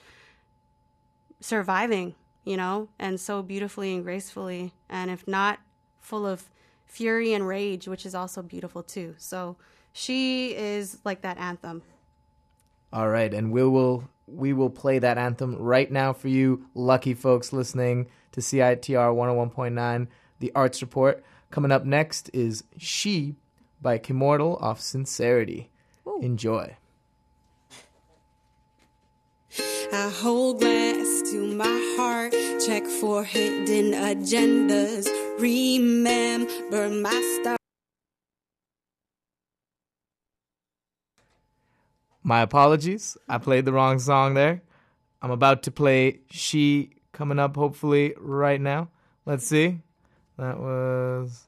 surviving, 1.42 2.14
you 2.46 2.56
know, 2.56 2.88
and 3.00 3.20
so 3.20 3.42
beautifully 3.42 3.96
and 3.96 4.04
gracefully, 4.04 4.74
and 4.90 5.10
if 5.10 5.28
not, 5.28 5.60
full 6.00 6.26
of 6.26 6.50
fury 6.86 7.34
and 7.34 7.48
rage, 7.48 7.88
which 7.88 8.06
is 8.06 8.14
also 8.14 8.42
beautiful 8.44 8.84
too. 8.84 9.16
So 9.18 9.58
she 9.92 10.56
is 10.56 11.00
like 11.04 11.22
that 11.22 11.38
anthem. 11.38 11.82
All 12.94 13.10
right, 13.10 13.34
and 13.34 13.52
we 13.52 13.64
will 13.64 14.10
we 14.28 14.54
will 14.54 14.70
play 14.70 15.00
that 15.00 15.18
anthem 15.18 15.56
right 15.56 15.92
now 15.92 16.14
for 16.14 16.28
you, 16.28 16.66
lucky 16.76 17.16
folks 17.16 17.52
listening 17.52 18.08
to 18.32 18.42
CITR 18.42 19.14
101.9, 19.16 20.08
the 20.40 20.52
Arts 20.54 20.82
Report. 20.82 21.24
Coming 21.52 21.72
up 21.72 21.84
next 21.84 22.30
is 22.34 22.64
She 22.78 23.36
by 23.82 23.98
Kimmortal 23.98 24.62
off 24.62 24.80
Sincerity. 24.80 25.70
Enjoy. 26.22 26.76
I 29.92 30.10
hold 30.22 30.60
glass 30.60 31.32
to 31.32 31.56
my 31.56 31.96
heart, 31.98 32.34
check 32.66 32.86
for 32.86 33.24
hidden 33.24 33.94
agendas. 33.94 35.08
Remember 35.40 36.90
my 36.90 37.40
star. 37.42 37.58
My 42.22 42.42
apologies. 42.42 43.18
I 43.28 43.40
played 43.40 43.66
the 43.66 43.74
wrong 43.74 43.98
song 43.98 44.36
there. 44.36 44.62
I'm 45.22 45.32
about 45.32 45.64
to 45.64 45.72
play 45.72 46.20
She 46.30 46.92
coming 47.12 47.40
up 47.40 47.56
hopefully 47.56 48.14
right 48.20 48.62
now. 48.62 48.90
Let's 49.26 49.48
see. 49.48 49.80
That 50.40 50.58
was 50.58 51.44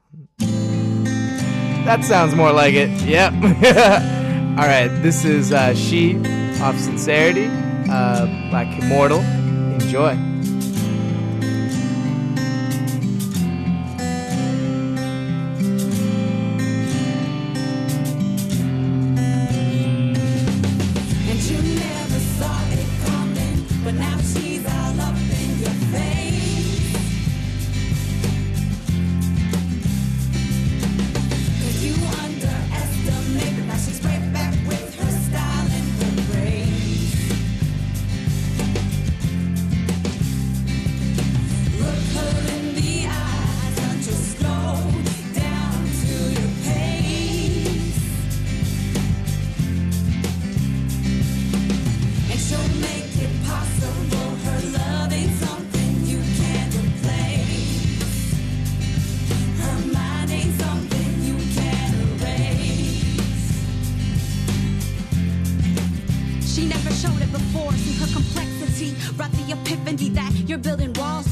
That 1.86 2.04
sounds 2.04 2.36
more 2.36 2.52
like 2.52 2.74
it. 2.74 2.90
Yep. 3.04 3.34
All 4.60 4.68
right, 4.68 4.90
this 5.02 5.24
is 5.24 5.54
uh, 5.54 5.74
She 5.74 6.18
off 6.60 6.78
Sincerity 6.78 7.46
uh, 7.90 8.26
by 8.52 8.66
Kimmortal. 8.66 9.24
Enjoy. 9.82 10.31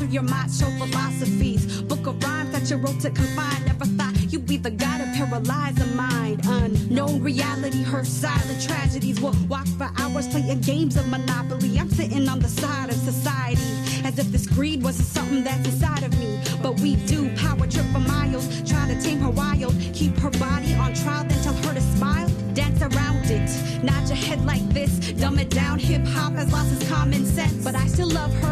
Through 0.10 0.14
your 0.14 0.24
macho 0.24 0.66
philosophies. 0.78 1.82
Book 1.84 2.08
of 2.08 2.22
rhymes 2.24 2.52
that 2.52 2.70
you 2.70 2.78
wrote 2.78 3.00
to 3.02 3.10
confine. 3.12 3.66
Never 3.66 3.86
thought 3.86 4.16
you'd 4.32 4.46
be 4.46 4.58
the 4.58 4.72
guy 4.72 4.98
to 4.98 5.06
paralyze 5.16 5.80
a 5.82 5.86
mind. 5.96 6.42
Unknown 6.46 7.22
reality, 7.22 7.84
her 7.84 8.04
silent 8.04 8.62
tragedies. 8.62 9.22
Will 9.22 9.36
walk 9.48 9.68
for 9.78 9.90
hours 10.00 10.28
playing 10.28 10.62
games 10.62 10.98
of 10.98 11.08
Monopoly. 11.08 11.80
I'm 11.80 11.90
sitting 11.90 12.28
on 12.28 12.40
the 12.40 12.48
side 12.48 12.90
of 12.90 12.96
society 12.96 13.62
as 14.04 14.18
if 14.18 14.32
this 14.32 14.48
greed 14.48 14.84
wasn't 14.84 15.08
something 15.08 15.44
that's 15.44 15.68
inside 15.68 16.04
of 16.04 16.18
me. 16.20 16.40
But 16.62 16.80
we 16.80 16.96
do 16.96 17.30
power 17.36 17.68
trip 17.68 17.86
for 17.88 18.00
miles, 18.00 18.48
try 18.70 18.88
to 18.88 19.02
tame 19.02 19.20
her 19.20 19.30
wild, 19.30 19.76
keep 19.94 20.18
her 20.18 20.32
body 20.32 20.74
on 20.76 20.94
trial, 20.94 21.26
then 21.26 21.44
tell 21.44 21.54
her 21.54 21.74
to 21.74 21.82
smile. 21.98 22.30
Dance 22.54 22.82
around 22.82 23.30
it, 23.30 23.84
nod 23.84 24.08
your 24.08 24.18
head 24.18 24.44
like 24.46 24.68
this, 24.70 25.14
dumb 25.14 25.38
it 25.38 25.50
down. 25.50 25.80
Hip 25.80 26.06
hop 26.08 26.34
has 26.34 26.52
lost 26.52 26.74
its 26.74 26.90
common 26.90 27.26
sense, 27.26 27.64
but 27.64 27.76
I 27.76 27.86
still 27.88 28.10
love 28.10 28.34
her. 28.42 28.49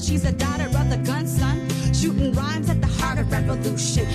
But 0.00 0.06
she's 0.06 0.24
a 0.24 0.32
daughter 0.32 0.64
of 0.64 0.88
the 0.88 0.96
gun, 1.04 1.26
son. 1.26 1.68
Shooting 1.92 2.32
rhymes 2.32 2.70
at 2.70 2.80
the 2.80 2.86
heart 2.86 3.18
of 3.18 3.30
revolution. 3.30 4.06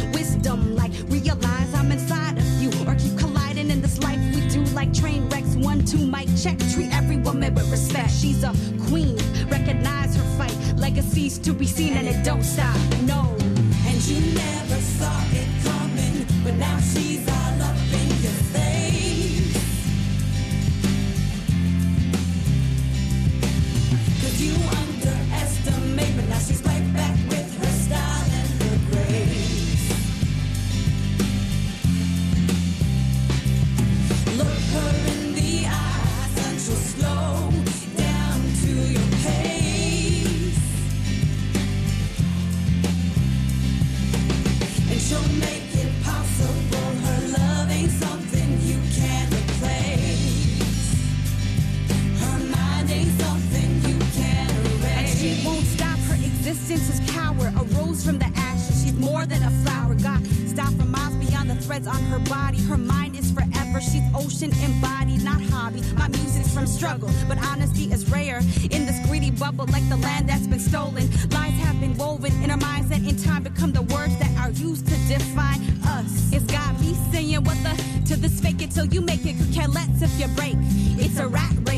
Her 62.16 62.30
body. 62.30 62.61
Her 62.61 62.78
mind 62.78 63.18
is 63.18 63.32
forever. 63.32 63.82
She's 63.82 64.03
ocean 64.16 64.51
embodied, 64.63 65.24
not 65.24 65.41
hobby. 65.41 65.82
My 65.97 66.07
music's 66.07 66.53
from 66.53 66.66
struggle, 66.66 67.09
but 67.28 67.38
honesty 67.38 67.91
is 67.91 68.09
rare. 68.09 68.39
In 68.72 68.86
this 68.86 69.05
greedy 69.07 69.32
bubble, 69.32 69.66
like 69.68 69.88
the 69.89 69.97
land 69.97 70.30
that's 70.30 70.47
been 70.47 70.59
stolen. 70.59 71.09
Lies 71.32 71.57
have 71.66 71.80
been 71.82 71.97
woven 71.97 72.32
in 72.41 72.51
our 72.51 72.57
minds 72.57 72.89
that 72.89 72.99
in 72.99 73.18
time 73.18 73.43
become 73.43 73.74
the 73.74 73.82
words 73.82 74.18
that 74.20 74.32
are 74.39 74.51
used 74.51 74.88
to 74.88 74.95
define 75.07 75.61
us. 75.84 76.32
It's 76.32 76.45
got 76.45 76.80
me 76.80 76.93
saying 77.11 77.43
what 77.43 77.57
the 77.63 77.74
to 78.05 78.16
this 78.16 78.39
fake 78.39 78.61
it 78.61 78.72
till 78.72 78.86
you 78.86 79.01
make 79.01 79.26
it. 79.26 79.36
Care 79.53 79.68
less 79.68 80.01
if 80.01 80.20
you 80.20 80.28
break. 80.36 80.55
It's 80.97 81.20
a 81.20 81.28
rat 81.28 81.55
race, 81.68 81.74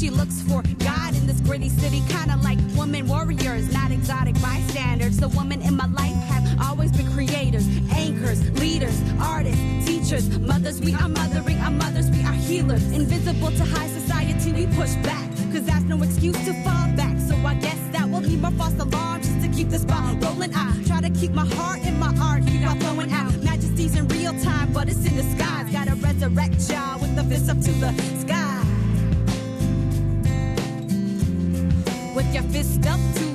she 0.00 0.08
looks 0.08 0.40
for 0.48 0.62
God 0.78 1.14
in 1.14 1.26
this 1.26 1.40
gritty 1.40 1.68
city, 1.68 2.02
kinda 2.08 2.38
like 2.42 2.58
women 2.74 3.06
warriors, 3.06 3.70
not 3.70 3.90
exotic 3.90 4.34
bystanders. 4.40 5.18
The 5.18 5.28
women 5.28 5.60
in 5.60 5.76
my 5.76 5.88
life 5.88 6.16
have 6.32 6.58
always 6.66 6.90
been 6.90 7.12
creators, 7.12 7.66
anchors, 7.92 8.40
leaders, 8.58 8.98
artists, 9.20 9.60
teachers, 9.84 10.38
mothers. 10.38 10.80
We 10.80 10.94
are 10.94 11.08
mothering 11.08 11.58
our 11.58 11.70
mothers, 11.70 12.08
we 12.10 12.22
are 12.24 12.32
healers. 12.32 12.82
Invisible 12.92 13.50
to 13.50 13.64
high 13.64 13.88
society, 13.88 14.52
we 14.52 14.66
push 14.74 14.94
back, 15.04 15.28
cause 15.52 15.64
that's 15.64 15.84
no 15.84 16.02
excuse 16.02 16.38
to 16.46 16.54
fall 16.64 16.88
back. 16.96 17.18
So 17.28 17.36
I 17.44 17.54
guess 17.56 17.78
that 17.92 18.08
will 18.08 18.22
leave 18.22 18.40
my 18.40 18.52
false 18.52 18.78
alarm 18.78 19.20
just 19.20 19.42
to 19.42 19.48
keep 19.48 19.68
this 19.68 19.84
ball 19.84 20.14
rolling. 20.14 20.54
I 20.54 20.82
try 20.86 21.02
to 21.02 21.10
keep 21.10 21.32
my 21.32 21.46
heart 21.56 21.80
in 21.80 21.98
my 21.98 22.14
art, 22.22 22.46
keep 22.46 22.66
on 22.66 22.80
throwing 22.80 23.12
out 23.12 23.36
majesties 23.42 23.96
in 23.96 24.08
real 24.08 24.32
time, 24.40 24.72
but 24.72 24.88
it's 24.88 25.04
in 25.04 25.36
skies. 25.36 25.70
Gotta 25.70 25.94
resurrect 25.96 26.56
y'all 26.70 26.98
with 27.00 27.14
the 27.16 27.24
fist 27.24 27.50
up 27.50 27.60
to 27.60 27.72
the 27.72 27.92
sky. 28.22 28.59
With 32.14 32.34
your 32.34 32.42
fist 32.44 32.84
up 32.86 32.98
to 33.14 33.29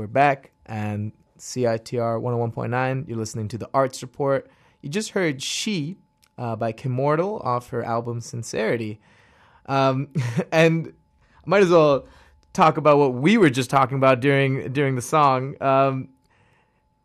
we're 0.00 0.06
back, 0.06 0.50
and 0.64 1.12
CITR 1.38 2.22
101.9. 2.22 3.06
You're 3.06 3.18
listening 3.18 3.48
to 3.48 3.58
the 3.58 3.68
Arts 3.74 4.00
Report. 4.00 4.48
You 4.80 4.88
just 4.88 5.10
heard 5.10 5.42
She 5.42 5.98
uh, 6.38 6.56
by 6.56 6.72
Kimmortal 6.72 7.44
off 7.44 7.68
her 7.68 7.84
album 7.84 8.22
Sincerity. 8.22 8.98
Um, 9.66 10.08
and 10.52 10.94
I 11.36 11.42
might 11.44 11.62
as 11.62 11.68
well 11.68 12.06
talk 12.54 12.78
about 12.78 12.96
what 12.96 13.12
we 13.12 13.36
were 13.36 13.50
just 13.50 13.68
talking 13.68 13.98
about 13.98 14.20
during 14.20 14.72
during 14.72 14.96
the 14.96 15.02
song. 15.02 15.54
Um, 15.62 16.08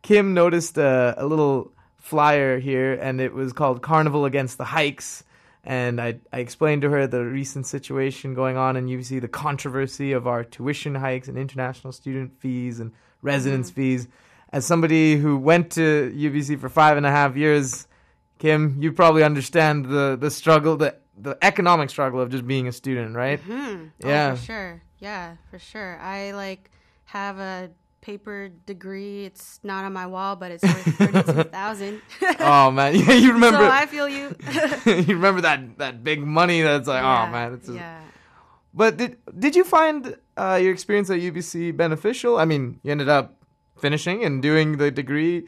Kim 0.02 0.34
noticed 0.34 0.78
a, 0.78 1.16
a 1.18 1.26
little 1.26 1.74
flyer 1.98 2.60
here, 2.60 2.94
and 2.94 3.20
it 3.20 3.34
was 3.34 3.52
called 3.52 3.82
Carnival 3.82 4.24
Against 4.24 4.58
the 4.58 4.64
Hikes. 4.64 5.26
And 5.66 6.00
I, 6.00 6.20
I 6.32 6.40
explained 6.40 6.84
to 6.84 6.90
her 6.92 7.08
the 7.08 7.26
recent 7.26 7.66
situation 7.66 8.36
going 8.36 8.56
on 8.56 8.78
in 8.78 8.86
UBC, 8.86 9.20
the 9.20 9.28
controversy 9.28 10.12
of 10.12 10.28
our 10.28 10.44
tuition 10.44 10.94
hikes 10.94 11.28
and 11.28 11.38
international 11.38 11.92
student 11.92 12.40
fees 12.40 12.80
and 12.80 12.92
residence 13.24 13.72
fees. 13.72 14.08
As 14.52 14.64
somebody 14.64 15.18
who 15.18 15.38
went 15.38 15.72
to 15.72 16.14
UBC 16.16 16.60
for 16.60 16.70
five 16.70 16.98
and 16.98 17.06
a 17.06 17.10
half 17.10 17.36
years, 17.36 17.88
Kim, 18.38 18.78
you 18.80 18.92
probably 18.92 19.24
understand 19.24 19.86
the, 19.86 20.16
the 20.20 20.30
struggle, 20.30 20.78
the, 20.78 20.96
the 21.18 21.36
economic 21.42 21.90
struggle 21.90 22.22
of 22.22 22.30
just 22.30 22.46
being 22.46 22.68
a 22.68 22.72
student, 22.72 23.16
right? 23.16 23.40
Hmm. 23.40 23.86
Yeah. 24.06 24.34
Oh, 24.34 24.36
for 24.36 24.44
sure. 24.44 24.82
Yeah, 25.00 25.36
for 25.50 25.58
sure. 25.58 25.98
I 26.00 26.32
like 26.32 26.70
have 27.06 27.40
a 27.40 27.72
paper 28.06 28.50
degree. 28.68 29.26
It's 29.26 29.60
not 29.64 29.84
on 29.84 29.92
my 29.94 30.06
wall, 30.06 30.36
but 30.36 30.52
it's 30.52 30.64
worth 30.64 30.86
thirty-two 30.96 31.44
thousand. 31.50 32.02
oh 32.40 32.70
man, 32.70 32.94
yeah, 33.02 33.14
you 33.14 33.34
remember? 33.34 33.66
So 33.66 33.70
I 33.82 33.86
feel 33.88 34.08
you. 34.08 34.36
you 34.86 35.16
remember 35.18 35.42
that 35.42 35.78
that 35.80 36.04
big 36.04 36.22
money? 36.22 36.62
That's 36.62 36.88
like, 36.88 37.02
Yeah, 37.02 37.26
oh 37.28 37.32
man, 37.32 37.54
it's 37.56 37.66
just, 37.66 37.76
yeah. 37.78 38.00
But 38.74 38.98
did 38.98 39.18
did 39.40 39.56
you 39.56 39.64
find 39.64 40.16
uh, 40.38 40.60
your 40.62 40.72
experience 40.72 41.10
at 41.10 41.20
UBC 41.20 41.76
beneficial? 41.76 42.38
I 42.38 42.46
mean, 42.46 42.80
you 42.84 42.92
ended 42.92 43.10
up 43.10 43.36
finishing 43.80 44.24
and 44.24 44.42
doing 44.42 44.78
the 44.78 44.92
degree. 44.92 45.48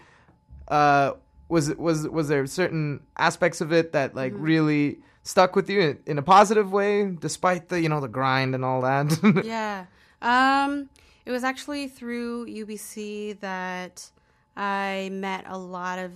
Uh, 0.68 1.14
was 1.50 1.74
was 1.76 2.08
was 2.10 2.28
there 2.28 2.46
certain 2.48 3.02
aspects 3.18 3.62
of 3.62 3.72
it 3.72 3.92
that 3.94 4.16
like 4.16 4.34
Mm-hmm. 4.34 4.44
really 4.52 5.00
stuck 5.24 5.56
with 5.56 5.70
you 5.70 5.80
in, 5.82 6.00
in 6.06 6.18
a 6.18 6.22
positive 6.24 6.72
way, 6.72 7.06
despite 7.12 7.70
the 7.70 7.80
you 7.80 7.90
know 7.90 8.02
the 8.02 8.08
grind 8.08 8.56
and 8.56 8.66
all 8.66 8.82
that? 8.82 9.08
yeah. 9.46 9.86
Um, 10.22 10.90
it 11.28 11.32
was 11.32 11.44
actually 11.44 11.90
through 11.90 12.46
UBC 12.46 13.42
that 13.42 14.10
I 14.56 15.10
met 15.12 15.44
a 15.46 15.58
lot 15.58 16.00
of 16.00 16.14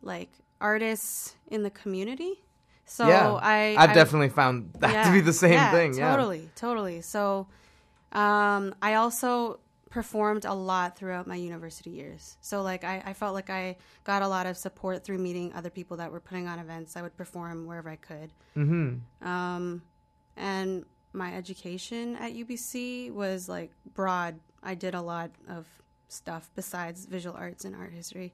like 0.00 0.30
artists 0.62 1.36
in 1.48 1.62
the 1.62 1.68
community. 1.68 2.42
So 2.86 3.06
yeah, 3.06 3.32
I 3.34 3.76
I've 3.76 3.90
I- 3.90 3.94
definitely 3.94 4.30
found 4.30 4.72
that 4.78 5.04
to 5.04 5.12
be 5.12 5.20
the 5.20 5.34
same 5.34 5.52
yeah, 5.52 5.70
thing. 5.72 5.92
Yeah, 5.92 6.16
Totally, 6.16 6.48
totally. 6.56 7.02
So 7.02 7.48
um, 8.12 8.74
I 8.80 8.94
also 8.94 9.60
performed 9.90 10.46
a 10.46 10.54
lot 10.54 10.96
throughout 10.96 11.26
my 11.26 11.36
university 11.36 11.90
years. 11.90 12.38
So 12.40 12.62
like 12.62 12.82
I, 12.82 13.02
I 13.04 13.12
felt 13.12 13.34
like 13.34 13.50
I 13.50 13.76
got 14.04 14.22
a 14.22 14.28
lot 14.28 14.46
of 14.46 14.56
support 14.56 15.04
through 15.04 15.18
meeting 15.18 15.52
other 15.52 15.68
people 15.68 15.98
that 15.98 16.10
were 16.10 16.20
putting 16.20 16.48
on 16.48 16.58
events. 16.58 16.96
I 16.96 17.02
would 17.02 17.14
perform 17.14 17.66
wherever 17.66 17.90
I 17.90 17.96
could. 17.96 18.32
Mm-hmm. 18.56 19.28
Um, 19.28 19.82
and 20.38 20.86
my 21.12 21.34
education 21.34 22.16
at 22.16 22.32
UBC 22.34 23.10
was 23.12 23.48
like 23.48 23.72
broad. 23.94 24.38
I 24.62 24.74
did 24.74 24.94
a 24.94 25.00
lot 25.02 25.30
of 25.48 25.66
stuff 26.08 26.50
besides 26.54 27.06
visual 27.06 27.36
arts 27.36 27.64
and 27.64 27.74
art 27.74 27.92
history. 27.92 28.32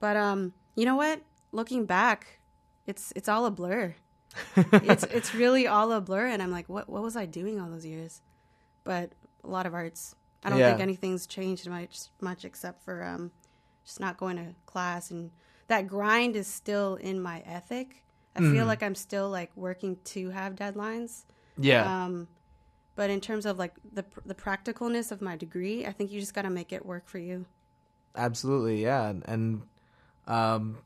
But 0.00 0.16
um, 0.16 0.52
you 0.74 0.84
know 0.84 0.96
what? 0.96 1.20
Looking 1.52 1.84
back, 1.86 2.40
it's 2.86 3.12
it's 3.16 3.28
all 3.28 3.46
a 3.46 3.50
blur. 3.50 3.94
it's 4.56 5.04
it's 5.04 5.34
really 5.34 5.66
all 5.66 5.92
a 5.92 6.00
blur, 6.00 6.26
and 6.26 6.42
I'm 6.42 6.50
like, 6.50 6.68
what 6.68 6.88
what 6.88 7.02
was 7.02 7.16
I 7.16 7.26
doing 7.26 7.60
all 7.60 7.68
those 7.70 7.86
years? 7.86 8.22
But 8.84 9.12
a 9.44 9.48
lot 9.48 9.66
of 9.66 9.74
arts. 9.74 10.14
I 10.44 10.50
don't 10.50 10.58
Yeah. 10.58 10.70
think 10.70 10.80
anything's 10.80 11.26
changed 11.26 11.68
much 11.68 12.08
much 12.20 12.44
except 12.44 12.82
for 12.84 13.04
um, 13.04 13.30
just 13.84 14.00
not 14.00 14.16
going 14.16 14.36
to 14.36 14.54
class, 14.66 15.10
and 15.10 15.30
that 15.68 15.86
grind 15.86 16.34
is 16.34 16.46
still 16.46 16.96
in 16.96 17.20
my 17.22 17.40
ethic. 17.46 18.04
I 18.34 18.40
feel 18.40 18.64
Mhm. 18.64 18.66
like 18.66 18.82
I'm 18.82 18.94
still 18.94 19.28
like 19.28 19.50
working 19.56 19.98
to 20.04 20.30
have 20.30 20.54
deadlines. 20.56 21.24
Yeah. 21.58 22.04
Um, 22.04 22.28
but 22.94 23.08
in 23.10 23.20
terms 23.20 23.46
of 23.46 23.58
like 23.58 23.74
the 23.92 24.04
the 24.26 24.34
practicalness 24.34 25.10
of 25.12 25.20
my 25.22 25.36
degree, 25.36 25.86
I 25.86 25.92
think 25.92 26.10
you 26.10 26.20
just 26.20 26.34
got 26.34 26.42
to 26.42 26.50
make 26.50 26.72
it 26.72 26.84
work 26.84 27.08
for 27.08 27.18
you. 27.18 27.46
Absolutely, 28.14 28.82
yeah, 28.82 29.08
and, 29.08 29.22
and 29.26 29.62
um, 30.26 30.78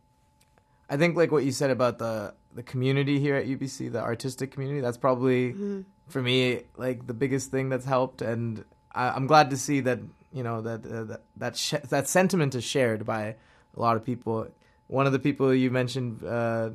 I 0.88 0.96
think 0.96 1.16
like 1.16 1.32
what 1.32 1.44
you 1.44 1.50
said 1.52 1.70
about 1.70 1.98
the 1.98 2.34
the 2.54 2.62
community 2.62 3.18
here 3.18 3.34
at 3.34 3.46
UBC, 3.46 3.90
the 3.92 4.00
artistic 4.00 4.50
community, 4.52 4.80
that's 4.80 4.96
probably 4.96 5.52
Mhm. 5.52 5.84
for 6.08 6.22
me 6.22 6.62
like 6.76 7.06
the 7.06 7.14
biggest 7.14 7.50
thing 7.50 7.68
that's 7.68 7.84
helped, 7.86 8.22
and 8.22 8.64
I, 8.94 9.10
I'm 9.10 9.26
glad 9.26 9.50
to 9.50 9.56
see 9.56 9.80
that 9.80 9.98
you 10.32 10.42
know 10.44 10.60
that 10.62 10.86
uh, 10.86 11.04
that 11.04 11.22
that, 11.36 11.56
sh- 11.56 11.74
that 11.88 12.06
sentiment 12.08 12.54
is 12.54 12.62
shared 12.64 13.04
by 13.04 13.34
a 13.76 13.80
lot 13.80 13.96
of 13.96 14.04
people. 14.04 14.46
One 14.86 15.06
of 15.06 15.12
the 15.12 15.18
people 15.18 15.52
you 15.52 15.72
mentioned 15.72 16.22
uh, 16.24 16.70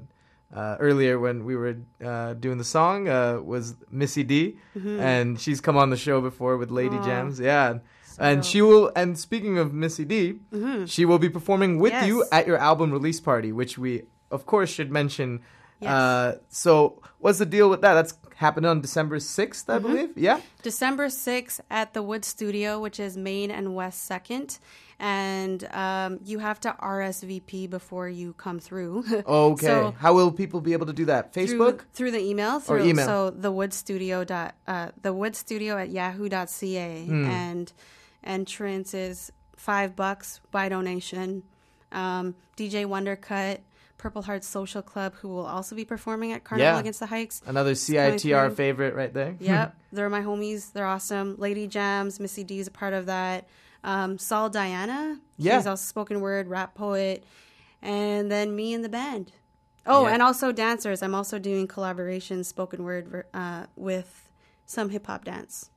uh, 0.54 0.76
earlier 0.80 1.18
when 1.20 1.46
we 1.46 1.56
were 1.56 1.78
uh, 2.04 2.34
doing 2.34 2.58
the 2.58 2.64
song 2.64 3.08
uh, 3.08 3.40
was 3.42 3.76
Missy 3.90 4.24
D, 4.24 4.58
Mhm. 4.78 5.00
and 5.00 5.40
she's 5.40 5.62
come 5.62 5.78
on 5.78 5.90
the 5.90 5.98
show 5.98 6.22
before 6.22 6.58
with 6.58 6.72
Lady 6.72 6.98
Aw. 6.98 7.06
Jams, 7.06 7.40
yeah. 7.40 7.80
and 8.20 8.44
she 8.46 8.62
will. 8.62 8.92
And 8.96 9.18
speaking 9.18 9.58
of 9.58 9.74
Missy 9.74 10.06
D, 10.06 10.36
Mhm. 10.54 10.88
she 10.90 11.06
will 11.06 11.20
be 11.20 11.30
performing 11.30 11.80
with 11.80 11.94
you 12.06 12.26
at 12.32 12.46
your 12.48 12.58
album 12.58 12.92
release 12.92 13.20
party, 13.20 13.52
which 13.52 13.78
we 13.78 14.04
of 14.30 14.46
course 14.46 14.70
should 14.70 14.92
mention. 14.92 15.40
Yes. 15.80 15.90
Uh, 15.90 16.38
so 16.50 17.02
what's 17.20 17.40
the 17.40 17.46
deal 17.46 17.70
with 17.70 17.82
that? 17.82 17.94
That's 17.96 18.14
happening 18.42 18.70
on 18.70 18.82
December 18.82 19.18
6th, 19.20 19.70
I 19.70 19.78
Mhm. 19.80 19.82
believe. 19.82 20.18
Yeah. 20.18 20.42
December 20.64 21.08
6th 21.10 21.62
at 21.70 21.94
the 21.94 22.02
Wood 22.04 22.26
Studio, 22.26 22.80
which 22.80 23.00
is 23.00 23.16
Main 23.16 23.50
and 23.52 23.74
West 23.74 24.06
2nd. 24.10 24.60
And 25.00 25.64
um, 25.74 26.20
you 26.24 26.40
have 26.40 26.60
to 26.62 26.76
RSVP 26.80 27.68
before 27.70 28.08
you 28.10 28.34
come 28.34 28.60
through. 28.60 29.04
Okay. 29.26 29.66
So 29.66 29.96
How 29.98 30.14
will 30.14 30.32
people 30.32 30.60
be 30.62 30.74
able 30.74 30.86
to 30.88 30.94
do 30.94 31.06
that? 31.06 31.34
Facebook? 31.34 31.82
Through, 31.94 32.12
the 32.12 32.20
email. 32.20 32.58
Or 32.58 32.60
Through, 32.62 32.84
email. 32.86 33.06
So 33.06 33.30
the 33.32 33.52
Wood 33.52 33.74
Studio 33.74 34.24
dot 34.24 34.54
uh, 34.68 34.90
the 35.02 35.14
Wood 35.14 35.36
Studio 35.36 35.78
at 35.78 35.90
yahoo.ca 35.90 37.06
Hmm. 37.06 37.26
and 37.26 37.74
entrance 38.24 38.94
is 38.94 39.32
five 39.56 39.96
bucks 39.96 40.40
by 40.52 40.70
donation. 40.70 41.44
Um, 41.92 42.36
DJ 42.56 42.86
Wondercut, 42.86 43.60
Purple 44.02 44.24
Heart 44.24 44.44
Social 44.44 44.82
Club, 44.82 45.14
who 45.22 45.30
will 45.30 45.46
also 45.46 45.76
be 45.76 45.86
performing 45.86 46.32
at 46.34 46.44
Carnival 46.44 46.74
Yeah. 46.74 46.80
Against 46.80 47.00
the 47.00 47.06
Hikes. 47.06 47.40
Another 47.46 47.74
CITR 47.74 48.54
favorite 48.56 48.96
right 48.96 49.14
there. 49.14 49.36
Yep, 49.40 49.76
they're 49.94 50.10
my 50.10 50.22
homies. 50.22 50.74
They're 50.74 50.88
awesome. 50.88 51.36
Lady 51.38 51.68
Jams, 51.68 52.20
Missy 52.20 52.44
D 52.44 52.60
is 52.60 52.68
a 52.68 52.72
part 52.72 52.94
of 52.94 53.06
that. 53.06 53.48
Um, 53.84 54.18
Saul 54.18 54.50
Diana, 54.50 55.20
Yeah. 55.38 55.58
he's 55.58 55.68
also 55.68 55.84
spoken 55.84 56.20
word 56.20 56.48
rap 56.48 56.74
poet, 56.76 57.24
and 57.82 58.32
then 58.32 58.56
me 58.56 58.74
and 58.74 58.84
the 58.84 58.90
band. 58.90 59.32
Oh, 59.86 60.06
Yeah. 60.08 60.14
and 60.14 60.22
also 60.24 60.52
dancers. 60.52 61.02
I'm 61.04 61.14
also 61.16 61.38
doing 61.40 61.68
collaborations, 61.68 62.46
spoken 62.46 62.84
word 62.84 63.26
uh, 63.34 63.66
with 63.76 64.30
some 64.66 64.90
hip 64.90 65.06
hop 65.08 65.26
dance. 65.26 65.70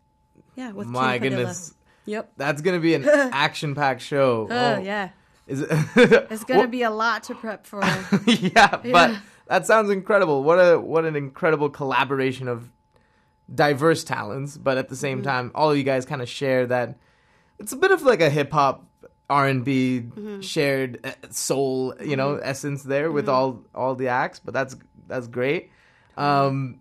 Yeah, 0.56 0.72
with 0.72 0.86
My 0.86 1.14
Kim 1.18 1.22
Padilla. 1.24 1.36
goodness. 1.42 1.74
Yep. 2.06 2.32
That's 2.36 2.60
gonna 2.62 2.80
be 2.80 2.94
an 2.94 3.04
action-packed 3.08 4.00
show. 4.02 4.46
Oh, 4.50 4.78
yeah. 4.80 5.10
Is 5.46 5.60
it? 5.60 5.70
It's 6.30 6.44
gonna 6.44 6.68
be 6.68 6.82
a 6.82 6.90
lot 6.90 7.24
to 7.24 7.34
prep 7.34 7.66
for. 7.66 7.82
yeah, 8.26 8.68
but 8.76 8.84
Yeah. 9.10 9.18
that 9.46 9.66
sounds 9.66 9.90
incredible. 9.90 10.42
What 10.42 10.56
a 10.58 10.78
what 10.80 11.04
an 11.04 11.16
incredible 11.16 11.68
collaboration 11.70 12.48
of 12.48 12.70
diverse 13.54 14.04
talents, 14.04 14.56
but 14.56 14.78
at 14.78 14.88
the 14.88 14.96
same 14.96 15.20
Mhm. 15.20 15.24
time, 15.24 15.50
all 15.54 15.70
of 15.70 15.76
you 15.76 15.82
guys 15.84 16.06
kind 16.06 16.22
of 16.22 16.28
share 16.28 16.66
that. 16.66 16.98
It's 17.58 17.72
a 17.72 17.76
bit 17.76 17.90
of 17.90 18.02
like 18.02 18.20
a 18.22 18.30
hip 18.30 18.52
hop 18.52 18.86
R 19.28 19.46
and 19.46 19.64
B 19.64 20.02
Mhm. 20.16 20.42
shared 20.42 21.00
uh, 21.04 21.12
soul, 21.30 21.94
you 22.00 22.16
know, 22.16 22.36
Mhm. 22.36 22.40
essence 22.42 22.82
there 22.82 23.10
with 23.12 23.26
Mhm. 23.26 23.32
all 23.32 23.64
all 23.74 23.94
the 23.94 24.08
acts. 24.08 24.40
But 24.40 24.54
that's 24.54 24.76
that's 25.06 25.26
great. 25.28 25.70
Um, 26.16 26.80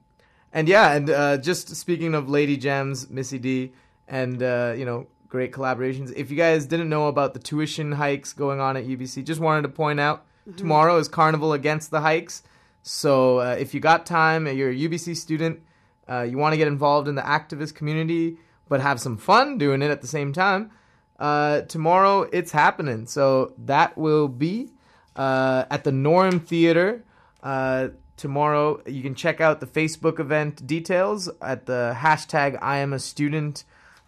and 0.54 0.68
yeah, 0.70 0.94
and 0.94 1.10
uh, 1.10 1.38
just 1.38 1.76
speaking 1.76 2.14
of 2.16 2.30
Lady 2.30 2.56
Jams, 2.58 3.10
Missy 3.10 3.40
D, 3.40 3.74
and 4.08 4.42
uh, 4.42 4.74
you 4.78 4.86
know, 4.86 5.08
great 5.34 5.52
collaborations. 5.52 6.14
If 6.16 6.30
you 6.30 6.38
guys 6.38 6.68
didn't 6.68 6.90
know 6.90 7.08
about 7.08 7.34
the 7.34 7.40
tuition 7.40 7.94
hikes 7.94 8.34
going 8.34 8.60
on 8.60 8.78
at 8.78 8.86
UBC, 8.86 9.24
just 9.26 9.42
wanted 9.42 9.64
to 9.64 9.68
point 9.70 10.00
out 10.00 10.26
Mhm. 10.48 10.58
tomorrow 10.58 10.98
is 10.98 11.08
Carnival 11.08 11.54
Against 11.54 11.90
the 11.90 12.02
Hikes. 12.02 12.44
So 12.84 13.40
uh, 13.40 13.56
if 13.58 13.74
you 13.74 13.80
got 13.80 14.06
time, 14.06 14.46
you're 14.46 14.70
a 14.70 14.76
UBC 14.76 15.16
student, 15.16 15.62
uh, 16.08 16.22
you 16.30 16.38
want 16.38 16.54
to 16.54 16.58
get 16.58 16.68
involved 16.68 17.08
in 17.08 17.16
the 17.16 17.24
activist 17.24 17.74
community, 17.74 18.38
but 18.70 18.80
have 18.82 19.00
some 19.02 19.18
fun 19.18 19.58
doing 19.58 19.82
it 19.82 19.90
at 19.90 20.02
the 20.02 20.08
same 20.08 20.34
time. 20.34 20.70
Uh, 21.18 21.62
tomorrow 21.62 22.28
it's 22.32 22.52
happening. 22.52 23.08
So 23.08 23.54
that 23.58 23.98
will 23.98 24.28
be 24.28 24.70
uh, 25.16 25.66
at 25.72 25.84
the 25.84 25.92
Norm 25.92 26.40
Theater. 26.42 27.04
Uh, 27.42 27.88
tomorrow 28.18 28.82
you 28.86 29.02
can 29.02 29.16
check 29.16 29.42
out 29.42 29.62
the 29.62 29.66
Facebook 29.66 30.20
event 30.20 30.68
details 30.68 31.28
at 31.42 31.66
the 31.66 31.96
hashtag 31.98 32.60
I 32.62 32.78
am 32.78 32.94
a 32.94 33.00
student 33.00 33.64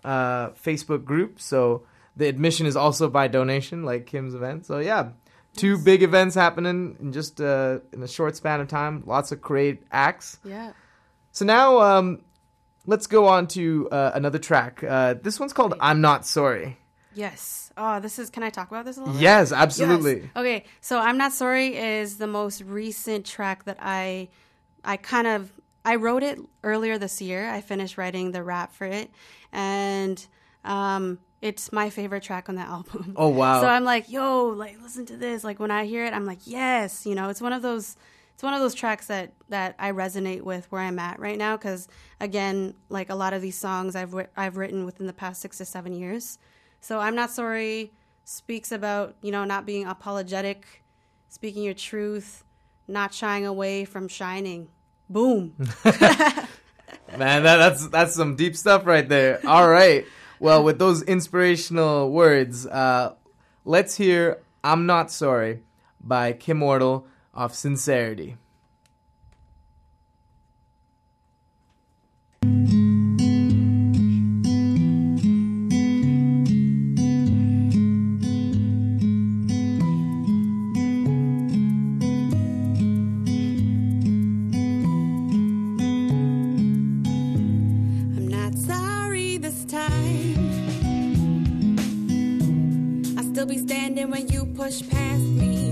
uh, 0.05 0.49
Facebook 0.51 1.03
group. 1.03 1.41
So 1.41 1.83
the 2.15 2.27
admission 2.27 2.65
is 2.65 2.75
also 2.77 3.09
by 3.09 3.27
donation, 3.27 3.83
like 3.83 4.05
Kim's 4.05 4.33
event. 4.33 4.65
So 4.65 4.79
yeah, 4.79 5.09
two 5.57 5.77
big 5.77 6.03
events 6.03 6.35
happening 6.35 6.95
in 6.99 7.11
just 7.11 7.41
uh, 7.41 7.79
in 7.91 8.03
a 8.03 8.07
short 8.07 8.35
span 8.35 8.61
of 8.61 8.67
time. 8.67 9.03
Lots 9.05 9.31
of 9.31 9.41
great 9.41 9.83
acts. 9.91 10.39
yeah. 10.43 10.71
So 11.31 11.43
now 11.43 11.79
um, 11.81 12.21
let's 12.85 13.07
go 13.07 13.27
on 13.27 13.47
to 13.47 13.89
uh, 13.91 14.11
another 14.13 14.39
track. 14.39 14.81
Uh, 14.83 15.15
this 15.21 15.39
one's 15.39 15.51
called 15.51 15.73
"I'm 15.81 15.99
Not 15.99 16.25
Sorry." 16.25 16.77
Yes. 17.13 17.73
Oh, 17.77 17.99
this 17.99 18.19
is. 18.19 18.29
Can 18.29 18.43
I 18.43 18.49
talk 18.49 18.69
about 18.69 18.85
this 18.85 18.95
a 18.97 19.01
little 19.01 19.15
bit? 19.15 19.21
Yes, 19.21 19.51
absolutely. 19.51 20.21
Yes. 20.21 20.29
Okay, 20.35 20.63
so 20.81 20.99
I'm 20.99 21.17
not 21.17 21.33
sorry 21.33 21.75
is 21.75 22.17
the 22.17 22.27
most 22.27 22.61
recent 22.61 23.25
track 23.25 23.65
that 23.65 23.77
I, 23.81 24.29
I 24.85 24.95
kind 24.97 25.27
of 25.27 25.51
I 25.85 25.95
wrote 25.95 26.23
it 26.23 26.39
earlier 26.63 26.97
this 26.97 27.21
year. 27.21 27.49
I 27.49 27.61
finished 27.61 27.97
writing 27.97 28.31
the 28.31 28.43
rap 28.43 28.73
for 28.73 28.85
it, 28.85 29.11
and 29.51 30.25
um, 30.63 31.19
it's 31.41 31.71
my 31.71 31.89
favorite 31.89 32.23
track 32.23 32.49
on 32.49 32.55
the 32.55 32.61
album. 32.75 33.13
Oh, 33.15 33.29
wow. 33.29 33.61
So 33.61 33.67
I'm 33.67 33.83
like, 33.83 34.09
yo, 34.09 34.47
like 34.47 34.81
listen 34.81 35.05
to 35.07 35.17
this. 35.17 35.43
Like 35.43 35.59
when 35.59 35.71
I 35.71 35.85
hear 35.85 36.05
it, 36.05 36.13
I'm 36.13 36.25
like, 36.25 36.39
yes. 36.45 37.05
You 37.05 37.15
know, 37.15 37.29
it's 37.29 37.41
one 37.41 37.53
of 37.53 37.61
those. 37.61 37.95
It's 38.33 38.43
one 38.43 38.53
of 38.53 38.59
those 38.59 38.73
tracks 38.73 39.07
that 39.07 39.33
that 39.47 39.75
I 39.79 39.91
resonate 39.91 40.41
with 40.41 40.69
where 40.69 40.81
I'm 40.81 40.99
at 40.99 41.19
right 41.19 41.37
now. 41.37 41.55
Because 41.55 41.87
again, 42.19 42.73
like 42.89 43.09
a 43.09 43.15
lot 43.15 43.33
of 43.33 43.41
these 43.41 43.57
songs 43.57 43.95
I've 43.95 44.13
I've 44.35 44.57
written 44.57 44.83
within 44.85 45.07
the 45.07 45.13
past 45.13 45.41
six 45.41 45.59
to 45.59 45.65
seven 45.65 45.93
years. 45.93 46.37
So 46.81 46.99
I'm 46.99 47.15
not 47.15 47.31
sorry 47.31 47.93
speaks 48.25 48.71
about 48.71 49.15
you 49.21 49.31
know 49.31 49.45
not 49.45 49.65
being 49.65 49.85
apologetic, 49.85 50.83
speaking 51.29 51.63
your 51.63 51.73
truth, 51.73 52.43
not 52.87 53.13
shying 53.13 53.45
away 53.45 53.85
from 53.85 54.07
shining. 54.07 54.67
Boom. 55.09 55.53
Man, 57.17 57.43
that, 57.43 57.57
that's 57.57 57.87
that's 57.89 58.15
some 58.15 58.35
deep 58.35 58.55
stuff 58.55 58.85
right 58.85 59.07
there. 59.07 59.39
All 59.45 59.69
right. 59.69 60.05
Well, 60.39 60.63
with 60.63 60.79
those 60.79 61.01
inspirational 61.03 62.11
words, 62.11 62.65
uh, 62.65 63.13
let's 63.63 63.95
hear 63.95 64.41
"I'm 64.63 64.85
Not 64.85 65.11
Sorry" 65.11 65.61
by 66.01 66.33
Kimmortal 66.33 67.05
off 67.33 67.53
Sincerity. 67.53 68.37
Still 93.45 93.55
be 93.55 93.67
standing 93.67 94.09
when 94.09 94.27
you 94.29 94.45
push 94.45 94.81
past 94.89 95.21
me. 95.21 95.71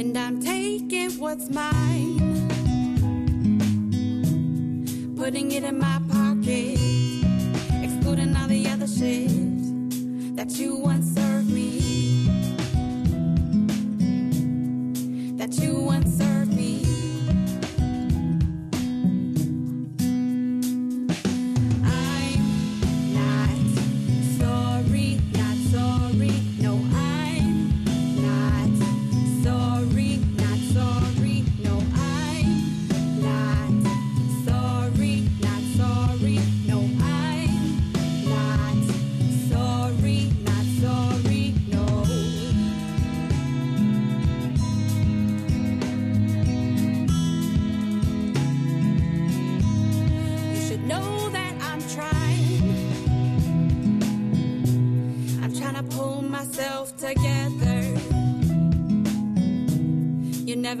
And 0.00 0.16
I'm 0.16 0.40
taking 0.40 1.10
what's 1.18 1.50
mine, 1.50 2.48
putting 5.16 5.52
it 5.52 5.64
in 5.64 5.78
my 5.78 5.99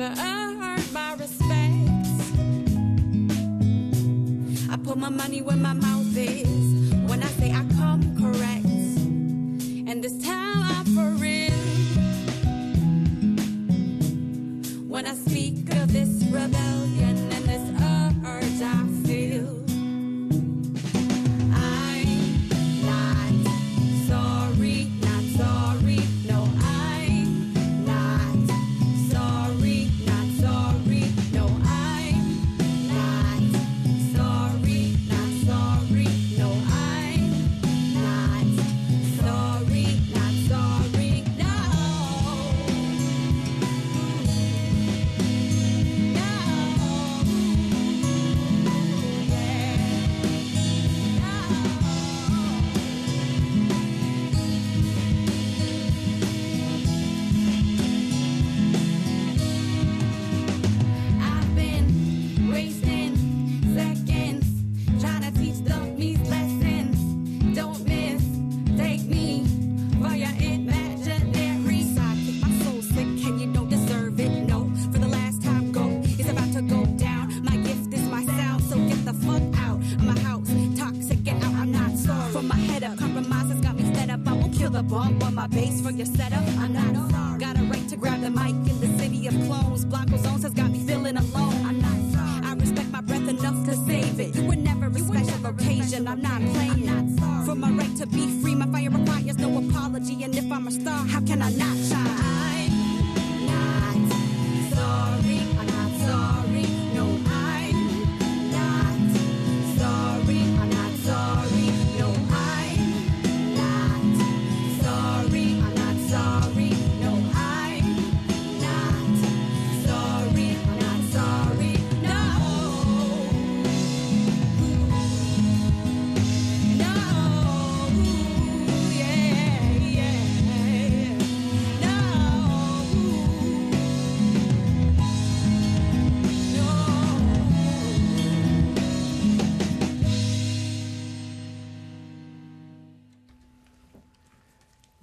never 0.00 0.39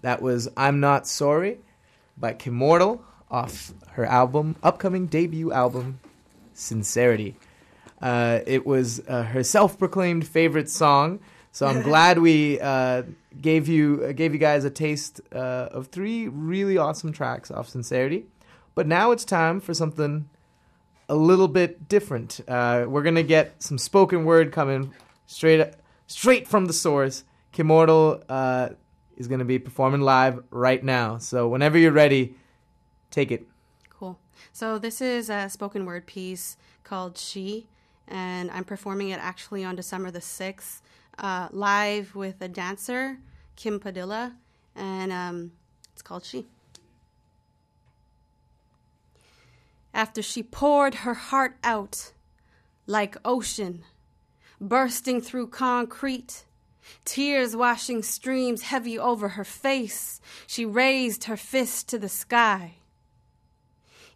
That 0.08 0.22
was 0.22 0.48
I'm 0.56 0.80
Not 0.80 1.06
Sorry 1.06 1.58
by 2.18 2.34
Kimmortal 2.34 3.02
off 3.30 3.74
her 3.92 4.06
album, 4.06 4.56
upcoming 4.64 5.08
debut 5.08 5.52
album, 5.52 6.00
Sincerity. 6.54 7.36
Uh, 8.02 8.40
it 8.48 8.66
was 8.66 9.02
uh, 9.06 9.24
her 9.24 9.44
self-proclaimed 9.44 10.26
favorite 10.26 10.70
song, 10.70 11.20
so 11.52 11.68
I'm 11.68 11.82
glad 11.90 12.20
we 12.20 12.58
uh, 12.62 13.04
gave 13.42 13.68
you 13.68 14.06
uh, 14.08 14.14
gave 14.14 14.32
you 14.32 14.40
guys 14.40 14.64
a 14.64 14.70
taste 14.70 15.20
uh, 15.36 15.68
of 15.74 15.88
three 15.88 16.30
really 16.30 16.78
awesome 16.78 17.12
tracks 17.12 17.52
off 17.52 17.68
Sincerity. 17.68 18.28
But 18.76 18.88
now 18.88 19.12
it's 19.12 19.26
time 19.26 19.60
for 19.60 19.74
something 19.74 20.30
a 21.10 21.16
little 21.16 21.50
bit 21.50 21.90
different. 21.90 22.40
Uh, 22.48 22.86
we're 22.88 23.04
gonna 23.04 23.24
get 23.24 23.62
some 23.62 23.78
spoken 23.78 24.24
word 24.24 24.54
coming 24.54 24.94
straight 25.26 25.74
straight 26.08 26.48
from 26.48 26.68
the 26.68 26.72
source. 26.72 27.26
Kimmortal 27.52 28.78
is 29.18 29.28
gonna 29.28 29.46
be 29.46 29.60
performing 29.60 30.02
live 30.02 30.44
right 30.52 30.84
now. 30.84 31.18
So 31.18 31.48
whenever 31.48 31.78
you're 31.78 31.92
ready, 31.92 32.36
take 33.12 33.32
it. 33.32 33.46
Cool. 33.90 34.18
So 34.54 34.78
this 34.78 35.02
is 35.02 35.30
a 35.30 35.50
spoken 35.50 35.86
word 35.86 36.06
piece 36.06 36.56
called 36.84 37.18
She, 37.18 37.68
and 38.08 38.50
I'm 38.52 38.64
performing 38.64 39.10
it 39.10 39.20
actually 39.22 39.66
on 39.66 39.76
December 39.76 40.12
the 40.12 40.20
6th, 40.20 40.82
uh, 41.18 41.50
live 41.52 42.16
with 42.16 42.42
a 42.42 42.48
dancer, 42.48 43.18
Kim 43.56 43.80
Padilla, 43.80 44.36
and 44.76 45.12
um, 45.12 45.52
it's 45.92 46.02
called 46.02 46.24
She. 46.24 46.46
After 49.94 50.22
she 50.22 50.44
poured 50.44 50.96
her 50.96 51.16
heart 51.16 51.58
out 51.64 52.14
like 52.86 53.18
ocean, 53.26 53.84
bursting 54.62 55.22
through 55.22 55.48
concrete, 55.48 56.46
tears 57.06 57.56
washing 57.56 58.04
streams 58.04 58.64
heavy 58.64 58.98
over 58.98 59.30
her 59.30 59.44
face, 59.44 60.20
she 60.46 60.66
raised 60.66 61.26
her 61.26 61.38
fist 61.38 61.88
to 61.90 61.98
the 61.98 62.10
sky. 62.10 62.76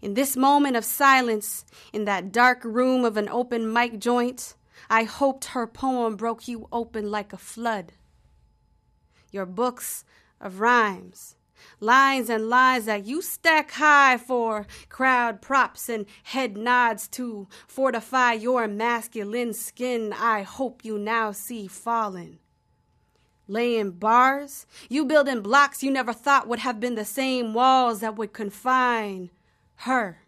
In 0.01 0.15
this 0.15 0.35
moment 0.35 0.75
of 0.75 0.83
silence, 0.83 1.63
in 1.93 2.05
that 2.05 2.31
dark 2.31 2.63
room 2.63 3.05
of 3.05 3.17
an 3.17 3.29
open 3.29 3.71
mic 3.71 3.99
joint, 3.99 4.55
I 4.89 5.03
hoped 5.03 5.45
her 5.45 5.67
poem 5.67 6.15
broke 6.15 6.47
you 6.47 6.67
open 6.71 7.11
like 7.11 7.33
a 7.33 7.37
flood. 7.37 7.93
Your 9.31 9.45
books 9.45 10.03
of 10.39 10.59
rhymes, 10.59 11.35
lines 11.79 12.29
and 12.29 12.49
lines 12.49 12.85
that 12.85 13.05
you 13.05 13.21
stack 13.21 13.71
high 13.71 14.17
for 14.17 14.65
crowd 14.89 15.41
props 15.41 15.87
and 15.87 16.05
head 16.23 16.57
nods 16.57 17.07
to 17.09 17.47
fortify 17.67 18.33
your 18.33 18.67
masculine 18.67 19.53
skin, 19.53 20.13
I 20.13 20.41
hope 20.41 20.83
you 20.83 20.97
now 20.97 21.31
see 21.31 21.67
fallen. 21.67 22.39
Laying 23.51 23.91
bars. 23.91 24.65
You 24.89 25.05
building 25.05 25.41
blocks 25.41 25.83
you 25.83 25.91
never 25.91 26.13
thought 26.13 26.47
would 26.47 26.59
have 26.59 26.79
been 26.79 26.95
the 26.95 27.05
same 27.05 27.53
walls 27.53 27.99
that 27.99 28.15
would 28.15 28.33
confine 28.33 29.29
her. 29.75 30.19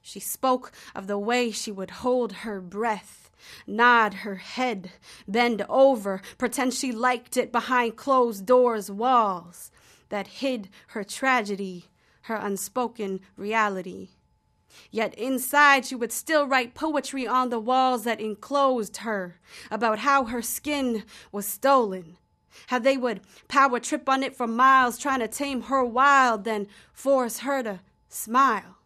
She 0.00 0.18
spoke 0.18 0.72
of 0.94 1.06
the 1.06 1.18
way 1.18 1.50
she 1.50 1.70
would 1.70 1.90
hold 1.90 2.32
her 2.32 2.60
breath, 2.60 3.30
nod 3.66 4.14
her 4.14 4.36
head, 4.36 4.90
bend 5.28 5.64
over, 5.68 6.20
pretend 6.38 6.74
she 6.74 6.90
liked 6.90 7.36
it 7.36 7.52
behind 7.52 7.96
closed 7.96 8.44
doors, 8.44 8.90
walls 8.90 9.70
that 10.08 10.26
hid 10.26 10.68
her 10.88 11.04
tragedy, 11.04 11.86
her 12.22 12.36
unspoken 12.36 13.20
reality. 13.36 14.08
Yet 14.90 15.14
inside, 15.14 15.86
she 15.86 15.94
would 15.94 16.12
still 16.12 16.46
write 16.46 16.74
poetry 16.74 17.26
on 17.26 17.48
the 17.48 17.60
walls 17.60 18.04
that 18.04 18.20
enclosed 18.20 18.98
her 18.98 19.40
about 19.70 20.00
how 20.00 20.24
her 20.24 20.42
skin 20.42 21.04
was 21.30 21.46
stolen. 21.46 22.16
How 22.66 22.78
they 22.78 22.96
would 22.96 23.20
power 23.48 23.80
trip 23.80 24.08
on 24.08 24.22
it 24.22 24.36
for 24.36 24.46
miles, 24.46 24.98
trying 24.98 25.20
to 25.20 25.28
tame 25.28 25.62
her 25.62 25.84
wild, 25.84 26.44
then 26.44 26.68
force 26.92 27.40
her 27.40 27.62
to 27.62 27.80
smile. 28.08 28.76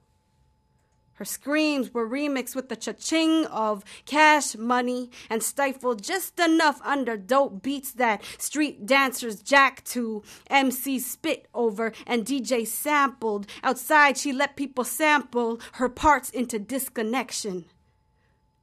Her 1.16 1.24
screams 1.24 1.92
were 1.92 2.08
remixed 2.08 2.54
with 2.54 2.68
the 2.68 2.76
cha-ching 2.76 3.46
of 3.46 3.84
cash 4.04 4.54
money 4.54 5.10
and 5.30 5.42
stifled 5.42 6.02
just 6.02 6.38
enough 6.38 6.80
under 6.84 7.16
dope 7.16 7.62
beats 7.62 7.92
that 7.92 8.22
street 8.38 8.84
dancers 8.84 9.40
jack 9.40 9.82
to, 9.84 10.22
MC 10.48 10.98
spit 10.98 11.48
over, 11.54 11.92
and 12.06 12.26
DJ 12.26 12.66
sampled. 12.66 13.46
Outside, 13.62 14.18
she 14.18 14.32
let 14.32 14.56
people 14.56 14.84
sample 14.84 15.58
her 15.74 15.88
parts 15.88 16.28
into 16.28 16.58
disconnection. 16.58 17.64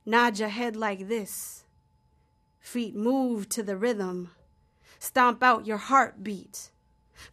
Nod 0.05 0.37
your 0.37 0.49
head 0.49 0.75
like 0.75 1.07
this. 1.07 1.63
Feet 2.59 2.95
move 2.95 3.49
to 3.49 3.63
the 3.63 3.77
rhythm. 3.77 4.29
Stomp 4.99 5.41
out 5.41 5.65
your 5.65 5.77
heartbeat. 5.77 6.69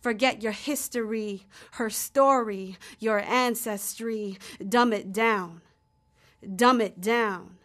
Forget 0.00 0.42
your 0.42 0.52
history, 0.52 1.46
her 1.72 1.90
story, 1.90 2.76
your 2.98 3.20
ancestry. 3.20 4.38
Dumb 4.66 4.92
it 4.92 5.12
down. 5.12 5.62
Dumb 6.56 6.80
it 6.80 7.00
down. 7.00 7.56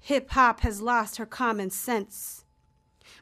Hip 0.00 0.30
hop 0.30 0.60
has 0.60 0.80
lost 0.80 1.16
her 1.16 1.26
common 1.26 1.70
sense. 1.70 2.44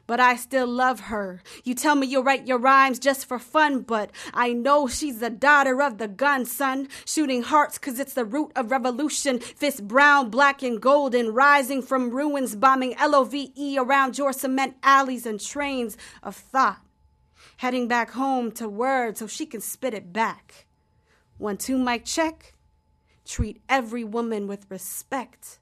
But 0.05 0.19
I 0.19 0.35
still 0.35 0.67
love 0.67 1.01
her. 1.01 1.41
You 1.63 1.75
tell 1.75 1.95
me 1.95 2.07
you 2.07 2.21
write 2.21 2.45
your 2.45 2.57
rhymes 2.57 2.99
just 2.99 3.25
for 3.25 3.39
fun, 3.39 3.81
but 3.81 4.11
I 4.33 4.51
know 4.51 4.87
she's 4.87 5.19
the 5.19 5.29
daughter 5.29 5.81
of 5.81 5.97
the 5.97 6.09
gun, 6.09 6.45
son. 6.45 6.89
Shooting 7.05 7.43
hearts 7.43 7.77
cause 7.77 7.99
it's 7.99 8.13
the 8.13 8.25
root 8.25 8.51
of 8.55 8.69
revolution. 8.69 9.39
Fist 9.39 9.87
brown, 9.87 10.29
black, 10.29 10.61
and 10.61 10.81
golden, 10.81 11.33
rising 11.33 11.81
from 11.81 12.09
ruins, 12.09 12.55
bombing 12.55 12.95
LOVE 12.99 13.51
around 13.77 14.17
your 14.17 14.33
cement 14.33 14.75
alleys 14.83 15.25
and 15.25 15.39
trains 15.39 15.95
of 16.21 16.35
thought 16.35 16.81
heading 17.57 17.87
back 17.87 18.11
home 18.11 18.51
to 18.53 18.67
word 18.67 19.17
so 19.17 19.27
she 19.27 19.45
can 19.45 19.61
spit 19.61 19.93
it 19.93 20.11
back. 20.13 20.65
One, 21.37 21.57
two, 21.57 21.77
mic 21.77 22.05
check. 22.05 22.53
Treat 23.25 23.61
every 23.69 24.03
woman 24.03 24.47
with 24.47 24.65
respect. 24.69 25.59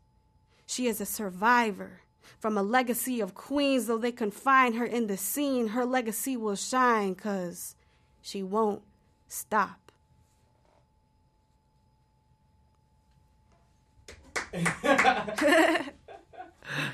She 0.65 0.87
is 0.87 0.99
a 1.01 1.05
survivor 1.05 2.01
from 2.39 2.57
a 2.57 2.63
legacy 2.63 3.21
of 3.21 3.35
queens, 3.35 3.87
though 3.87 3.97
they 3.97 4.11
confine 4.11 4.73
her 4.73 4.85
in 4.85 5.07
the 5.07 5.17
scene. 5.17 5.69
Her 5.69 5.85
legacy 5.85 6.35
will 6.35 6.55
shine, 6.55 7.13
cause 7.15 7.75
she 8.21 8.41
won't 8.41 8.81
stop. 9.27 9.91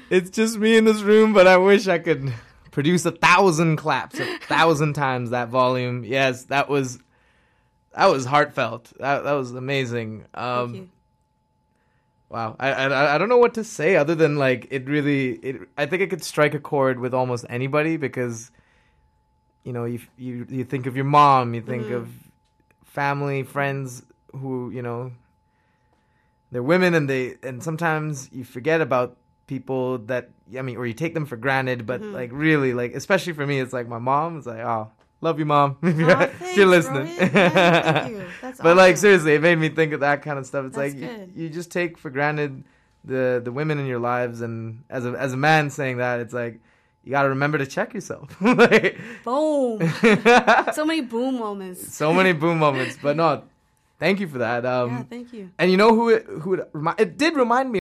it's 0.10 0.30
just 0.30 0.58
me 0.58 0.78
in 0.78 0.86
this 0.86 1.02
room, 1.02 1.34
but 1.34 1.48
I 1.48 1.58
wish 1.58 1.88
I 1.88 1.98
could 2.00 2.34
produce 2.78 3.08
a 3.08 3.12
thousand 3.12 3.76
claps, 3.78 4.20
a 4.20 4.26
thousand 4.48 4.94
times 4.94 5.32
that 5.32 5.50
volume. 5.50 6.04
Yes, 6.04 6.44
that 6.46 6.70
was 6.70 7.00
that 7.96 8.06
was 8.06 8.24
heartfelt. 8.24 8.94
That 9.00 9.24
that 9.24 9.32
was 9.34 9.52
amazing. 9.52 10.26
Um, 10.36 10.68
Thank 10.68 10.76
you. 10.76 10.90
Wow, 12.30 12.56
I, 12.60 12.70
I 12.70 13.16
I 13.16 13.18
don't 13.18 13.30
know 13.30 13.40
what 13.40 13.56
to 13.56 13.64
say 13.64 13.96
other 13.96 14.14
than 14.14 14.36
like 14.36 14.68
it 14.70 14.88
really. 14.88 15.32
It 15.38 15.56
I 15.76 15.88
think 15.88 16.04
it 16.04 16.12
could 16.12 16.24
strike 16.24 16.54
a 16.54 16.60
chord 16.60 17.00
with 17.00 17.16
almost 17.16 17.46
anybody 17.50 17.98
because, 17.98 18.52
you 19.64 19.74
know, 19.74 19.86
you 19.86 20.00
you 20.16 20.46
you 20.48 20.64
think 20.64 20.86
of 20.86 20.96
your 20.96 21.06
mom, 21.06 21.56
you 21.56 21.62
think 21.62 21.88
Mhm. 21.88 21.96
of 21.96 22.10
family, 22.86 23.42
friends 23.42 24.04
who 24.34 24.70
you 24.70 24.84
know. 24.84 25.14
They're 26.52 26.62
women, 26.62 26.94
and 26.94 27.10
they 27.10 27.38
and 27.42 27.64
sometimes 27.64 28.30
you 28.32 28.44
forget 28.44 28.82
about 28.82 29.18
people 29.48 29.98
that 30.00 30.30
I 30.58 30.62
mean, 30.62 30.78
or 30.78 30.86
you 30.86 30.94
take 30.94 31.14
them 31.14 31.26
for 31.26 31.36
granted. 31.38 31.86
But 31.86 32.02
Mhm. 32.02 32.14
like 32.14 32.30
really, 32.34 32.74
like 32.74 32.94
especially 32.94 33.34
for 33.34 33.46
me, 33.46 33.60
it's 33.60 33.74
like 33.74 33.88
my 33.88 34.00
mom. 34.00 34.38
It's 34.38 34.48
like, 34.48 34.60
oh, 34.60 34.92
love 35.22 35.40
you, 35.40 35.46
mom. 35.46 35.78
if 35.84 35.98
you're, 35.98 36.10
thanks, 36.16 36.56
you're 36.58 36.66
listening. 36.68 37.08
Yeah, 37.08 37.28
thank 37.82 38.12
you. 38.16 38.24
That's 38.42 38.62
but 38.62 38.78
like 38.78 38.98
seriously, 38.98 39.34
it 39.34 39.42
made 39.42 39.58
me 39.58 39.70
think 39.70 39.94
of 39.94 40.02
that 40.02 40.22
kind 40.22 40.38
of 40.40 40.46
stuff. 40.46 40.66
It's 40.68 40.76
That's 40.76 40.94
like 40.94 41.02
you, 41.02 41.32
you 41.44 41.50
just 41.50 41.72
take 41.72 41.98
for 41.98 42.10
granted 42.10 42.64
the 43.04 43.42
the 43.44 43.52
women 43.52 43.80
in 43.80 43.86
your 43.88 44.00
lives, 44.00 44.42
and 44.42 44.84
as 44.90 45.06
a 45.06 45.12
as 45.12 45.34
a 45.34 45.38
man 45.38 45.70
saying 45.70 45.98
that, 45.98 46.20
it's 46.20 46.34
like 46.34 46.60
you 47.04 47.12
got 47.12 47.24
to 47.24 47.30
remember 47.30 47.58
to 47.58 47.66
check 47.66 47.94
yourself. 47.94 48.36
like, 48.42 48.98
Boom. 49.24 49.80
so 50.74 50.84
many 50.86 51.00
boom 51.02 51.40
moments. 51.40 51.94
so 51.94 52.14
many 52.14 52.34
boom 52.34 52.60
moments, 52.60 52.98
but 53.02 53.16
no, 53.16 53.44
thank 53.98 54.20
you 54.20 54.28
for 54.28 54.40
that. 54.40 54.66
Um, 54.66 54.90
Yeah, 54.92 55.04
thank 55.04 55.32
you. 55.32 55.50
And 55.58 55.72
you 55.72 55.78
know 55.78 55.96
who 55.96 56.10
it, 56.10 56.26
who 56.26 56.56
it, 56.56 56.70
remi- 56.74 56.96
it 56.98 57.18
did 57.18 57.36
remind 57.38 57.72
me 57.72 57.80